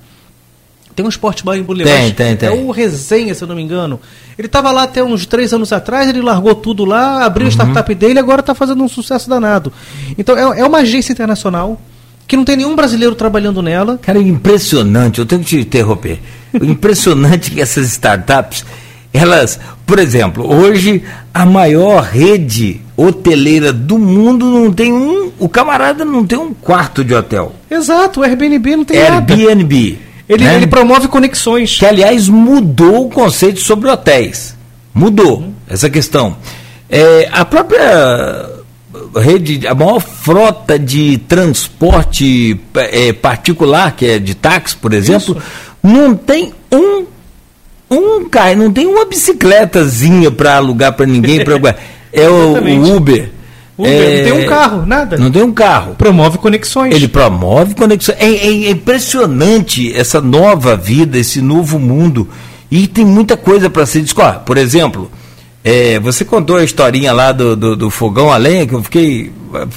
Tem 0.95 1.05
um 1.05 1.09
esporte 1.09 1.45
bar 1.45 1.57
em 1.57 1.63
Boulevard. 1.63 2.13
Tem, 2.13 2.37
tem, 2.37 2.37
tem. 2.37 2.49
É 2.49 2.53
o 2.53 2.71
Resenha, 2.71 3.35
se 3.35 3.43
eu 3.43 3.49
não 3.49 3.57
me 3.57 3.63
engano. 3.63 3.99
Ele 4.39 4.47
estava 4.47 4.71
lá 4.71 4.85
até 4.85 5.03
uns 5.03 5.27
três 5.27 5.53
anos 5.53 5.73
atrás, 5.73 6.09
ele 6.09 6.21
largou 6.21 6.55
tudo 6.55 6.85
lá, 6.85 7.25
abriu 7.25 7.47
uhum. 7.47 7.53
a 7.53 7.53
startup 7.53 7.95
dele 7.97 8.15
e 8.15 8.19
agora 8.19 8.41
está 8.41 8.55
fazendo 8.55 8.83
um 8.83 8.89
sucesso 8.89 9.29
danado. 9.29 9.73
Então 10.17 10.37
é, 10.37 10.61
é 10.61 10.65
uma 10.65 10.79
agência 10.79 11.13
internacional 11.13 11.81
que 12.29 12.37
não 12.37 12.45
tem 12.45 12.57
nenhum 12.57 12.77
brasileiro 12.77 13.17
trabalhando 13.17 13.61
nela. 13.61 13.99
Cara, 14.01 14.19
é 14.19 14.23
impressionante, 14.23 15.19
eu 15.19 15.27
tenho 15.27 15.43
que 15.43 15.49
te 15.49 15.59
interromper. 15.59 16.21
impressionante 16.63 17.51
que 17.51 17.61
essas 17.61 17.89
startups, 17.89 18.65
elas, 19.13 19.59
por 19.85 19.99
exemplo, 19.99 20.49
hoje 20.49 21.03
a 21.33 21.45
maior 21.45 22.05
rede 22.05 22.84
hoteleira 22.97 23.73
do 23.73 23.99
mundo 23.99 24.47
não 24.47 24.73
tem 24.73 24.93
um, 24.93 25.31
o 25.39 25.49
camarada 25.49 26.05
não 26.05 26.25
tem 26.25 26.39
um 26.39 26.55
quarto 26.55 27.05
de 27.05 27.15
hotel. 27.15 27.53
Exato, 27.71 28.21
o 28.21 28.23
Airbnb 28.23 28.77
não 28.77 28.85
tem 28.85 28.99
Airbnb, 28.99 29.37
nada. 29.37 29.51
Airbnb. 29.51 29.99
Ele, 30.29 30.45
né? 30.45 30.57
ele 30.57 30.67
promove 30.67 31.09
conexões. 31.09 31.79
Que, 31.79 31.85
aliás, 31.85 32.29
mudou 32.29 33.07
o 33.07 33.11
conceito 33.11 33.61
sobre 33.61 33.91
hotéis. 33.91 34.57
Mudou 34.95 35.41
uhum. 35.41 35.53
essa 35.69 35.91
questão. 35.91 36.37
É, 36.89 37.29
a 37.33 37.45
própria 37.45 38.49
rede, 39.17 39.67
a 39.67 39.75
maior 39.75 40.01
frota 40.01 40.79
de 40.79 41.19
transporte 41.19 42.59
é, 42.75 43.13
particular, 43.13 43.95
que 43.97 44.07
é 44.07 44.19
de 44.19 44.35
táxi, 44.35 44.77
por 44.77 44.93
exemplo, 44.93 45.37
Isso. 45.37 45.47
não 45.83 46.15
tem 46.15 46.53
um 46.73 47.07
um 47.91 48.29
carro, 48.29 48.57
não 48.57 48.73
tem 48.73 48.87
uma 48.87 49.05
bicicletazinha 49.05 50.31
para 50.31 50.57
alugar 50.57 50.95
para 50.95 51.07
ninguém. 51.07 51.45
Pra, 51.45 51.55
é 52.15 52.29
o, 52.29 52.55
o 52.55 52.97
Uber. 52.97 53.31
Uber, 53.77 53.93
é, 53.93 54.17
não 54.17 54.37
tem 54.37 54.45
um 54.45 54.49
carro, 54.49 54.87
nada. 54.87 55.17
Não 55.17 55.31
tem 55.31 55.43
um 55.43 55.53
carro. 55.53 55.95
Promove 55.97 56.39
conexões. 56.39 56.95
Ele 56.95 57.09
promove 57.09 57.75
conexões. 57.75 58.17
É, 58.21 58.27
é, 58.27 58.47
é 58.67 58.71
impressionante 58.71 59.93
essa 59.95 60.21
nova 60.21 60.77
vida, 60.77 61.19
esse 61.19 61.41
novo 61.41 61.79
mundo. 61.79 62.29
E 62.71 62.87
tem 62.87 63.05
muita 63.05 63.37
coisa 63.37 63.69
para 63.69 63.85
se 63.85 64.01
discutir. 64.01 64.41
Por 64.47 64.57
exemplo, 64.57 65.11
é, 65.65 65.99
você 65.99 66.25
contou 66.25 66.57
a 66.57 66.65
historinha 66.65 67.13
lá 67.13 67.33
do, 67.33 67.57
do, 67.57 67.77
do, 67.77 67.91
fogão 67.91 68.31
a 68.31 68.37
lenha, 68.37 68.67
que 68.67 68.75
eu 68.75 68.83
fiquei. 68.83 69.33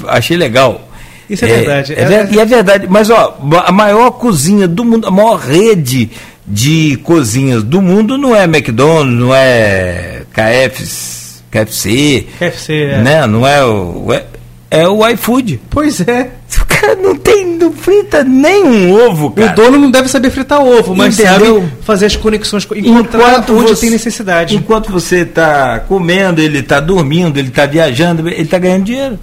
achei 0.08 0.38
legal. 0.38 0.88
Isso 1.28 1.44
é, 1.44 1.48
verdade. 1.48 1.94
É, 1.94 2.02
é, 2.02 2.30
e 2.32 2.40
é 2.40 2.46
verdade. 2.46 2.88
Mas, 2.88 3.10
ó, 3.10 3.38
a 3.66 3.72
maior 3.72 4.12
cozinha 4.12 4.68
do 4.68 4.86
mundo, 4.86 5.08
a 5.08 5.12
maior 5.12 5.38
rede 5.38 6.10
de 6.48 6.98
cozinhas 7.04 7.64
do 7.64 7.82
mundo 7.82 8.18
não 8.18 8.36
é 8.36 8.44
McDonald's, 8.44 9.20
não 9.20 9.34
é 9.36 10.24
KFC, 10.32 11.27
KFC, 11.66 12.28
KFC 12.38 12.74
é. 12.74 13.02
né? 13.02 13.28
Não 13.28 13.46
é 13.46 13.64
o. 13.64 14.14
É, 14.14 14.26
é 14.70 14.88
o 14.88 15.08
iFood. 15.10 15.62
Pois 15.70 16.02
é. 16.02 16.32
O 16.62 16.66
cara 16.80 16.96
não 16.96 17.16
tem, 17.16 17.46
não 17.58 17.72
frita 17.72 18.24
nem 18.24 18.64
um 18.64 18.94
ovo, 18.94 19.32
cara. 19.32 19.52
O 19.52 19.56
dono 19.56 19.78
não 19.80 19.90
deve 19.90 20.08
saber 20.08 20.30
fritar 20.30 20.62
ovo, 20.62 20.96
mas 20.96 21.18
Entendeu? 21.20 21.62
sabe 21.62 21.74
fazer 21.82 22.06
as 22.06 22.16
conexões, 22.16 22.68
enquanto 22.76 23.54
onde 23.54 23.70
você, 23.70 23.82
tem 23.82 23.90
necessidade. 23.90 24.56
Enquanto 24.56 24.92
você 24.92 25.22
está 25.22 25.80
comendo, 25.80 26.42
ele 26.42 26.60
está 26.60 26.80
dormindo, 26.80 27.40
ele 27.40 27.48
está 27.48 27.66
viajando, 27.66 28.28
ele 28.28 28.42
está 28.42 28.60
ganhando 28.60 28.84
dinheiro. 28.84 29.20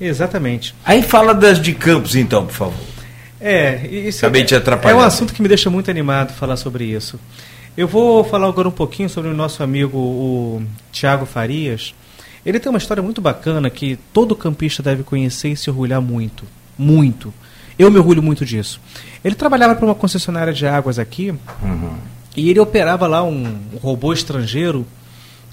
Exatamente. 0.00 0.74
Aí 0.84 1.02
fala 1.02 1.34
das 1.34 1.60
de 1.60 1.72
campos, 1.72 2.14
então, 2.14 2.46
por 2.46 2.54
favor. 2.54 2.74
É, 3.40 3.86
isso 3.86 4.18
Acabei 4.18 4.42
é, 4.42 4.44
te 4.44 4.54
atrapalhando. 4.54 5.00
É 5.00 5.02
um 5.02 5.06
assunto 5.06 5.32
que 5.32 5.42
me 5.42 5.48
deixa 5.48 5.70
muito 5.70 5.90
animado 5.90 6.32
falar 6.34 6.56
sobre 6.56 6.84
isso. 6.84 7.18
Eu 7.76 7.88
vou 7.88 8.24
falar 8.24 8.48
agora 8.48 8.68
um 8.68 8.72
pouquinho 8.72 9.08
sobre 9.08 9.30
o 9.30 9.34
nosso 9.34 9.62
amigo, 9.62 9.96
o 9.96 10.62
Tiago 10.92 11.24
Farias 11.24 11.94
ele 12.44 12.58
tem 12.58 12.70
uma 12.70 12.78
história 12.78 13.02
muito 13.02 13.20
bacana 13.20 13.68
que 13.68 13.98
todo 14.12 14.34
campista 14.34 14.82
deve 14.82 15.02
conhecer 15.02 15.50
e 15.50 15.56
se 15.56 15.68
orgulhar 15.68 16.00
muito. 16.00 16.44
Muito. 16.78 17.32
Eu 17.78 17.90
me 17.90 17.98
orgulho 17.98 18.22
muito 18.22 18.44
disso. 18.44 18.80
Ele 19.22 19.34
trabalhava 19.34 19.74
para 19.74 19.84
uma 19.84 19.94
concessionária 19.94 20.52
de 20.52 20.66
águas 20.66 20.98
aqui 20.98 21.30
uhum. 21.62 21.96
e 22.36 22.48
ele 22.48 22.58
operava 22.58 23.06
lá 23.06 23.22
um, 23.22 23.60
robô 23.82 24.12
estrangeiro 24.12 24.86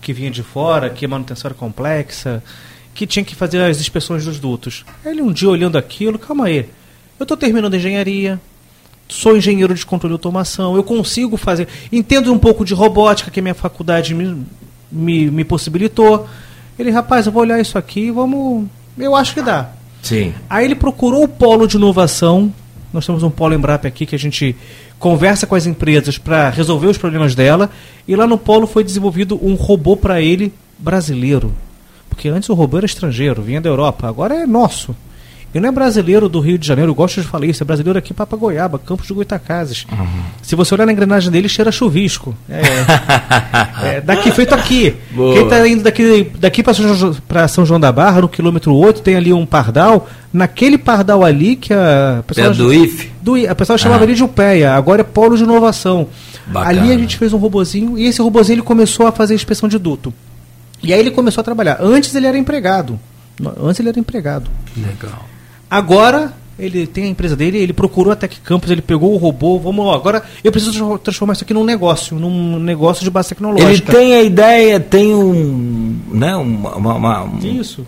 que 0.01 0.13
vinha 0.13 0.31
de 0.31 0.43
fora, 0.43 0.89
que 0.89 1.05
a 1.05 1.09
manutenção 1.09 1.49
era 1.49 1.55
complexa, 1.55 2.41
que 2.93 3.05
tinha 3.05 3.25
que 3.25 3.35
fazer 3.35 3.61
as 3.61 3.79
inspeções 3.79 4.23
dos 4.23 4.39
dutos. 4.39 4.85
Ele 5.05 5.21
um 5.21 5.33
dia 5.33 5.49
olhando 5.49 5.77
aquilo, 5.77 6.17
calma 6.17 6.45
aí, 6.45 6.69
eu 7.19 7.23
estou 7.23 7.35
terminando 7.35 7.73
engenharia, 7.75 8.39
sou 9.07 9.37
engenheiro 9.37 9.73
de 9.73 9.85
controle 9.85 10.11
de 10.11 10.15
automação, 10.15 10.75
eu 10.75 10.83
consigo 10.83 11.37
fazer, 11.37 11.67
entendo 11.91 12.31
um 12.33 12.39
pouco 12.39 12.65
de 12.65 12.73
robótica 12.73 13.31
que 13.31 13.39
a 13.39 13.43
minha 13.43 13.55
faculdade 13.55 14.13
me, 14.13 14.45
me, 14.91 15.31
me 15.31 15.43
possibilitou. 15.43 16.27
Ele, 16.77 16.91
rapaz, 16.91 17.25
eu 17.25 17.31
vou 17.31 17.41
olhar 17.41 17.59
isso 17.59 17.77
aqui, 17.77 18.11
vamos. 18.11 18.67
Eu 18.97 19.15
acho 19.15 19.33
que 19.33 19.41
dá. 19.41 19.71
Sim. 20.01 20.33
Aí 20.49 20.65
ele 20.65 20.75
procurou 20.75 21.23
o 21.23 21.27
polo 21.27 21.67
de 21.67 21.77
inovação. 21.77 22.53
Nós 22.93 23.05
temos 23.05 23.23
um 23.23 23.29
polo 23.29 23.53
Embrap 23.53 23.85
aqui 23.85 24.05
que 24.05 24.15
a 24.15 24.19
gente 24.19 24.55
conversa 24.99 25.45
com 25.45 25.55
as 25.55 25.65
empresas 25.65 26.17
para 26.17 26.49
resolver 26.49 26.87
os 26.87 26.97
problemas 26.97 27.35
dela. 27.35 27.69
E 28.07 28.15
lá 28.15 28.27
no 28.27 28.37
polo 28.37 28.67
foi 28.67 28.83
desenvolvido 28.83 29.39
um 29.43 29.55
robô 29.55 29.97
para 29.97 30.21
ele 30.21 30.53
brasileiro. 30.77 31.53
Porque 32.09 32.29
antes 32.29 32.49
o 32.49 32.53
robô 32.53 32.77
era 32.77 32.85
estrangeiro, 32.85 33.41
vinha 33.41 33.61
da 33.61 33.69
Europa. 33.69 34.07
Agora 34.07 34.35
é 34.35 34.45
nosso. 34.45 34.95
E 35.53 35.59
não 35.59 35.69
é 35.69 35.71
brasileiro 35.71 36.27
do 36.27 36.39
Rio 36.39 36.57
de 36.57 36.67
Janeiro, 36.67 36.91
eu 36.91 36.95
gosto 36.95 37.21
de 37.21 37.27
falar 37.27 37.45
isso, 37.45 37.63
é 37.63 37.65
brasileiro 37.65 37.97
aqui 37.97 38.13
para 38.13 38.25
Goiaba, 38.25 38.77
Campos 38.77 39.07
de 39.07 39.13
Goitacazes. 39.13 39.85
Uhum. 39.91 40.07
Se 40.41 40.55
você 40.55 40.73
olhar 40.75 40.85
na 40.85 40.91
engrenagem 40.91 41.31
dele, 41.31 41.47
cheira 41.47 41.71
chuvisco. 41.71 42.35
É, 42.49 42.61
é 43.97 44.01
daqui, 44.05 44.31
feito 44.31 44.53
aqui. 44.53 44.95
Boa. 45.11 45.33
Quem 45.33 45.43
está 45.43 45.67
indo 45.67 45.83
daqui, 45.83 46.31
daqui 46.37 46.61
para 46.61 46.73
São, 46.73 47.15
São 47.49 47.65
João 47.65 47.79
da 47.79 47.91
Barra, 47.91 48.21
no 48.21 48.29
quilômetro 48.29 48.73
8, 48.73 49.01
tem 49.01 49.15
ali 49.15 49.31
um 49.31 49.45
pardal. 49.45 50.07
Naquele 50.33 50.77
pardal 50.77 51.23
ali, 51.23 51.55
que 51.55 51.73
a 51.73 52.23
pessoa. 52.27 52.47
É 52.47 52.49
do 52.51 52.73
IF? 52.73 53.11
Do, 53.21 53.49
a 53.49 53.55
pessoa 53.55 53.77
chamava 53.77 54.03
ah. 54.03 54.05
ali 54.05 54.15
de 54.15 54.23
UPEA, 54.23 54.73
agora 54.73 55.01
é 55.01 55.03
Polo 55.03 55.37
de 55.37 55.43
Inovação. 55.43 56.07
Bacana. 56.45 56.81
Ali 56.81 56.91
a 56.91 56.97
gente 56.97 57.17
fez 57.17 57.33
um 57.33 57.37
robozinho 57.37 57.97
e 57.97 58.05
esse 58.05 58.21
robozinho 58.21 58.55
ele 58.55 58.61
começou 58.61 59.07
a 59.07 59.11
fazer 59.11 59.33
inspeção 59.33 59.67
de 59.67 59.77
duto. 59.77 60.13
E 60.83 60.93
aí 60.93 60.99
ele 60.99 61.11
começou 61.11 61.41
a 61.41 61.43
trabalhar. 61.43 61.77
Antes 61.81 62.13
ele 62.13 62.27
era 62.27 62.37
empregado. 62.37 62.99
Antes 63.61 63.79
ele 63.79 63.89
era 63.89 63.99
empregado. 63.99 64.49
Legal. 64.75 65.25
Agora 65.69 66.33
ele 66.59 66.87
tem 66.87 67.05
a 67.05 67.07
empresa 67.07 67.35
dele, 67.35 67.57
ele 67.59 67.73
procurou 67.73 68.11
a 68.11 68.15
Tech 68.15 68.39
Campus, 68.41 68.71
ele 68.71 68.81
pegou 68.81 69.13
o 69.13 69.17
robô, 69.17 69.59
vamos 69.59 69.85
lá, 69.85 69.93
agora 69.93 70.23
eu 70.43 70.51
preciso 70.51 70.97
transformar 70.97 71.33
isso 71.33 71.43
aqui 71.43 71.53
num 71.53 71.63
negócio, 71.63 72.17
num 72.17 72.57
negócio 72.57 73.03
de 73.03 73.11
base 73.11 73.29
tecnológica. 73.29 73.69
Ele 73.69 73.81
tem 73.81 74.15
a 74.15 74.23
ideia, 74.23 74.79
tem 74.79 75.13
um, 75.13 75.99
né, 76.11 76.35
uma, 76.35 76.75
uma, 76.75 76.95
uma 76.95 77.39
Isso. 77.43 77.85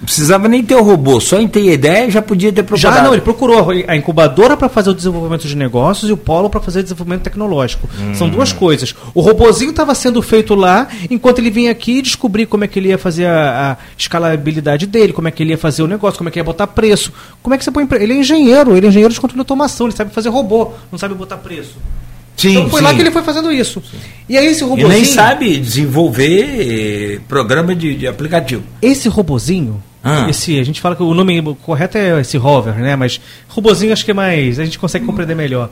Não 0.00 0.04
precisava 0.04 0.46
nem 0.46 0.62
ter 0.62 0.76
o 0.76 0.82
robô, 0.82 1.20
só 1.20 1.40
em 1.40 1.48
ter 1.48 1.72
ideia 1.72 2.08
já 2.08 2.22
podia 2.22 2.52
ter 2.52 2.62
procurado. 2.62 2.96
Já 2.96 3.02
não, 3.02 3.12
ele 3.12 3.20
procurou 3.20 3.70
a 3.86 3.96
incubadora 3.96 4.56
para 4.56 4.68
fazer 4.68 4.90
o 4.90 4.94
desenvolvimento 4.94 5.48
de 5.48 5.56
negócios 5.56 6.08
e 6.08 6.12
o 6.12 6.16
polo 6.16 6.48
para 6.48 6.60
fazer 6.60 6.80
o 6.80 6.82
desenvolvimento 6.84 7.22
tecnológico. 7.22 7.88
Hum. 8.00 8.14
São 8.14 8.28
duas 8.28 8.52
coisas. 8.52 8.94
O 9.12 9.20
robozinho 9.20 9.70
estava 9.70 9.96
sendo 9.96 10.22
feito 10.22 10.54
lá, 10.54 10.86
enquanto 11.10 11.40
ele 11.40 11.50
vinha 11.50 11.72
aqui 11.72 12.00
descobrir 12.00 12.46
como 12.46 12.62
é 12.62 12.68
que 12.68 12.78
ele 12.78 12.90
ia 12.90 12.98
fazer 12.98 13.26
a, 13.26 13.72
a, 13.72 13.76
escalabilidade 13.96 14.86
dele, 14.86 15.12
como 15.12 15.26
é 15.26 15.32
que 15.32 15.42
ele 15.42 15.50
ia 15.50 15.58
fazer 15.58 15.82
o 15.82 15.88
negócio, 15.88 16.16
como 16.16 16.28
é 16.28 16.32
que 16.32 16.38
ia 16.38 16.44
botar 16.44 16.68
preço. 16.68 17.12
Como 17.42 17.54
é 17.54 17.58
que 17.58 17.64
você 17.64 17.72
põe 17.72 17.88
Ele 17.98 18.12
é 18.12 18.16
engenheiro, 18.16 18.76
ele 18.76 18.86
é 18.86 18.88
engenheiro 18.88 19.12
de 19.12 19.20
controle 19.20 19.38
de 19.38 19.40
automação, 19.40 19.88
ele 19.88 19.96
sabe 19.96 20.14
fazer 20.14 20.28
robô, 20.28 20.70
não 20.92 20.98
sabe 20.98 21.14
botar 21.14 21.38
preço. 21.38 21.76
Sim, 22.36 22.50
então 22.50 22.70
foi 22.70 22.78
sim. 22.78 22.86
lá 22.86 22.94
que 22.94 23.00
ele 23.00 23.10
foi 23.10 23.22
fazendo 23.22 23.50
isso. 23.50 23.82
Sim. 23.90 23.98
E 24.28 24.38
aí 24.38 24.46
esse 24.46 24.62
robozinho. 24.62 24.92
E 24.92 24.94
nem 24.94 25.04
sabe 25.04 25.56
desenvolver 25.58 27.20
programa 27.26 27.74
de, 27.74 27.96
de 27.96 28.06
aplicativo. 28.06 28.62
Esse 28.80 29.08
robozinho, 29.08 29.82
ah. 30.02 30.26
Esse, 30.28 30.58
a 30.58 30.64
gente 30.64 30.80
fala 30.80 30.94
que 30.94 31.02
o 31.02 31.12
nome 31.12 31.42
correto 31.62 31.98
é 31.98 32.20
esse 32.20 32.38
hover, 32.38 32.74
né? 32.74 32.94
Mas 32.96 33.20
robozinho 33.48 33.92
acho 33.92 34.04
que 34.04 34.10
é 34.12 34.14
mais. 34.14 34.58
A 34.58 34.64
gente 34.64 34.78
consegue 34.78 35.04
compreender 35.04 35.34
melhor. 35.34 35.70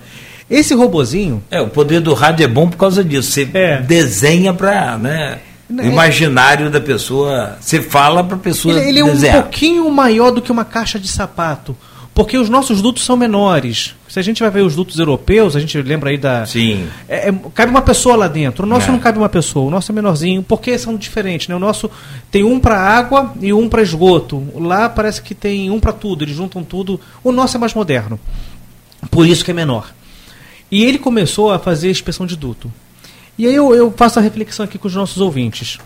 Esse 0.50 0.74
robozinho. 0.74 1.42
É, 1.50 1.60
o 1.60 1.68
poder 1.68 2.00
do 2.00 2.14
rádio 2.14 2.44
é 2.44 2.48
bom 2.48 2.68
por 2.68 2.76
causa 2.76 3.02
disso. 3.02 3.30
Você 3.30 3.48
é. 3.54 3.80
desenha 3.80 4.52
para. 4.52 4.96
Né? 4.98 5.38
O 5.68 5.80
é. 5.80 5.86
imaginário 5.86 6.70
da 6.70 6.80
pessoa. 6.80 7.56
Você 7.60 7.80
fala 7.80 8.22
para 8.22 8.36
a 8.36 8.40
pessoa. 8.40 8.78
Ele, 8.78 9.00
ele 9.00 9.00
é 9.00 9.04
um 9.04 9.42
pouquinho 9.42 9.90
maior 9.90 10.30
do 10.30 10.40
que 10.40 10.52
uma 10.52 10.64
caixa 10.64 10.98
de 10.98 11.08
sapato. 11.08 11.76
Porque 12.16 12.38
os 12.38 12.48
nossos 12.48 12.80
dutos 12.80 13.04
são 13.04 13.14
menores. 13.14 13.94
Se 14.08 14.18
a 14.18 14.22
gente 14.22 14.40
vai 14.40 14.50
ver 14.50 14.62
os 14.62 14.74
dutos 14.74 14.98
europeus, 14.98 15.54
a 15.54 15.60
gente 15.60 15.76
lembra 15.82 16.08
aí 16.08 16.16
da. 16.16 16.46
Sim. 16.46 16.88
É, 17.06 17.28
é, 17.28 17.34
cabe 17.54 17.70
uma 17.70 17.82
pessoa 17.82 18.16
lá 18.16 18.26
dentro. 18.26 18.64
O 18.64 18.66
nosso 18.66 18.88
é. 18.88 18.90
não 18.90 18.98
cabe 18.98 19.18
uma 19.18 19.28
pessoa. 19.28 19.66
O 19.66 19.70
nosso 19.70 19.92
é 19.92 19.94
menorzinho. 19.94 20.42
Porque 20.42 20.78
são 20.78 20.96
diferentes, 20.96 21.46
né? 21.46 21.54
O 21.54 21.58
nosso 21.58 21.90
tem 22.30 22.42
um 22.42 22.58
para 22.58 22.80
água 22.80 23.34
e 23.38 23.52
um 23.52 23.68
para 23.68 23.82
esgoto. 23.82 24.42
Lá 24.54 24.88
parece 24.88 25.20
que 25.20 25.34
tem 25.34 25.70
um 25.70 25.78
para 25.78 25.92
tudo. 25.92 26.24
Eles 26.24 26.34
juntam 26.34 26.64
tudo. 26.64 26.98
O 27.22 27.30
nosso 27.30 27.58
é 27.58 27.60
mais 27.60 27.74
moderno. 27.74 28.18
Por 29.10 29.26
isso 29.26 29.44
que 29.44 29.50
é 29.50 29.54
menor. 29.54 29.92
E 30.70 30.84
ele 30.84 30.98
começou 30.98 31.52
a 31.52 31.58
fazer 31.58 31.88
a 31.88 31.90
inspeção 31.90 32.24
de 32.24 32.34
duto. 32.34 32.72
E 33.36 33.46
aí 33.46 33.54
eu, 33.54 33.74
eu 33.74 33.92
faço 33.94 34.18
a 34.18 34.22
reflexão 34.22 34.64
aqui 34.64 34.78
com 34.78 34.88
os 34.88 34.94
nossos 34.94 35.20
ouvintes. 35.20 35.76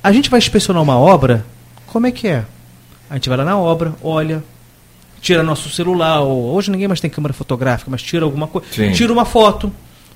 A 0.00 0.12
gente 0.12 0.30
vai 0.30 0.38
inspecionar 0.38 0.80
uma 0.80 0.96
obra, 0.96 1.44
como 1.88 2.06
é 2.06 2.12
que 2.12 2.28
é? 2.28 2.44
A 3.10 3.14
gente 3.14 3.28
vai 3.28 3.36
lá 3.36 3.44
na 3.44 3.58
obra, 3.58 3.96
olha, 4.00 4.44
tira 5.20 5.42
nosso 5.42 5.68
celular, 5.70 6.20
ou, 6.20 6.54
hoje 6.54 6.70
ninguém 6.70 6.88
mais 6.88 7.00
tem 7.00 7.10
câmera 7.10 7.34
fotográfica, 7.34 7.90
mas 7.90 8.02
tira 8.02 8.24
alguma 8.24 8.46
coisa, 8.46 8.66
tira 8.92 9.12
uma 9.12 9.24
foto, 9.24 9.72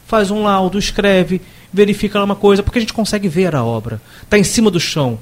faz 0.07 0.31
um 0.31 0.43
laudo, 0.43 0.79
escreve, 0.79 1.41
verifica 1.73 2.23
uma 2.23 2.37
coisa, 2.37 2.63
porque 2.63 2.79
a 2.79 2.81
gente 2.81 2.93
consegue 2.93 3.29
ver 3.29 3.55
a 3.55 3.65
obra. 3.65 4.01
Está 4.23 4.39
em 4.39 4.45
cima 4.45 4.71
do 4.71 4.81
chão. 4.81 5.19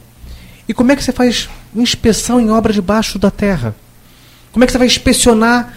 E 0.69 0.75
como 0.75 0.93
é 0.93 0.97
que 0.97 1.03
você 1.03 1.13
faz 1.13 1.49
inspeção 1.75 2.41
em 2.41 2.51
obra 2.51 2.73
debaixo 2.73 3.19
da 3.19 3.31
terra? 3.31 3.75
Como 4.53 4.63
é 4.63 4.67
que 4.67 4.73
você 4.73 4.79
vai 4.79 4.87
inspecionar 4.87 5.75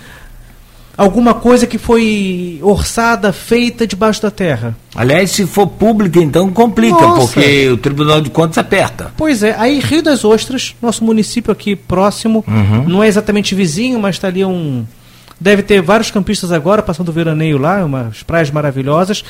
alguma 0.97 1.33
coisa 1.33 1.67
que 1.67 1.77
foi 1.77 2.59
orçada, 2.61 3.33
feita 3.33 3.85
debaixo 3.85 4.21
da 4.21 4.31
terra? 4.31 4.75
Aliás, 4.95 5.31
se 5.31 5.45
for 5.45 5.67
pública, 5.67 6.19
então 6.19 6.51
complica, 6.51 6.99
Nossa. 6.99 7.33
porque 7.33 7.69
o 7.69 7.77
Tribunal 7.77 8.21
de 8.21 8.29
Contas 8.29 8.57
aperta. 8.57 9.11
Pois 9.17 9.43
é, 9.43 9.55
aí 9.57 9.79
Rio 9.79 10.01
das 10.01 10.23
Ostras, 10.23 10.75
nosso 10.81 11.03
município 11.03 11.51
aqui 11.51 11.75
próximo, 11.75 12.43
uhum. 12.47 12.83
não 12.87 13.03
é 13.03 13.07
exatamente 13.07 13.53
vizinho, 13.53 13.99
mas 13.99 14.15
está 14.15 14.27
ali 14.27 14.43
um. 14.45 14.85
Deve 15.39 15.63
ter 15.63 15.81
vários 15.81 16.09
campistas 16.09 16.51
agora 16.51 16.81
passando 16.81 17.09
o 17.09 17.11
veraneio 17.11 17.57
lá, 17.57 17.83
umas 17.83 18.23
praias 18.23 18.49
maravilhosas. 18.49 19.23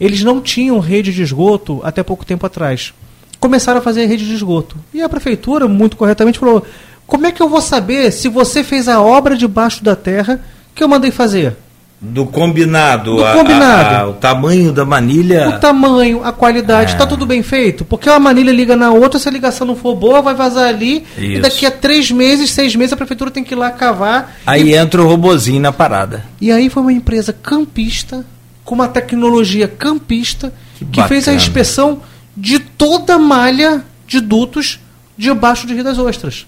Eles 0.00 0.22
não 0.24 0.40
tinham 0.40 0.80
rede 0.80 1.12
de 1.12 1.22
esgoto 1.22 1.80
até 1.84 2.02
pouco 2.02 2.26
tempo 2.26 2.44
atrás. 2.44 2.92
Começaram 3.38 3.78
a 3.78 3.82
fazer 3.82 4.06
rede 4.06 4.26
de 4.26 4.34
esgoto. 4.34 4.76
E 4.92 5.00
a 5.00 5.08
prefeitura, 5.08 5.68
muito 5.68 5.96
corretamente, 5.96 6.40
falou: 6.40 6.66
como 7.06 7.26
é 7.26 7.32
que 7.32 7.40
eu 7.40 7.48
vou 7.48 7.60
saber 7.60 8.10
se 8.10 8.28
você 8.28 8.64
fez 8.64 8.88
a 8.88 9.00
obra 9.00 9.36
debaixo 9.36 9.84
da 9.84 9.94
terra 9.94 10.40
que 10.74 10.82
eu 10.82 10.88
mandei 10.88 11.10
fazer? 11.10 11.56
Do 12.00 12.26
combinado, 12.26 13.16
Do 13.16 13.24
combinado. 13.32 13.94
A, 13.94 13.98
a, 14.00 14.08
o 14.08 14.12
tamanho 14.14 14.72
da 14.72 14.84
manilha. 14.84 15.48
O 15.48 15.58
tamanho, 15.58 16.22
a 16.22 16.32
qualidade, 16.32 16.92
está 16.92 17.04
é. 17.04 17.06
tudo 17.06 17.24
bem 17.24 17.42
feito. 17.42 17.82
Porque 17.84 18.10
uma 18.10 18.18
manilha 18.18 18.52
liga 18.52 18.76
na 18.76 18.90
outra, 18.90 19.18
se 19.18 19.26
a 19.26 19.32
ligação 19.32 19.66
não 19.66 19.74
for 19.74 19.94
boa, 19.94 20.20
vai 20.20 20.34
vazar 20.34 20.68
ali. 20.68 21.06
Isso. 21.16 21.20
E 21.20 21.40
daqui 21.40 21.64
a 21.64 21.70
três 21.70 22.10
meses, 22.10 22.50
seis 22.50 22.76
meses, 22.76 22.92
a 22.92 22.96
prefeitura 22.96 23.30
tem 23.30 23.42
que 23.42 23.54
ir 23.54 23.56
lá 23.56 23.70
cavar. 23.70 24.36
Aí 24.46 24.70
e... 24.70 24.74
entra 24.74 25.02
o 25.02 25.06
robozinho 25.06 25.60
na 25.60 25.72
parada. 25.72 26.24
E 26.40 26.52
aí 26.52 26.68
foi 26.68 26.82
uma 26.82 26.92
empresa 26.92 27.32
campista, 27.32 28.24
com 28.64 28.74
uma 28.74 28.88
tecnologia 28.88 29.66
campista, 29.66 30.52
que, 30.76 30.84
que 30.84 31.04
fez 31.04 31.26
a 31.26 31.32
inspeção 31.32 32.02
de 32.36 32.58
toda 32.58 33.14
a 33.14 33.18
malha 33.18 33.82
de 34.06 34.20
dutos 34.20 34.78
debaixo 35.16 35.66
de 35.66 35.72
Rio 35.72 35.84
das 35.84 35.98
Ostras. 35.98 36.46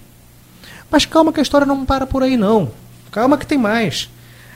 Mas 0.90 1.06
calma 1.06 1.32
que 1.32 1.40
a 1.40 1.42
história 1.42 1.66
não 1.66 1.84
para 1.86 2.06
por 2.06 2.22
aí 2.22 2.36
não. 2.36 2.70
Calma 3.10 3.38
que 3.38 3.46
tem 3.46 3.56
mais. 3.56 4.10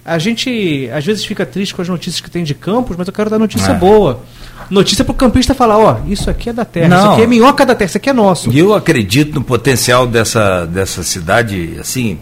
A 0.05 0.19
gente 0.19 0.89
às 0.93 1.05
vezes 1.05 1.25
fica 1.25 1.45
triste 1.45 1.75
com 1.75 1.83
as 1.83 1.89
notícias 1.89 2.21
que 2.21 2.31
tem 2.31 2.43
de 2.43 2.55
campos, 2.55 2.97
mas 2.97 3.07
eu 3.07 3.13
quero 3.13 3.29
dar 3.29 3.39
notícia 3.39 3.73
é. 3.73 3.75
boa. 3.75 4.23
Notícia 4.71 5.05
para 5.05 5.13
o 5.13 5.15
campista 5.15 5.53
falar, 5.53 5.79
ó, 5.79 6.01
isso 6.07 6.31
aqui 6.31 6.49
é 6.49 6.53
da 6.53 6.65
terra, 6.65 6.89
não. 6.89 6.99
isso 6.99 7.13
aqui 7.13 7.23
é 7.23 7.27
minhoca 7.27 7.67
da 7.67 7.75
terra, 7.75 7.89
isso 7.89 7.97
aqui 7.99 8.09
é 8.09 8.13
nosso. 8.13 8.51
E 8.51 8.59
eu 8.59 8.73
acredito 8.73 9.35
no 9.35 9.43
potencial 9.43 10.07
dessa, 10.07 10.65
dessa 10.65 11.03
cidade, 11.03 11.77
assim, 11.81 12.19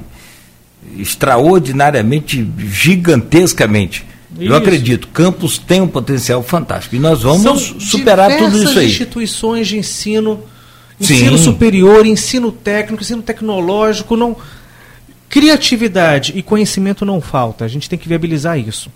extraordinariamente, 0.97 2.51
gigantescamente. 2.59 4.07
Isso. 4.39 4.51
Eu 4.51 4.57
acredito, 4.57 5.09
Campos 5.09 5.59
tem 5.59 5.81
um 5.81 5.89
potencial 5.89 6.43
fantástico. 6.43 6.97
E 6.97 6.99
nós 6.99 7.23
vamos 7.23 7.43
São 7.43 7.81
superar 7.81 8.37
tudo 8.37 8.63
isso 8.63 8.79
aí. 8.79 8.87
instituições 8.87 9.69
de 9.69 9.79
ensino 9.79 10.43
Ensino 11.01 11.39
Sim. 11.39 11.45
superior, 11.45 12.05
ensino 12.05 12.51
técnico, 12.51 13.03
ensino 13.03 13.23
tecnológico, 13.23 14.17
não 14.17 14.37
criatividade 15.29 16.33
e 16.35 16.43
conhecimento 16.43 17.05
não 17.05 17.21
falta. 17.21 17.65
A 17.65 17.69
gente 17.69 17.89
tem 17.89 17.99
que 17.99 18.09
viabilizar 18.09 18.59
isso. 18.59 18.91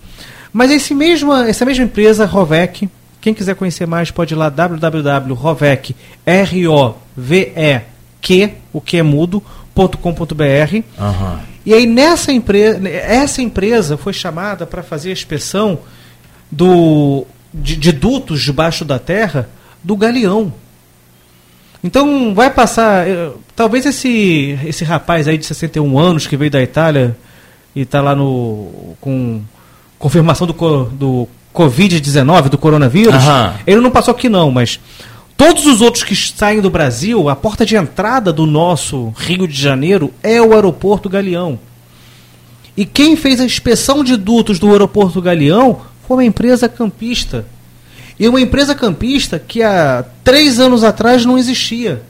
Mas 0.51 0.71
esse 0.71 0.93
mesma, 0.93 1.47
essa 1.47 1.65
mesma 1.65 1.83
empresa, 1.83 2.25
Rovec, 2.25 2.89
quem 3.19 3.33
quiser 3.33 3.55
conhecer 3.55 3.87
mais 3.87 4.11
pode 4.11 4.33
ir 4.33 4.37
lá 4.37 4.49
www.rovec, 4.49 5.95
R 6.25 6.67
O 6.67 6.95
V 7.15 7.53
E 7.55 7.81
Q, 8.21 8.53
o 8.71 8.81
que 8.81 8.97
é 8.97 9.03
mudo.com.br. 9.03 10.75
Uhum. 10.99 11.39
E 11.65 11.73
aí 11.73 11.85
nessa 11.85 12.31
empresa, 12.31 12.87
essa 12.89 13.41
empresa 13.41 13.97
foi 13.97 14.13
chamada 14.13 14.65
para 14.65 14.83
fazer 14.83 15.09
a 15.09 15.13
inspeção 15.13 15.79
do 16.51 17.25
de, 17.53 17.75
de 17.75 17.91
dutos 17.91 18.41
debaixo 18.41 18.83
da 18.83 18.99
terra 18.99 19.49
do 19.83 19.95
Galeão. 19.95 20.53
Então 21.83 22.33
vai 22.33 22.49
passar. 22.49 23.07
Eh, 23.07 23.31
talvez 23.55 23.85
esse, 23.85 24.57
esse 24.65 24.83
rapaz 24.83 25.27
aí 25.27 25.37
de 25.37 25.45
61 25.45 25.99
anos 25.99 26.25
que 26.25 26.37
veio 26.37 26.49
da 26.49 26.61
Itália 26.61 27.15
e 27.75 27.81
está 27.81 28.01
lá 28.01 28.15
no. 28.15 28.95
com 29.01 29.41
confirmação 29.99 30.45
do, 30.45 30.53
do 30.85 31.27
Covid-19, 31.53 32.49
do 32.49 32.57
coronavírus, 32.57 33.23
ele 33.65 33.79
não 33.79 33.89
passou 33.89 34.13
aqui 34.13 34.27
não, 34.27 34.51
mas 34.51 34.77
todos 35.37 35.65
os 35.65 35.79
outros 35.79 36.03
que 36.03 36.13
saem 36.13 36.59
do 36.59 36.69
Brasil, 36.69 37.29
a 37.29 37.35
porta 37.37 37.65
de 37.65 37.77
entrada 37.77 38.33
do 38.33 38.45
nosso 38.45 39.13
Rio 39.15 39.47
de 39.47 39.59
Janeiro 39.59 40.11
é 40.21 40.41
o 40.41 40.53
aeroporto 40.53 41.07
Galeão. 41.07 41.57
E 42.75 42.85
quem 42.85 43.15
fez 43.15 43.39
a 43.39 43.45
inspeção 43.45 44.03
de 44.03 44.17
dutos 44.17 44.59
do 44.59 44.71
aeroporto 44.71 45.21
Galeão 45.21 45.81
foi 46.05 46.17
uma 46.17 46.25
empresa 46.25 46.67
campista 46.67 47.45
e 48.23 48.27
uma 48.29 48.39
empresa 48.39 48.73
campista 48.73 49.37
que 49.37 49.61
há 49.61 50.01
três 50.23 50.57
anos 50.57 50.81
atrás 50.81 51.25
não 51.25 51.37
existia. 51.37 52.01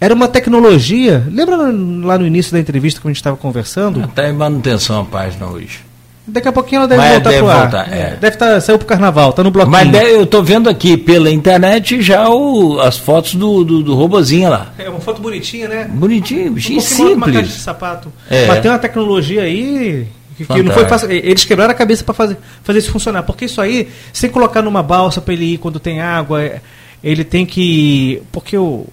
Era 0.00 0.14
uma 0.14 0.26
tecnologia. 0.26 1.22
Lembra 1.30 1.54
lá 1.54 2.16
no 2.16 2.26
início 2.26 2.50
da 2.50 2.58
entrevista 2.58 2.98
que 2.98 3.06
a 3.06 3.10
gente 3.10 3.18
estava 3.18 3.36
conversando? 3.36 4.04
Está 4.04 4.26
em 4.26 4.32
manutenção 4.32 5.02
a 5.02 5.04
página 5.04 5.46
hoje. 5.46 5.80
Daqui 6.26 6.48
a 6.48 6.52
pouquinho 6.52 6.78
ela 6.78 6.88
deve 6.88 7.02
Mas 7.02 7.10
voltar 7.10 7.30
deve 7.30 7.42
pro 7.42 7.52
voltar, 7.52 7.92
é. 7.92 8.16
Deve 8.18 8.36
estar 8.36 8.54
tá, 8.54 8.60
saiu 8.62 8.78
pro 8.78 8.86
carnaval, 8.86 9.34
tá 9.34 9.44
no 9.44 9.50
bloquinho. 9.50 9.70
Mas 9.70 9.90
deve, 9.90 10.12
eu 10.12 10.22
estou 10.22 10.42
vendo 10.42 10.70
aqui 10.70 10.96
pela 10.96 11.30
internet 11.30 12.00
já 12.00 12.26
o, 12.30 12.80
as 12.80 12.96
fotos 12.96 13.34
do, 13.34 13.62
do, 13.64 13.82
do 13.82 13.94
robozinho 13.94 14.48
lá. 14.48 14.72
É 14.78 14.88
uma 14.88 15.00
foto 15.00 15.20
bonitinha, 15.20 15.68
né? 15.68 15.90
Bonitinho, 15.92 16.52
um 16.52 16.58
simples. 16.58 17.00
Uma 17.00 17.26
caixa 17.26 17.42
de 17.42 17.60
sapato. 17.60 18.10
É. 18.30 18.46
Mas 18.46 18.60
tem 18.60 18.70
uma 18.70 18.78
tecnologia 18.78 19.42
aí 19.42 20.08
que, 20.46 20.54
que 20.54 20.62
não 20.62 20.72
foi 20.72 20.86
fácil. 20.86 21.10
Eles 21.10 21.44
quebraram 21.44 21.72
a 21.72 21.74
cabeça 21.74 22.04
para 22.04 22.14
fazer, 22.14 22.36
fazer 22.62 22.78
isso 22.78 22.90
funcionar. 22.92 23.22
Porque 23.24 23.46
isso 23.46 23.60
aí, 23.60 23.88
sem 24.12 24.30
colocar 24.30 24.62
numa 24.62 24.82
balsa 24.82 25.20
para 25.20 25.34
ele 25.34 25.54
ir 25.54 25.58
quando 25.58 25.80
tem 25.80 26.00
água, 26.00 26.42
é, 26.42 26.60
ele 27.02 27.24
tem 27.24 27.44
que. 27.44 28.22
Porque 28.30 28.56
o, 28.56 28.86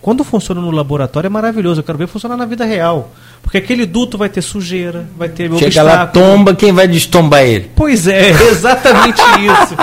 quando 0.00 0.22
funciona 0.22 0.60
no 0.60 0.70
laboratório 0.70 1.26
é 1.26 1.30
maravilhoso. 1.30 1.80
Eu 1.80 1.84
quero 1.84 1.98
ver 1.98 2.06
funcionar 2.06 2.36
na 2.36 2.46
vida 2.46 2.64
real. 2.64 3.10
Porque 3.42 3.58
aquele 3.58 3.84
duto 3.84 4.16
vai 4.16 4.28
ter 4.28 4.42
sujeira, 4.42 5.06
vai 5.18 5.28
ter 5.28 5.50
Chega 5.58 5.66
obstáculo. 5.66 5.94
lá, 5.94 6.06
tomba, 6.06 6.54
quem 6.54 6.72
vai 6.72 6.86
destombar 6.86 7.42
ele? 7.42 7.70
Pois 7.74 8.06
é, 8.06 8.30
exatamente 8.50 9.20
isso. 9.20 9.74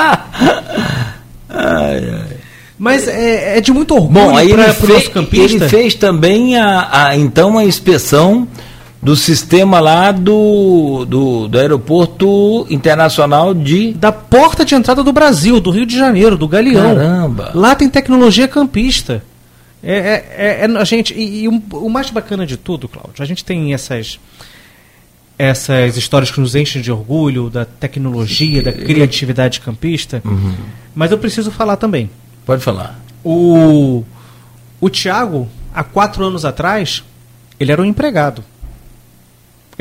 ai, 1.49 2.09
ai. 2.13 2.37
Mas 2.79 3.07
é, 3.07 3.57
é, 3.57 3.61
de 3.61 3.71
muito 3.71 3.93
orgulho 3.93 4.31
para 4.33 4.85
o 4.85 4.93
nosso 4.93 5.11
campista. 5.11 5.57
Ele 5.57 5.69
fez 5.69 5.93
também 5.93 6.57
a, 6.57 6.87
a, 7.09 7.15
então 7.15 7.55
a 7.55 7.63
inspeção 7.63 8.47
do 9.01 9.15
sistema 9.15 9.79
lá 9.79 10.11
do, 10.11 11.05
do, 11.05 11.47
do, 11.47 11.57
aeroporto 11.57 12.67
internacional 12.69 13.53
de. 13.53 13.93
Da 13.93 14.11
porta 14.11 14.63
de 14.63 14.75
entrada 14.75 15.03
do 15.03 15.11
Brasil, 15.11 15.59
do 15.59 15.71
Rio 15.71 15.85
de 15.85 15.97
Janeiro, 15.97 16.37
do 16.37 16.47
Galeão. 16.47 16.95
Caramba! 16.95 17.51
Lá 17.55 17.73
tem 17.75 17.89
tecnologia 17.89 18.47
campista. 18.47 19.23
É, 19.83 19.93
é, 19.93 20.25
é, 20.37 20.65
é 20.65 20.77
a 20.77 20.83
gente, 20.83 21.13
e, 21.15 21.43
e 21.43 21.47
o, 21.47 21.61
o, 21.71 21.89
mais 21.89 22.11
bacana 22.11 22.45
de 22.45 22.55
tudo, 22.55 22.87
Cláudio, 22.87 23.23
a 23.23 23.25
gente 23.25 23.43
tem 23.43 23.73
essas, 23.73 24.19
essas 25.39 25.97
histórias 25.97 26.29
que 26.29 26.39
nos 26.39 26.53
enchem 26.53 26.83
de 26.83 26.91
orgulho 26.91 27.49
da 27.49 27.65
tecnologia, 27.65 28.61
da 28.61 28.71
criatividade 28.71 29.59
campista, 29.59 30.21
uhum. 30.23 30.53
mas 30.93 31.11
eu 31.11 31.17
preciso 31.17 31.49
falar 31.49 31.77
também. 31.77 32.11
Pode 32.45 32.61
falar. 32.61 32.99
O, 33.23 34.03
o 34.79 34.89
Tiago, 34.89 35.49
há 35.73 35.83
quatro 35.83 36.23
anos 36.23 36.45
atrás, 36.45 37.03
ele 37.59 37.71
era 37.71 37.81
um 37.81 37.85
empregado. 37.85 38.43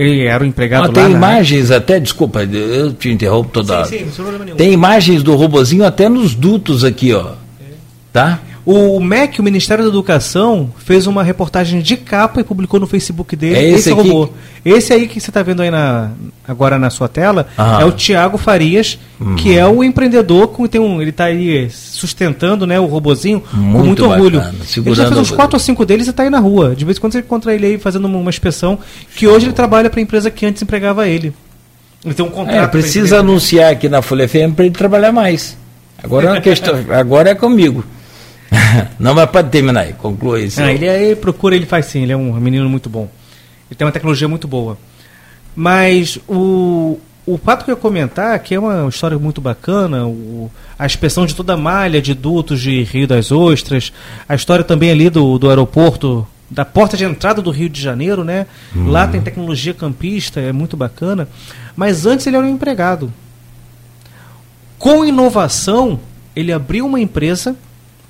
Ele 0.01 0.25
era 0.25 0.43
o 0.43 0.47
empregado 0.47 0.85
ah, 0.85 0.87
lá. 0.87 0.93
Tem 0.93 1.13
imagens 1.13 1.71
até, 1.71 2.01
desculpa, 2.01 2.43
eu 2.43 2.95
te 2.95 3.11
interrompo 3.11 3.51
toda 3.53 3.81
hora. 3.81 3.85
Sim, 3.85 3.99
sim, 3.99 4.05
sem 4.07 4.15
problema 4.15 4.45
nenhum. 4.47 4.57
Tem 4.57 4.73
imagens 4.73 5.23
do 5.23 5.35
robozinho 5.35 5.85
até 5.85 6.09
nos 6.09 6.35
dutos 6.35 6.85
aqui, 6.85 7.13
ó. 7.13 7.33
É. 7.61 7.65
Tá? 8.11 8.41
O 8.65 9.01
MEC, 9.01 9.41
o 9.41 9.43
Ministério 9.43 9.85
da 9.85 9.91
Educação, 9.91 10.71
fez 10.79 11.07
uma 11.07 11.23
reportagem 11.23 11.81
de 11.81 11.97
capa 11.97 12.41
e 12.41 12.45
publicou 12.45 12.79
no 12.79 12.87
Facebook 12.87 13.35
dele 13.35 13.57
é 13.57 13.65
esse, 13.71 13.89
esse 13.89 13.93
robô. 13.93 14.29
Esse 14.65 14.93
aí 14.93 15.09
que 15.09 15.19
você 15.19 15.31
está 15.31 15.43
vendo 15.43 15.63
aí 15.63 15.71
na, 15.71 16.11
agora 16.47 16.79
na 16.79 16.91
sua 16.91 17.09
tela 17.09 17.49
é 17.81 17.85
o 17.85 17.93
Tiago 17.93 18.37
Farias, 18.37 18.99
uhum. 19.19 19.35
que 19.37 19.57
é 19.57 19.67
o 19.67 19.83
empreendedor 19.83 20.49
que 20.49 20.69
tem 20.69 20.81
um, 20.81 21.01
ele 21.01 21.11
está 21.11 21.25
aí 21.25 21.71
sustentando 21.71 22.67
né, 22.67 22.79
o 22.79 22.85
robozinho 22.85 23.43
muito 23.53 23.79
com 23.79 23.87
muito 23.87 24.03
bacana, 24.03 24.23
orgulho. 24.23 24.45
Ele 24.77 24.95
já 24.95 25.07
fez 25.07 25.19
uns 25.19 25.31
quatro 25.31 25.57
ou 25.57 25.61
cinco 25.61 25.87
deles 25.87 26.07
e 26.07 26.11
está 26.11 26.23
aí 26.23 26.31
na 26.31 26.39
rua. 26.39 26.75
De 26.77 26.85
vez 26.85 26.99
em 26.99 27.01
quando 27.01 27.15
você 27.15 27.21
encontra 27.21 27.55
ele 27.55 27.67
aí 27.67 27.79
fazendo 27.79 28.05
uma, 28.05 28.19
uma 28.19 28.31
inspeção, 28.31 28.79
que 29.17 29.27
hoje 29.27 29.47
ele 29.47 29.55
trabalha 29.55 29.89
para 29.89 30.01
a 30.01 30.03
empresa 30.03 30.31
que 30.31 30.45
antes 30.45 30.61
empregava 30.61 31.09
ele. 31.09 31.33
Ele 32.05 32.15
tem 32.15 32.25
um 32.25 32.31
contrato. 32.31 32.65
É, 32.65 32.67
precisa 32.67 33.21
anunciar 33.21 33.73
aqui 33.73 33.89
na 33.89 34.03
Folha 34.03 34.29
FM 34.29 34.55
para 34.55 34.67
ele 34.67 34.75
trabalhar 34.75 35.13
mais. 35.13 35.57
Agora 36.03 36.29
é 36.29 36.33
uma 36.33 36.41
questão, 36.41 36.75
agora 36.93 37.31
é 37.31 37.35
comigo. 37.35 37.85
não, 38.99 39.15
mas 39.15 39.31
pode 39.31 39.51
terminar 39.51 39.83
aí, 39.83 39.93
conclua 39.93 40.41
isso. 40.41 40.61
Ah, 40.61 40.73
ele, 40.73 40.87
ele 40.87 41.17
procura, 41.17 41.55
ele 41.55 41.67
faz 41.67 41.87
sim, 41.87 42.03
ele 42.03 42.13
é 42.13 42.17
um 42.17 42.33
menino 42.35 42.69
muito 42.69 42.89
bom. 42.89 43.09
Ele 43.69 43.77
tem 43.77 43.87
uma 43.87 43.93
tecnologia 43.93 44.29
muito 44.29 44.49
boa. 44.49 44.77
Mas 45.55 46.19
o, 46.29 46.99
o 47.27 47.39
fato 47.39 47.65
que 47.65 47.71
eu 47.71 47.75
ia 47.75 47.81
comentar, 47.81 48.39
que 48.41 48.55
é 48.55 48.59
uma 48.59 48.89
história 48.89 49.19
muito 49.19 49.41
bacana, 49.41 50.07
o, 50.07 50.51
a 50.79 50.87
inspeção 50.87 51.27
de 51.27 51.35
toda 51.35 51.55
a 51.55 51.57
malha 51.57 52.03
de 52.03 52.15
dutos 52.15 52.61
de 52.61 52.83
Rio 52.83 53.07
das 53.07 53.31
Ostras, 53.31 53.93
a 54.29 54.35
história 54.35 54.65
também 54.65 54.91
ali 54.91 55.09
do, 55.09 55.39
do 55.39 55.49
aeroporto, 55.49 56.27
da 56.51 56.65
porta 56.65 56.97
de 56.97 57.05
entrada 57.05 57.41
do 57.41 57.51
Rio 57.51 57.69
de 57.69 57.81
Janeiro, 57.81 58.25
né? 58.25 58.47
Hum. 58.75 58.89
Lá 58.89 59.07
tem 59.07 59.21
tecnologia 59.21 59.73
campista, 59.73 60.41
é 60.41 60.53
muito 60.53 60.77
bacana. 60.77 61.29
Mas 61.77 62.05
antes 62.07 62.27
ele 62.27 62.37
era 62.37 62.45
um 62.45 62.51
empregado. 62.51 63.13
Com 64.79 65.05
inovação, 65.05 66.01
ele 66.35 66.53
abriu 66.53 66.87
uma 66.87 66.99
empresa, 66.99 67.55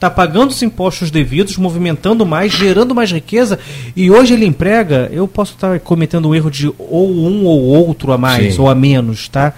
está 0.01 0.09
pagando 0.09 0.51
os 0.51 0.63
impostos 0.63 1.11
devidos, 1.11 1.59
movimentando 1.59 2.25
mais, 2.25 2.51
gerando 2.51 2.95
mais 2.95 3.13
riqueza, 3.13 3.59
e 3.95 4.11
hoje 4.11 4.33
ele 4.33 4.47
emprega, 4.47 5.11
eu 5.13 5.29
posso 5.29 5.53
estar 5.53 5.79
cometendo 5.81 6.31
um 6.31 6.35
erro 6.35 6.51
de 6.51 6.73
ou 6.79 7.11
um 7.11 7.45
ou 7.45 7.61
outro 7.61 8.11
a 8.11 8.17
mais, 8.17 8.55
Sim. 8.55 8.63
ou 8.63 8.71
a 8.71 8.75
menos, 8.75 9.29
tá? 9.29 9.53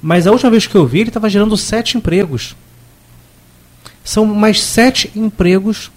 Mas 0.00 0.28
a 0.28 0.30
última 0.30 0.52
vez 0.52 0.68
que 0.68 0.74
eu 0.76 0.86
vi, 0.86 1.00
ele 1.00 1.10
estava 1.10 1.28
gerando 1.28 1.56
sete 1.56 1.98
empregos. 1.98 2.54
São 4.04 4.24
mais 4.24 4.62
sete 4.62 5.10
empregos 5.16 5.90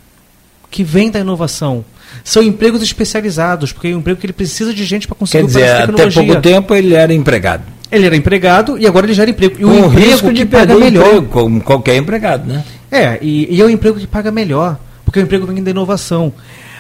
que 0.72 0.84
vêm 0.84 1.12
da 1.12 1.20
inovação. 1.20 1.86
São 2.24 2.42
empregos 2.42 2.82
especializados, 2.82 3.72
porque 3.72 3.90
é 3.90 3.96
um 3.96 4.00
emprego 4.00 4.20
que 4.20 4.26
ele 4.26 4.34
precisa 4.34 4.74
de 4.74 4.84
gente 4.84 5.08
para 5.08 5.16
conseguir 5.16 5.44
Quer 5.44 5.48
dizer, 5.48 5.70
até 5.70 6.10
pouco 6.10 6.42
tempo 6.42 6.74
ele 6.74 6.96
era 6.96 7.14
empregado. 7.14 7.64
Ele 7.92 8.08
era 8.08 8.16
empregado 8.16 8.80
e 8.80 8.88
agora 8.88 9.06
ele 9.06 9.14
gera 9.14 9.30
emprego. 9.30 9.58
E 9.60 9.64
o 9.64 9.70
um 9.70 9.86
emprego 9.86 10.34
que 10.34 10.46
paga 10.46 10.76
melhor. 10.76 11.06
Emprego, 11.06 11.28
como 11.28 11.62
qualquer 11.62 11.98
empregado, 11.98 12.48
né? 12.48 12.64
É, 12.92 13.18
e, 13.22 13.56
e 13.56 13.62
é 13.62 13.66
um 13.66 13.70
emprego 13.70 13.98
que 13.98 14.06
paga 14.06 14.32
melhor, 14.32 14.78
porque 15.06 15.20
é 15.20 15.22
um 15.22 15.26
emprego 15.26 15.48
vem 15.48 15.64
da 15.64 15.72
inovação. 15.72 16.34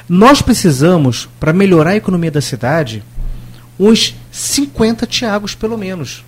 Nós 0.10 0.42
precisamos, 0.42 1.30
para 1.40 1.54
melhorar 1.54 1.92
a 1.92 1.96
economia 1.96 2.30
da 2.30 2.42
cidade, 2.42 3.02
uns 3.80 4.16
50 4.32 5.06
Tiagos, 5.06 5.56
pelo 5.56 5.78
menos. 5.78 6.26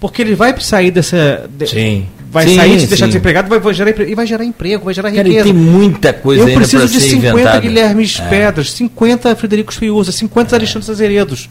Porque 0.00 0.20
ele 0.20 0.34
vai 0.34 0.58
sair 0.60 0.90
dessa. 0.90 1.48
De, 1.48 1.68
sim. 1.68 2.06
Vai 2.28 2.48
sim, 2.48 2.56
sair, 2.56 2.80
se 2.80 2.86
deixar 2.88 3.06
de 3.06 3.12
ser 3.12 3.18
empregado, 3.18 3.48
vai, 3.48 3.60
vai, 3.60 3.72
gerar, 3.72 3.90
e 4.00 4.14
vai 4.14 4.26
gerar 4.26 4.44
emprego, 4.44 4.84
vai 4.86 4.94
gerar 4.94 5.10
riqueza. 5.10 5.30
Cara, 5.30 5.44
tem 5.44 5.52
muita 5.52 6.12
coisa 6.12 6.48
Eu 6.48 6.56
preciso 6.56 6.88
de 6.88 6.98
50 6.98 7.28
inventada. 7.28 7.60
Guilhermes 7.60 8.18
é. 8.18 8.28
Pedras, 8.28 8.72
50 8.72 9.36
Frederico 9.36 9.72
Fiuza, 9.72 10.10
50 10.10 10.56
é. 10.56 10.58
Alexandre 10.58 10.90
Azeredos. 10.90 11.48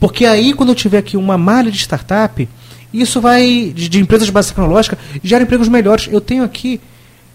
Porque 0.00 0.24
aí, 0.24 0.52
quando 0.54 0.70
eu 0.70 0.74
tiver 0.74 0.98
aqui 0.98 1.16
uma 1.16 1.38
malha 1.38 1.70
de 1.70 1.78
startup, 1.78 2.48
isso 2.92 3.20
vai, 3.20 3.72
de, 3.72 3.88
de 3.88 4.00
empresas 4.00 4.26
de 4.26 4.32
base 4.32 4.48
tecnológica, 4.48 4.98
gera 5.22 5.44
empregos 5.44 5.68
melhores. 5.68 6.08
Eu 6.10 6.20
tenho 6.20 6.42
aqui 6.42 6.80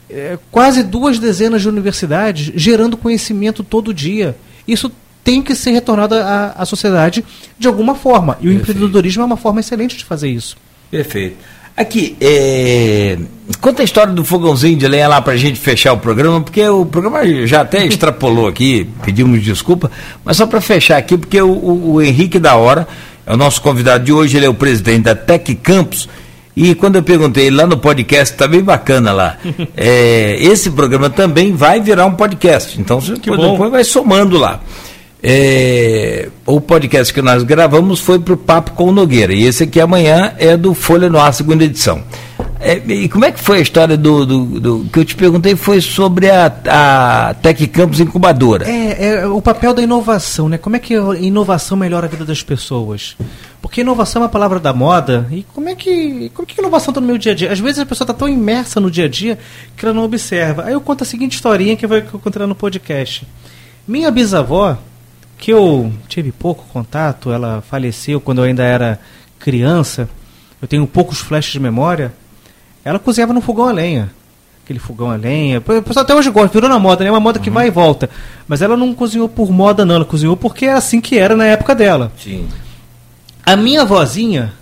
é, 0.09 0.37
quase 0.51 0.83
duas 0.83 1.19
dezenas 1.19 1.61
de 1.61 1.69
universidades 1.69 2.51
gerando 2.55 2.97
conhecimento 2.97 3.63
todo 3.63 3.93
dia. 3.93 4.35
Isso 4.67 4.91
tem 5.23 5.41
que 5.41 5.53
ser 5.55 5.71
retornado 5.71 6.15
à, 6.15 6.55
à 6.57 6.65
sociedade 6.65 7.23
de 7.59 7.67
alguma 7.67 7.95
forma. 7.95 8.37
E 8.39 8.47
o 8.47 8.51
Perfeito. 8.51 8.71
empreendedorismo 8.71 9.23
é 9.23 9.25
uma 9.25 9.37
forma 9.37 9.59
excelente 9.59 9.97
de 9.97 10.05
fazer 10.05 10.29
isso. 10.29 10.55
Perfeito. 10.89 11.35
Aqui, 11.77 12.17
é... 12.19 13.19
conta 13.61 13.83
a 13.83 13.85
história 13.85 14.11
do 14.11 14.25
fogãozinho 14.25 14.75
de 14.75 14.87
lenha 14.87 15.07
lá 15.07 15.21
para 15.21 15.33
a 15.33 15.37
gente 15.37 15.59
fechar 15.59 15.93
o 15.93 15.97
programa, 15.99 16.41
porque 16.41 16.67
o 16.67 16.85
programa 16.85 17.19
já 17.45 17.61
até 17.61 17.85
extrapolou 17.85 18.47
aqui, 18.47 18.89
pedimos 19.03 19.43
desculpa, 19.43 19.91
mas 20.25 20.37
só 20.37 20.47
para 20.47 20.59
fechar 20.59 20.97
aqui, 20.97 21.15
porque 21.15 21.39
o, 21.39 21.51
o, 21.51 21.93
o, 21.93 22.01
Henrique 22.01 22.39
da 22.39 22.55
Hora 22.55 22.87
é 23.27 23.31
o 23.31 23.37
nosso 23.37 23.61
convidado 23.61 24.03
de 24.03 24.11
hoje, 24.11 24.37
ele 24.37 24.47
é 24.47 24.49
o 24.49 24.55
presidente 24.55 25.03
da 25.03 25.13
Tec 25.13 25.53
Campus, 25.61 26.09
e 26.59 26.73
quando 26.73 26.95
eu 26.95 27.03
perguntei 27.03 27.51
lá 27.51 27.67
no 27.67 27.77
podcast, 27.77 28.33
está 28.33 28.47
bem 28.47 28.63
bacana 28.63 29.13
lá, 29.13 29.37
é, 29.77 30.37
esse 30.41 30.71
programa 30.71 31.07
também 31.07 31.53
vai 31.53 31.79
virar 31.79 32.07
um 32.07 32.15
podcast, 32.15 32.81
então 32.81 32.99
você 32.99 33.13
depois 33.13 33.71
vai 33.71 33.83
somando 33.83 34.39
lá. 34.39 34.59
É, 35.21 36.29
o 36.47 36.59
podcast 36.59 37.13
que 37.13 37.21
nós 37.21 37.43
gravamos 37.43 37.99
foi 37.99 38.17
para 38.17 38.33
o 38.33 38.37
Papo 38.37 38.71
com 38.71 38.85
o 38.85 38.91
Nogueira. 38.91 39.33
E 39.33 39.45
esse 39.45 39.63
aqui 39.63 39.79
amanhã 39.79 40.33
é 40.39 40.57
do 40.57 40.73
Folha 40.73 41.09
no 41.09 41.19
Ar, 41.19 41.31
segunda 41.31 41.63
edição. 41.63 42.01
É, 42.59 42.77
e 42.77 43.07
como 43.07 43.25
é 43.25 43.31
que 43.31 43.39
foi 43.39 43.59
a 43.59 43.61
história 43.61 43.95
do, 43.95 44.25
do, 44.25 44.59
do, 44.59 44.85
que 44.85 44.99
eu 44.99 45.05
te 45.05 45.15
perguntei 45.15 45.55
foi 45.55 45.79
sobre 45.79 46.29
a, 46.29 46.45
a 46.67 47.33
Tec 47.35 47.67
Campus 47.67 47.99
Incubadora? 47.99 48.69
É, 48.69 49.05
é, 49.05 49.27
o 49.27 49.41
papel 49.41 49.73
da 49.73 49.81
inovação, 49.81 50.49
né? 50.49 50.57
Como 50.57 50.75
é 50.75 50.79
que 50.79 50.95
a 50.95 51.15
inovação 51.15 51.77
melhora 51.77 52.07
a 52.07 52.09
vida 52.09 52.25
das 52.25 52.41
pessoas? 52.41 53.15
Porque 53.61 53.81
inovação 53.81 54.21
é 54.21 54.25
uma 54.25 54.29
palavra 54.29 54.59
da 54.59 54.73
moda 54.73 55.27
e 55.31 55.43
como 55.53 55.69
é 55.69 55.75
que 55.75 56.31
como 56.33 56.47
é 56.49 56.53
que 56.53 56.59
inovação 56.59 56.91
está 56.91 57.01
no 57.01 57.07
meu 57.07 57.17
dia 57.17 57.31
a 57.31 57.35
dia? 57.35 57.51
Às 57.51 57.59
vezes 57.59 57.79
a 57.79 57.85
pessoa 57.85 58.05
está 58.05 58.13
tão 58.13 58.27
imersa 58.27 58.79
no 58.79 58.89
dia 58.89 59.05
a 59.05 59.09
dia 59.09 59.37
que 59.75 59.85
ela 59.85 59.93
não 59.93 60.03
observa. 60.03 60.63
Aí 60.65 60.73
eu 60.73 60.81
conto 60.81 61.03
a 61.03 61.05
seguinte 61.05 61.33
historinha 61.33 61.75
que 61.75 61.85
eu 61.85 61.89
vou 61.89 61.97
encontrar 61.97 62.47
no 62.47 62.55
podcast. 62.55 63.27
Minha 63.87 64.09
bisavó 64.09 64.77
que 65.37 65.51
eu 65.51 65.93
tive 66.07 66.31
pouco 66.31 66.65
contato, 66.73 67.31
ela 67.31 67.61
faleceu 67.61 68.19
quando 68.19 68.39
eu 68.39 68.45
ainda 68.45 68.63
era 68.63 68.99
criança, 69.39 70.09
eu 70.61 70.67
tenho 70.67 70.87
poucos 70.87 71.19
flashes 71.19 71.53
de 71.53 71.59
memória, 71.59 72.11
ela 72.87 72.99
cozinhava 72.99 73.33
no 73.33 73.41
fogão 73.41 73.67
a 73.67 73.71
lenha. 73.73 74.09
Aquele 74.63 74.79
fogão 74.79 75.11
a 75.11 75.15
lenha. 75.17 75.59
O 75.59 75.61
pessoal 75.81 76.03
até 76.03 76.15
hoje 76.15 76.29
gosta, 76.29 76.53
virou 76.53 76.69
na 76.69 76.79
moda, 76.79 77.03
né? 77.03 77.09
É 77.09 77.11
uma 77.11 77.19
moda 77.19 77.37
que 77.37 77.49
uhum. 77.49 77.55
vai 77.55 77.67
e 77.67 77.69
volta. 77.69 78.09
Mas 78.47 78.61
ela 78.61 78.77
não 78.77 78.93
cozinhou 78.93 79.27
por 79.27 79.51
moda, 79.51 79.83
não. 79.83 79.95
Ela 79.95 80.05
cozinhou 80.05 80.37
porque 80.37 80.65
é 80.65 80.73
assim 80.73 81.01
que 81.01 81.17
era 81.17 81.35
na 81.35 81.43
época 81.43 81.75
dela. 81.75 82.13
Sim. 82.17 82.47
A 83.45 83.57
minha 83.57 83.83
vozinha, 83.83 84.53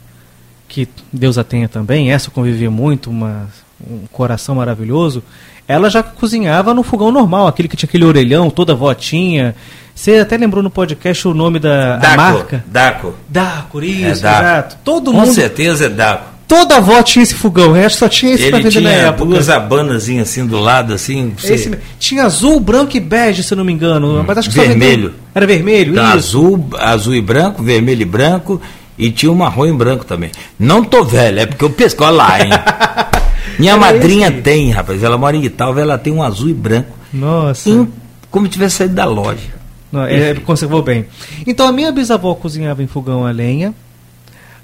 que 0.67 0.87
Deus 1.13 1.37
a 1.37 1.43
tenha 1.43 1.69
também, 1.69 2.11
essa 2.11 2.29
eu 2.29 2.31
convivi 2.31 2.67
muito, 2.67 3.11
uma, 3.11 3.47
um 3.87 4.07
coração 4.11 4.55
maravilhoso, 4.55 5.23
ela 5.67 5.87
já 5.87 6.01
cozinhava 6.01 6.73
no 6.73 6.81
fogão 6.81 7.11
normal, 7.11 7.45
aquele 7.45 7.67
que 7.67 7.77
tinha 7.77 7.87
aquele 7.87 8.05
orelhão, 8.05 8.49
toda 8.49 8.73
votinha. 8.73 9.55
Você 9.93 10.17
até 10.17 10.35
lembrou 10.35 10.63
no 10.63 10.71
podcast 10.71 11.27
o 11.27 11.33
nome 11.33 11.59
da 11.59 11.97
Daco, 11.97 12.17
marca? 12.17 12.65
Daco. 12.67 13.13
Daco, 13.29 13.83
isso, 13.83 14.05
é 14.05 14.09
exato. 14.09 14.77
Todo 14.83 15.11
Com 15.11 15.19
mundo, 15.19 15.33
certeza 15.33 15.85
é 15.85 15.89
Daco. 15.89 16.34
Toda 16.47 16.77
avó 16.77 17.01
tinha 17.01 17.23
esse 17.23 17.33
fogão, 17.33 17.69
o 17.69 17.73
resto 17.73 17.99
só 17.99 18.09
tinha 18.09 18.33
esse 18.33 18.43
Ele 18.43 18.51
pra 18.51 18.59
vender 18.59 18.81
na 18.81 18.91
época. 18.91 19.25
duas 19.25 19.49
abanazinhas 19.49 20.29
assim 20.29 20.45
do 20.45 20.59
lado, 20.59 20.93
assim. 20.93 21.33
Esse, 21.43 21.77
tinha 21.97 22.23
azul, 22.23 22.59
branco 22.59 22.95
e 22.95 22.99
bege, 22.99 23.41
se 23.41 23.53
eu 23.53 23.57
não 23.57 23.65
me 23.65 23.73
engano. 23.73 24.19
Hum, 24.19 24.23
mas 24.27 24.37
acho 24.37 24.49
que 24.49 24.55
vermelho. 24.59 25.13
Era 25.33 25.47
vermelho, 25.47 25.93
então, 25.93 26.05
isso. 26.09 26.17
Azul, 26.17 26.69
azul 26.79 27.15
e 27.15 27.21
branco, 27.21 27.63
vermelho 27.63 28.01
e 28.03 28.05
branco. 28.05 28.61
E 28.97 29.11
tinha 29.11 29.31
um 29.31 29.35
marrom 29.35 29.65
e 29.65 29.73
branco 29.73 30.05
também. 30.05 30.31
Não 30.57 30.83
tô 30.83 31.03
velho, 31.03 31.39
é 31.39 31.45
porque 31.45 31.65
eu 31.65 31.69
pesco 31.69 32.05
lá, 32.05 32.39
hein? 32.39 32.49
Minha 33.59 33.73
Era 33.73 33.81
madrinha 33.81 34.27
esse? 34.27 34.41
tem, 34.41 34.69
rapaz. 34.71 35.03
Ela 35.03 35.17
mora 35.17 35.35
em 35.35 35.43
Italva, 35.43 35.81
ela 35.81 35.97
tem 35.97 36.13
um 36.13 36.21
azul 36.23 36.49
e 36.49 36.53
branco. 36.53 36.91
Nossa. 37.11 37.69
Em, 37.69 37.87
como 38.29 38.47
tivesse 38.47 38.77
saído 38.77 38.95
da 38.95 39.05
loja. 39.05 39.55
Não, 39.91 40.03
é, 40.03 40.33
conservou 40.35 40.81
bem. 40.81 41.05
Então 41.47 41.67
a 41.67 41.71
minha 41.71 41.91
bisavó 41.91 42.33
cozinhava 42.35 42.83
em 42.83 42.87
fogão 42.87 43.25
a 43.25 43.31
lenha. 43.31 43.73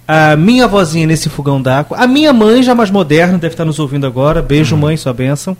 A 0.07 0.35
minha 0.35 0.65
avózinha 0.65 1.07
nesse 1.07 1.29
fogão 1.29 1.61
d'água. 1.61 1.97
A 1.97 2.07
minha 2.07 2.33
mãe, 2.33 2.61
já 2.63 2.75
mais 2.75 2.91
moderna, 2.91 3.37
deve 3.37 3.53
estar 3.53 3.65
nos 3.65 3.79
ouvindo 3.79 4.05
agora. 4.05 4.41
Beijo, 4.41 4.75
uhum. 4.75 4.81
mãe, 4.81 4.97
sua 4.97 5.13
bênção. 5.13 5.55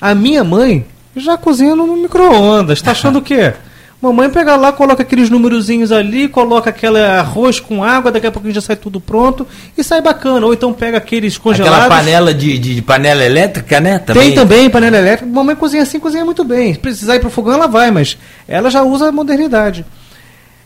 A 0.00 0.14
minha 0.14 0.42
mãe 0.42 0.84
já 1.14 1.36
cozinha 1.36 1.74
no 1.74 1.96
micro-ondas. 1.96 2.78
Está 2.78 2.92
achando 2.92 3.18
o 3.18 3.22
quê? 3.22 3.52
Mamãe 4.00 4.30
pega 4.30 4.56
lá, 4.56 4.72
coloca 4.72 5.02
aqueles 5.02 5.28
númerozinhos 5.28 5.92
ali, 5.92 6.26
coloca 6.26 6.70
aquele 6.70 6.98
arroz 6.98 7.60
com 7.60 7.84
água, 7.84 8.10
daqui 8.10 8.26
a 8.26 8.30
pouco 8.30 8.50
já 8.50 8.60
sai 8.62 8.74
tudo 8.74 8.98
pronto 8.98 9.46
e 9.76 9.84
sai 9.84 10.00
bacana. 10.00 10.46
Ou 10.46 10.54
então 10.54 10.72
pega 10.72 10.96
aqueles 10.96 11.36
congelados. 11.36 11.84
Aquela 11.84 11.96
panela 11.96 12.32
de, 12.32 12.58
de 12.58 12.80
panela 12.80 13.22
elétrica, 13.22 13.78
né? 13.78 13.98
Também. 13.98 14.22
Tem 14.22 14.34
também 14.34 14.70
panela 14.70 14.96
elétrica. 14.96 15.30
Mamãe 15.30 15.54
cozinha 15.54 15.82
assim, 15.82 16.00
cozinha 16.00 16.24
muito 16.24 16.42
bem. 16.44 16.72
Se 16.72 16.78
precisar 16.78 17.16
ir 17.16 17.20
pro 17.20 17.28
fogão, 17.28 17.52
ela 17.52 17.66
vai, 17.66 17.90
mas 17.90 18.16
ela 18.48 18.70
já 18.70 18.82
usa 18.82 19.08
a 19.08 19.12
modernidade. 19.12 19.84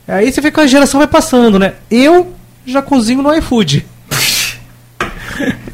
Aí 0.07 0.31
você 0.31 0.41
vê 0.41 0.53
que 0.53 0.61
a 0.61 0.67
geração 0.69 0.99
vai 0.99 1.09
passando, 1.09 1.59
né? 1.59 1.73
Eu 1.91 2.33
já 2.67 2.83
cozinho 2.83 3.23
no 3.23 3.35
iFood. 3.35 3.85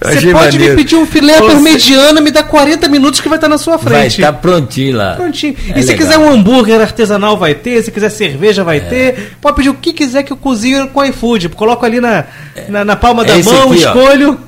Você 0.01 0.33
pode 0.33 0.33
maneiro. 0.33 0.71
me 0.71 0.77
pedir 0.77 0.97
um 0.97 1.05
filé 1.05 1.39
Você... 1.39 1.57
mediano, 1.57 2.23
me 2.23 2.31
dá 2.31 2.43
40 2.43 2.89
minutos 2.89 3.21
que 3.21 3.29
vai 3.29 3.37
estar 3.37 3.49
na 3.49 3.59
sua 3.59 3.79
frente. 3.79 3.95
Vai 3.95 4.07
estar 4.07 4.33
prontinho 4.33 4.97
lá. 4.97 5.15
Prontinho. 5.15 5.55
É 5.75 5.79
e 5.79 5.83
se 5.83 5.95
quiser 5.95 6.17
um 6.17 6.31
hambúrguer 6.31 6.81
artesanal, 6.81 7.37
vai 7.37 7.55
ter. 7.55 7.83
Se 7.83 7.91
quiser 7.91 8.09
cerveja, 8.09 8.65
vai 8.65 8.79
é. 8.79 8.81
ter. 8.81 9.33
Pode 9.41 9.57
pedir 9.57 9.69
o 9.69 9.75
que 9.75 9.93
quiser 9.93 10.23
que 10.23 10.33
eu 10.33 10.37
cozinho 10.37 10.89
com 10.89 11.05
iFood. 11.05 11.51
Coloco 11.51 11.85
ali 11.85 12.01
na, 12.01 12.25
é. 12.57 12.65
na, 12.69 12.85
na, 12.85 12.97
palma 12.97 13.25
da 13.25 13.39
esse 13.39 13.53
mão, 13.53 13.71
aqui, 13.71 13.83
escolho. 13.83 14.41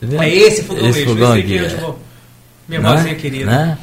Tá 0.00 0.24
é 0.24 0.34
esse 0.34 0.62
fogão 0.62 0.88
esse 0.88 0.98
mesmo. 1.00 1.14
Fogão 1.14 1.36
esse 1.36 1.44
aqui, 1.44 1.58
aqui 1.58 1.74
é. 1.74 1.92
minha 2.68 2.80
mãozinha 2.80 3.14
querida. 3.16 3.46
Né? 3.46 3.78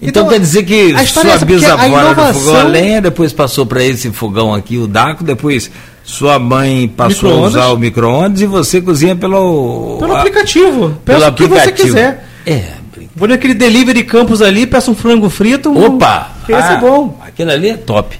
Então, 0.00 0.24
então, 0.24 0.28
quer 0.28 0.40
dizer 0.40 0.64
que 0.64 1.06
sua 1.06 1.38
bisavó 1.38 2.00
era 2.00 2.12
do 2.12 2.34
fogão 2.34 2.56
a 2.56 2.64
lenha, 2.64 3.00
depois 3.00 3.32
passou 3.32 3.64
para 3.64 3.84
esse 3.84 4.10
fogão 4.10 4.52
aqui, 4.52 4.76
o 4.76 4.88
Daco, 4.88 5.22
depois 5.22 5.70
sua 6.04 6.38
mãe 6.38 6.88
passou 6.88 7.44
a 7.44 7.46
usar 7.46 7.66
o 7.68 7.78
micro-ondas 7.78 8.40
e 8.40 8.46
você 8.46 8.80
cozinha 8.80 9.14
pelo. 9.14 9.98
Pelo 9.98 10.16
aplicativo. 10.16 10.98
Peço 11.04 11.28
o 11.28 11.32
que 11.32 11.46
você 11.46 11.72
quiser. 11.72 12.26
É. 12.44 12.82
Vou 13.14 13.28
naquele 13.28 13.54
delivery 13.54 14.04
campus 14.04 14.40
ali, 14.40 14.66
peço 14.66 14.90
um 14.90 14.94
frango 14.94 15.28
frito. 15.28 15.70
Um... 15.70 15.96
Opa! 15.96 16.32
Esse 16.44 16.52
é 16.52 16.62
ah, 16.62 16.72
é 16.72 16.80
bom. 16.80 17.20
Aquele 17.24 17.52
ali 17.52 17.68
é 17.70 17.76
top. 17.76 18.18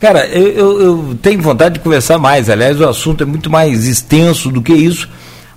Cara, 0.00 0.26
eu, 0.26 0.48
eu, 0.48 0.82
eu, 0.82 1.18
tenho 1.22 1.40
vontade 1.40 1.74
de 1.74 1.80
conversar 1.80 2.18
mais. 2.18 2.50
Aliás, 2.50 2.80
o 2.80 2.88
assunto 2.88 3.22
é 3.22 3.24
muito 3.24 3.48
mais 3.48 3.86
extenso 3.86 4.50
do 4.50 4.60
que 4.60 4.72
isso. 4.72 5.08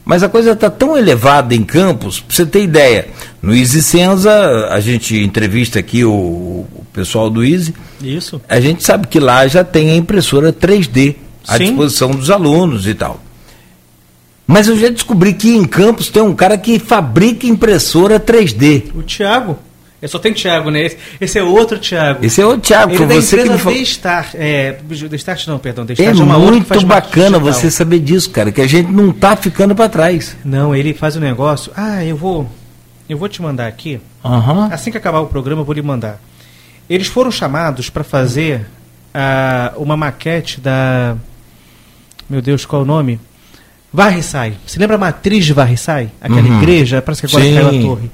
Mas 0.06 0.22
a 0.22 0.30
coisa 0.30 0.52
está 0.52 0.70
tão 0.70 0.96
elevada 0.96 1.56
em 1.56 1.64
campos, 1.64 2.20
para 2.20 2.36
você 2.36 2.46
ter 2.46 2.62
ideia. 2.62 3.08
No 3.42 3.56
Easy 3.56 3.82
Senza, 3.82 4.68
a 4.70 4.80
gente 4.80 5.18
entrevista 5.18 5.80
aqui 5.80 6.06
o, 6.06 6.12
o 6.12 6.86
pessoal 6.94 7.28
do 7.28 7.44
Easy. 7.44 7.74
Isso. 8.04 8.40
A 8.48 8.60
gente 8.60 8.84
sabe 8.84 9.08
que 9.08 9.20
lá 9.20 9.48
já 9.48 9.64
tem 9.64 9.90
a 9.90 9.96
impressora 9.96 10.54
3D 10.54 11.16
à 11.48 11.58
Sim. 11.58 11.66
disposição 11.66 12.12
dos 12.12 12.30
alunos 12.30 12.88
e 12.88 12.94
tal. 12.94 13.20
Mas 14.48 14.68
eu 14.68 14.78
já 14.78 14.90
descobri 14.90 15.34
que 15.34 15.56
em 15.56 15.66
Campos 15.66 16.10
tem 16.10 16.22
um 16.22 16.36
cara 16.36 16.58
que 16.58 16.78
fabrica 16.78 17.48
impressora 17.48 18.20
3D. 18.20 18.92
O 18.94 19.02
Tiago. 19.02 19.58
É, 20.02 20.08
só 20.08 20.20
tem 20.20 20.34
Thiago, 20.34 20.70
né? 20.70 20.86
Esse, 20.86 20.98
esse 21.20 21.40
é 21.40 21.44
outro 21.44 21.80
Thiago. 21.80 22.24
Esse 22.24 22.40
é 22.40 22.46
outro 22.46 22.62
Thiago, 22.62 22.94
Ele 22.94 23.04
é 23.04 23.08
da 23.08 23.16
você 23.16 23.38
que 23.42 23.50
me 23.50 23.58
falou. 23.58 23.78
D-Start. 23.78 24.36
É, 24.36 24.78
D-Start 25.10 25.48
não, 25.48 25.58
perdão. 25.58 25.84
É 25.84 25.88
D-Start 25.88 26.20
é, 26.20 26.64
faz 26.64 26.84
muito 26.84 26.86
bacana 26.86 27.40
você 27.40 27.72
saber 27.72 28.00
disso, 28.00 28.30
cara, 28.30 28.52
que 28.52 28.62
a 28.62 28.68
gente 28.68 28.92
não 28.92 29.12
tá 29.12 29.36
ficando 29.36 29.74
para 29.74 29.90
trás. 29.90 30.38
Não, 30.46 30.76
ele 30.76 30.94
faz 30.94 31.16
um 31.16 31.20
negócio. 31.20 31.72
Ah, 31.76 32.06
eu 32.06 32.16
vou. 32.16 32.48
Eu 33.10 33.18
vou 33.18 33.28
te 33.28 33.42
mandar 33.42 33.66
aqui. 33.66 34.00
Aham. 34.24 34.70
Assim 34.72 34.92
que 34.92 34.98
acabar 34.98 35.22
o 35.22 35.28
programa, 35.28 35.62
eu 35.62 35.66
vou 35.66 35.74
lhe 35.74 35.82
mandar. 35.82 36.20
Eles 36.88 37.08
foram 37.08 37.32
chamados 37.32 37.90
para 37.90 38.04
fazer 38.04 38.68
ah, 39.14 39.74
uma 39.76 39.98
maquete 39.98 40.62
da. 40.62 41.16
Meu 42.30 42.42
Deus, 42.42 42.66
qual 42.66 42.82
o 42.82 42.86
nome? 42.86 43.20
Varrisai. 43.94 44.56
Você 44.66 44.80
lembra 44.80 44.96
a 44.96 45.00
matriz 45.00 45.46
de 45.46 45.54
Varrisai? 45.54 46.10
Aquela 46.20 46.42
Uhum. 46.42 46.58
igreja? 46.58 47.02
Parece 47.02 47.22
que 47.22 47.28
agora 47.28 47.44
Sim. 47.46 47.54
caiu 47.56 47.68
a 47.68 47.82
torre. 47.96 48.12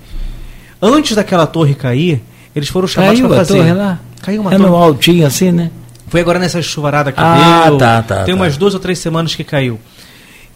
Antes 0.82 1.16
daquela 1.16 1.48
torre 1.48 1.74
cair, 1.76 2.22
eles 2.56 2.70
foram 2.70 2.88
chamados 2.88 3.20
Caiu 3.20 3.28
para 3.30 3.42
a 3.42 3.46
fazer. 3.46 3.58
torre 3.60 3.74
lá? 3.74 4.00
Caiu 4.22 4.42
uma 4.42 4.54
É 4.54 4.58
torre. 4.58 4.70
no 4.70 4.76
altinho 4.76 5.26
assim, 5.26 5.52
né? 5.52 5.72
Foi 6.08 6.20
agora 6.22 6.38
nessa 6.40 6.62
chuvarada 6.62 7.12
que 7.12 7.20
Ah, 7.20 7.64
deu. 7.70 7.78
tá, 7.78 8.02
tá, 8.04 8.24
Tem 8.24 8.36
tá. 8.36 8.42
umas 8.42 8.58
duas 8.58 8.74
ou 8.74 8.80
três 8.80 9.00
semanas 9.00 9.34
que 9.34 9.44
caiu. 9.44 9.80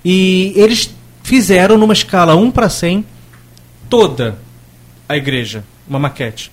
E 0.03 0.51
eles 0.55 0.89
fizeram 1.23 1.77
numa 1.77 1.93
escala 1.93 2.35
1 2.35 2.51
para 2.51 2.69
100 2.69 3.05
toda 3.89 4.37
a 5.07 5.15
igreja, 5.15 5.63
uma 5.87 5.97
maquete. 5.97 6.51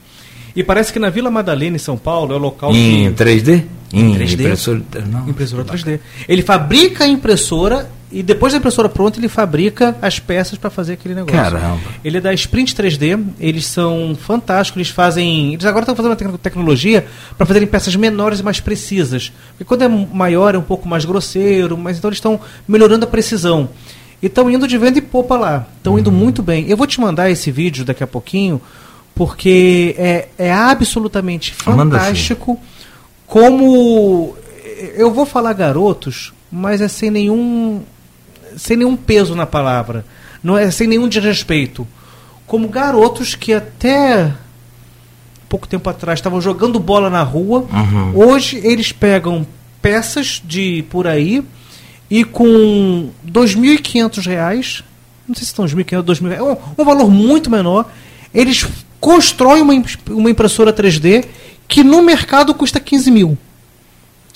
E 0.55 0.63
parece 0.63 0.93
que 0.93 0.99
na 0.99 1.11
Vila 1.11 1.31
Madalena, 1.31 1.77
em 1.77 1.79
São 1.79 1.97
Paulo, 1.97 2.33
é 2.33 2.37
o 2.37 2.39
local 2.39 2.71
Em 2.75 3.09
que. 3.13 3.25
3D? 3.25 3.65
Em 3.93 4.15
3D? 4.17 4.41
impressora. 4.41 4.83
Não. 5.11 5.29
Impressora 5.29 5.65
3D. 5.65 6.01
Ele 6.29 6.43
fabrica 6.43 7.05
a 7.05 7.07
impressora 7.07 7.91
e 8.11 8.23
depois 8.23 8.53
da 8.53 8.59
impressora 8.59 8.89
pronta, 8.91 9.19
ele 9.19 9.29
fabrica 9.29 9.97
as 10.03 10.19
peças 10.19 10.59
para 10.59 10.69
fazer 10.69 10.95
aquele 10.95 11.15
negócio. 11.15 11.35
Caramba. 11.35 11.81
Ele 12.05 12.19
é 12.19 12.21
da 12.21 12.33
Sprint 12.35 12.75
3D, 12.75 13.19
eles 13.41 13.65
são 13.65 14.15
fantásticos, 14.21 14.79
eles 14.79 14.89
fazem. 14.91 15.55
Eles 15.55 15.65
agora 15.65 15.83
estão 15.85 15.97
fazendo 15.97 16.11
uma 16.11 16.17
tec- 16.17 16.39
tecnologia 16.43 17.07
para 17.39 17.47
fazerem 17.47 17.67
peças 17.67 17.97
menores 17.97 18.41
e 18.41 18.43
mais 18.43 18.61
precisas. 18.61 19.33
Porque 19.53 19.65
quando 19.65 19.83
é 19.83 19.89
maior 19.89 20.55
é 20.55 20.59
um 20.59 20.63
pouco 20.63 20.87
mais 20.89 21.05
grosseiro, 21.07 21.77
mas 21.79 21.97
então 21.97 22.09
eles 22.09 22.19
estão 22.19 22.39
melhorando 22.69 23.05
a 23.05 23.09
precisão. 23.09 23.69
E 24.23 24.27
estão 24.27 24.49
indo 24.51 24.69
de 24.69 24.77
venda 24.79 24.99
e 24.99 25.03
popa 25.03 25.37
lá. 25.37 25.67
Estão 25.79 25.99
indo 25.99 26.13
muito 26.13 26.43
bem. 26.43 26.67
Eu 26.69 26.77
vou 26.77 26.87
te 26.87 27.01
mandar 27.01 27.31
esse 27.31 27.51
vídeo 27.51 27.83
daqui 27.85 28.05
a 28.05 28.07
pouquinho, 28.07 28.61
porque 29.15 29.95
é, 29.99 30.29
é 30.39 30.53
absolutamente 30.53 31.55
Manda 31.67 31.99
fantástico 31.99 32.61
como. 33.33 34.37
Eu 34.95 35.11
vou 35.11 35.25
falar 35.25 35.55
garotos, 35.55 36.35
mas 36.51 36.83
é 36.83 36.89
sem 36.89 37.11
nenhum 37.11 37.81
sem 38.59 38.77
nenhum 38.77 38.95
peso 38.95 39.35
na 39.35 39.47
palavra, 39.47 40.05
não 40.45 40.59
é 40.59 40.71
sem 40.71 40.87
nenhum 40.87 41.09
desrespeito, 41.09 41.89
como 42.47 42.69
garotos 42.69 43.35
que 43.35 43.55
até 43.55 44.31
pouco 45.49 45.67
tempo 45.67 45.89
atrás 45.89 46.19
estavam 46.19 46.39
jogando 46.43 46.79
bola 46.79 47.09
na 47.09 47.23
rua, 47.23 47.67
Uhum. 47.73 48.13
hoje 48.15 48.61
eles 48.63 48.93
pegam 48.93 49.47
peças 49.81 50.43
de 50.45 50.85
por 50.91 51.07
aí 51.07 51.43
e 52.11 52.23
com 52.25 53.09
2.500 53.27 54.27
reais, 54.27 54.85
não 55.27 55.35
sei 55.35 55.45
se 55.45 55.51
estão 55.53 55.65
2.500, 55.65 56.03
2.000, 56.05 56.33
é 56.37 56.43
um, 56.43 56.57
um 56.77 56.85
valor 56.85 57.11
muito 57.11 57.51
menor, 57.51 57.87
eles 58.35 58.67
constroem 59.01 59.63
uma, 59.63 59.83
uma 60.11 60.31
impressora 60.31 60.75
3D 60.75 61.25
que 61.69 61.83
no 61.83 62.03
mercado 62.03 62.55
custa 62.55 62.79
15 62.81 63.11
mil 63.11 63.39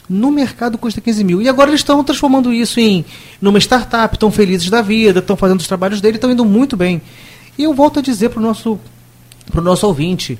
no 0.09 0.31
mercado 0.31 0.79
custa 0.79 1.01
15 1.01 1.24
mil. 1.24 1.43
E 1.43 1.49
agora 1.49 1.70
eles 1.70 1.81
estão 1.81 2.03
transformando 2.03 2.53
isso 2.53 2.81
em 2.81 3.05
numa 3.41 3.59
startup, 3.59 4.14
estão 4.14 4.31
felizes 4.31 4.70
da 4.70 4.83
vida, 4.83 5.18
estão 5.18 5.37
fazendo 5.37 5.61
os 5.61 5.66
trabalhos 5.66 6.01
dele, 6.01 6.16
estão 6.16 6.31
indo 6.31 6.45
muito 6.45 6.77
bem. 6.77 7.03
E 7.59 7.64
eu 7.64 7.74
volto 7.74 7.99
a 7.99 8.03
dizer 8.03 8.31
para 8.31 8.39
o 8.39 8.43
nosso, 8.43 8.79
pro 9.51 9.62
nosso 9.62 9.87
ouvinte, 9.87 10.39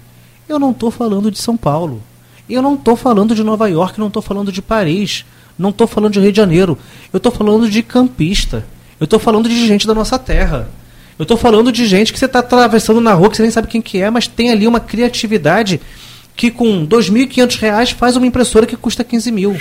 eu 0.49 0.59
não 0.59 0.70
estou 0.70 0.91
falando 0.91 1.30
de 1.30 1.39
São 1.39 1.57
Paulo. 1.57 2.03
Eu 2.49 2.62
não 2.62 2.74
estou 2.74 2.95
falando 2.95 3.34
de 3.34 3.43
Nova 3.43 3.68
York, 3.68 3.99
não 3.99 4.07
estou 4.07 4.22
falando 4.22 4.53
de 4.53 4.62
Paris, 4.62 5.24
não 5.59 5.70
estou 5.70 5.87
falando 5.87 6.12
de 6.12 6.20
Rio 6.20 6.30
de 6.30 6.37
Janeiro. 6.37 6.78
Eu 7.12 7.16
estou 7.16 7.32
falando 7.32 7.68
de 7.68 7.82
campista. 7.82 8.64
Eu 9.01 9.05
estou 9.05 9.18
falando 9.18 9.49
de 9.49 9.66
gente 9.66 9.87
da 9.87 9.95
nossa 9.95 10.18
terra. 10.18 10.70
Eu 11.18 11.24
estou 11.24 11.37
falando 11.37 11.72
de 11.72 11.87
gente 11.87 12.12
que 12.12 12.18
você 12.18 12.26
está 12.26 12.39
atravessando 12.39 13.01
na 13.01 13.14
rua, 13.14 13.30
que 13.30 13.37
você 13.37 13.43
nem 13.43 13.51
sabe 13.51 13.66
quem 13.66 13.82
que 13.82 14.01
é, 14.01 14.11
mas 14.11 14.28
tem 14.28 14.51
ali 14.51 14.66
uma 14.68 14.78
criatividade 14.78 15.80
que 16.37 16.51
com 16.51 16.87
2.500 16.87 17.59
reais 17.59 17.91
faz 17.91 18.14
uma 18.16 18.26
impressora 18.26 18.66
que 18.66 18.76
custa 18.76 19.03
15 19.03 19.32
mil. 19.32 19.57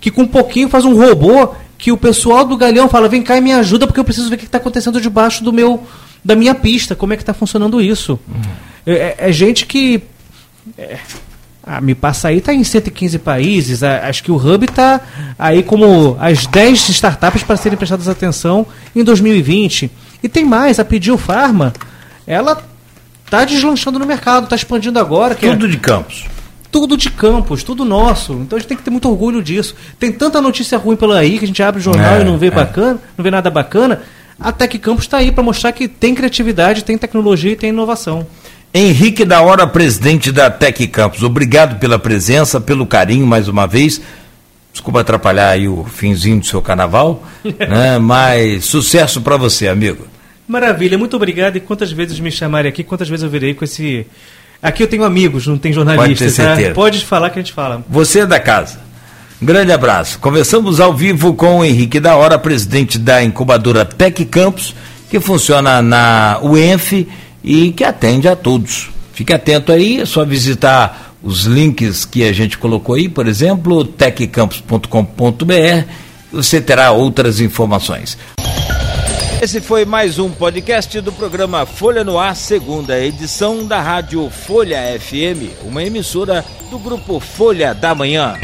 Que 0.00 0.10
com 0.10 0.22
um 0.22 0.26
pouquinho 0.26 0.68
faz 0.68 0.84
um 0.84 0.94
robô 0.96 1.54
que 1.78 1.92
o 1.92 1.96
pessoal 1.96 2.44
do 2.44 2.56
Galeão 2.56 2.88
fala, 2.88 3.08
vem 3.08 3.22
cá 3.22 3.36
e 3.36 3.40
me 3.40 3.52
ajuda 3.52 3.86
porque 3.86 4.00
eu 4.00 4.04
preciso 4.04 4.30
ver 4.30 4.36
o 4.36 4.38
que 4.38 4.44
está 4.46 4.56
acontecendo 4.58 5.00
debaixo 5.00 5.44
do 5.44 5.52
meu 5.52 5.82
da 6.24 6.34
minha 6.34 6.54
pista, 6.54 6.96
como 6.96 7.12
é 7.12 7.16
que 7.16 7.22
está 7.22 7.32
funcionando 7.34 7.80
isso. 7.80 8.18
É, 8.86 8.92
é- 8.92 9.16
é 9.28 9.32
gente 9.32 9.64
que... 9.66 10.02
é, 10.76 10.96
a 11.62 11.80
Me 11.80 11.94
Passa 11.94 12.28
aí 12.28 12.38
está 12.38 12.52
em 12.54 12.62
115 12.64 13.18
países, 13.18 13.82
a- 13.82 14.08
acho 14.08 14.22
que 14.24 14.30
o 14.32 14.36
Hub 14.36 14.64
está 14.64 15.00
aí 15.38 15.62
como 15.62 16.16
as 16.18 16.46
10 16.46 16.88
startups 16.90 17.42
para 17.42 17.56
serem 17.56 17.76
prestadas 17.76 18.08
atenção 18.08 18.66
em 18.94 19.04
2020. 19.04 19.90
E 20.22 20.28
tem 20.28 20.44
mais, 20.44 20.78
a 20.80 20.84
Pediu 20.84 21.18
Pharma, 21.18 21.72
ela 22.26 22.60
está 23.26 23.44
deslanchando 23.44 23.98
no 23.98 24.06
mercado, 24.06 24.44
está 24.44 24.56
expandindo 24.56 24.98
agora. 24.98 25.34
É- 25.34 25.36
Tudo 25.36 25.68
de 25.68 25.76
campos. 25.76 26.24
tudo 26.70 26.96
de 26.96 27.10
campos, 27.10 27.62
tudo 27.62 27.84
nosso. 27.84 28.32
Então 28.34 28.56
a 28.56 28.60
gente 28.60 28.68
tem 28.68 28.76
que 28.76 28.82
ter 28.82 28.90
muito 28.90 29.08
orgulho 29.08 29.42
disso. 29.42 29.74
Tem 29.98 30.10
tanta 30.12 30.40
notícia 30.40 30.76
ruim 30.78 30.96
pela 30.96 31.18
aí 31.18 31.38
que 31.38 31.44
a 31.44 31.48
gente 31.48 31.62
abre 31.62 31.80
o 31.80 31.82
jornal 31.82 32.16
É, 32.16 32.20
e 32.20 32.24
não 32.24 32.36
vê 32.38 32.48
é. 32.48 32.50
bacana, 32.50 32.98
não 33.16 33.22
vê 33.22 33.30
nada 33.30 33.50
bacana. 33.50 34.02
A 34.38 34.52
Tec 34.52 34.78
Campos 34.78 35.04
está 35.04 35.16
aí 35.18 35.32
para 35.32 35.42
mostrar 35.42 35.72
que 35.72 35.88
tem 35.88 36.14
criatividade, 36.14 36.84
tem 36.84 36.98
tecnologia 36.98 37.52
e 37.52 37.56
tem 37.56 37.70
inovação. 37.70 38.26
Henrique 38.74 39.24
da 39.24 39.40
Hora, 39.40 39.66
presidente 39.66 40.30
da 40.30 40.50
Tec 40.50 40.86
Campos, 40.88 41.22
obrigado 41.22 41.78
pela 41.78 41.98
presença, 41.98 42.60
pelo 42.60 42.86
carinho 42.86 43.26
mais 43.26 43.48
uma 43.48 43.66
vez. 43.66 44.02
Desculpa 44.70 45.00
atrapalhar 45.00 45.48
aí 45.48 45.66
o 45.66 45.84
finzinho 45.84 46.40
do 46.40 46.44
seu 46.46 46.60
carnaval, 46.60 47.22
né? 47.42 47.98
mas 47.98 48.66
sucesso 48.66 49.22
para 49.22 49.38
você, 49.38 49.66
amigo. 49.68 50.04
Maravilha, 50.46 50.96
muito 50.96 51.16
obrigado. 51.16 51.56
E 51.56 51.60
quantas 51.60 51.90
vezes 51.90 52.20
me 52.20 52.30
chamarem 52.30 52.68
aqui, 52.68 52.84
quantas 52.84 53.08
vezes 53.08 53.24
eu 53.24 53.30
virei 53.30 53.54
com 53.54 53.64
esse. 53.64 54.06
Aqui 54.62 54.82
eu 54.82 54.86
tenho 54.86 55.04
amigos, 55.04 55.46
não 55.46 55.58
tem 55.58 55.72
jornalistas. 55.72 56.36
Pode. 56.36 56.64
Tá? 56.64 56.74
Pode 56.74 57.04
falar 57.04 57.30
que 57.30 57.38
a 57.38 57.42
gente 57.42 57.52
fala. 57.52 57.84
Você 57.88 58.20
é 58.20 58.26
da 58.26 58.40
casa. 58.40 58.86
Grande 59.40 59.70
abraço. 59.70 60.18
Conversamos 60.18 60.80
ao 60.80 60.94
vivo 60.94 61.34
com 61.34 61.58
o 61.58 61.64
Henrique 61.64 62.00
da 62.00 62.16
Hora, 62.16 62.38
presidente 62.38 62.98
da 62.98 63.22
incubadora 63.22 63.84
Tec 63.84 64.24
Campos, 64.26 64.74
que 65.10 65.20
funciona 65.20 65.82
na 65.82 66.40
UENF 66.42 67.06
e 67.44 67.70
que 67.72 67.84
atende 67.84 68.28
a 68.28 68.34
todos. 68.34 68.88
Fique 69.12 69.32
atento 69.32 69.72
aí, 69.72 70.00
é 70.00 70.06
só 70.06 70.24
visitar 70.24 71.14
os 71.22 71.44
links 71.44 72.04
que 72.04 72.22
a 72.22 72.32
gente 72.32 72.56
colocou 72.56 72.94
aí, 72.94 73.08
por 73.08 73.26
exemplo, 73.26 73.84
teccampos.com.br, 73.84 75.88
você 76.32 76.60
terá 76.60 76.92
outras 76.92 77.40
informações. 77.40 78.16
Esse 79.40 79.60
foi 79.60 79.84
mais 79.84 80.18
um 80.18 80.30
podcast 80.30 80.98
do 81.02 81.12
programa 81.12 81.66
Folha 81.66 82.02
no 82.02 82.18
Ar, 82.18 82.34
segunda 82.34 82.98
edição 82.98 83.66
da 83.66 83.82
Rádio 83.82 84.30
Folha 84.30 84.98
FM, 84.98 85.62
uma 85.62 85.84
emissora 85.84 86.42
do 86.70 86.78
grupo 86.78 87.20
Folha 87.20 87.74
da 87.74 87.94
Manhã. 87.94 88.34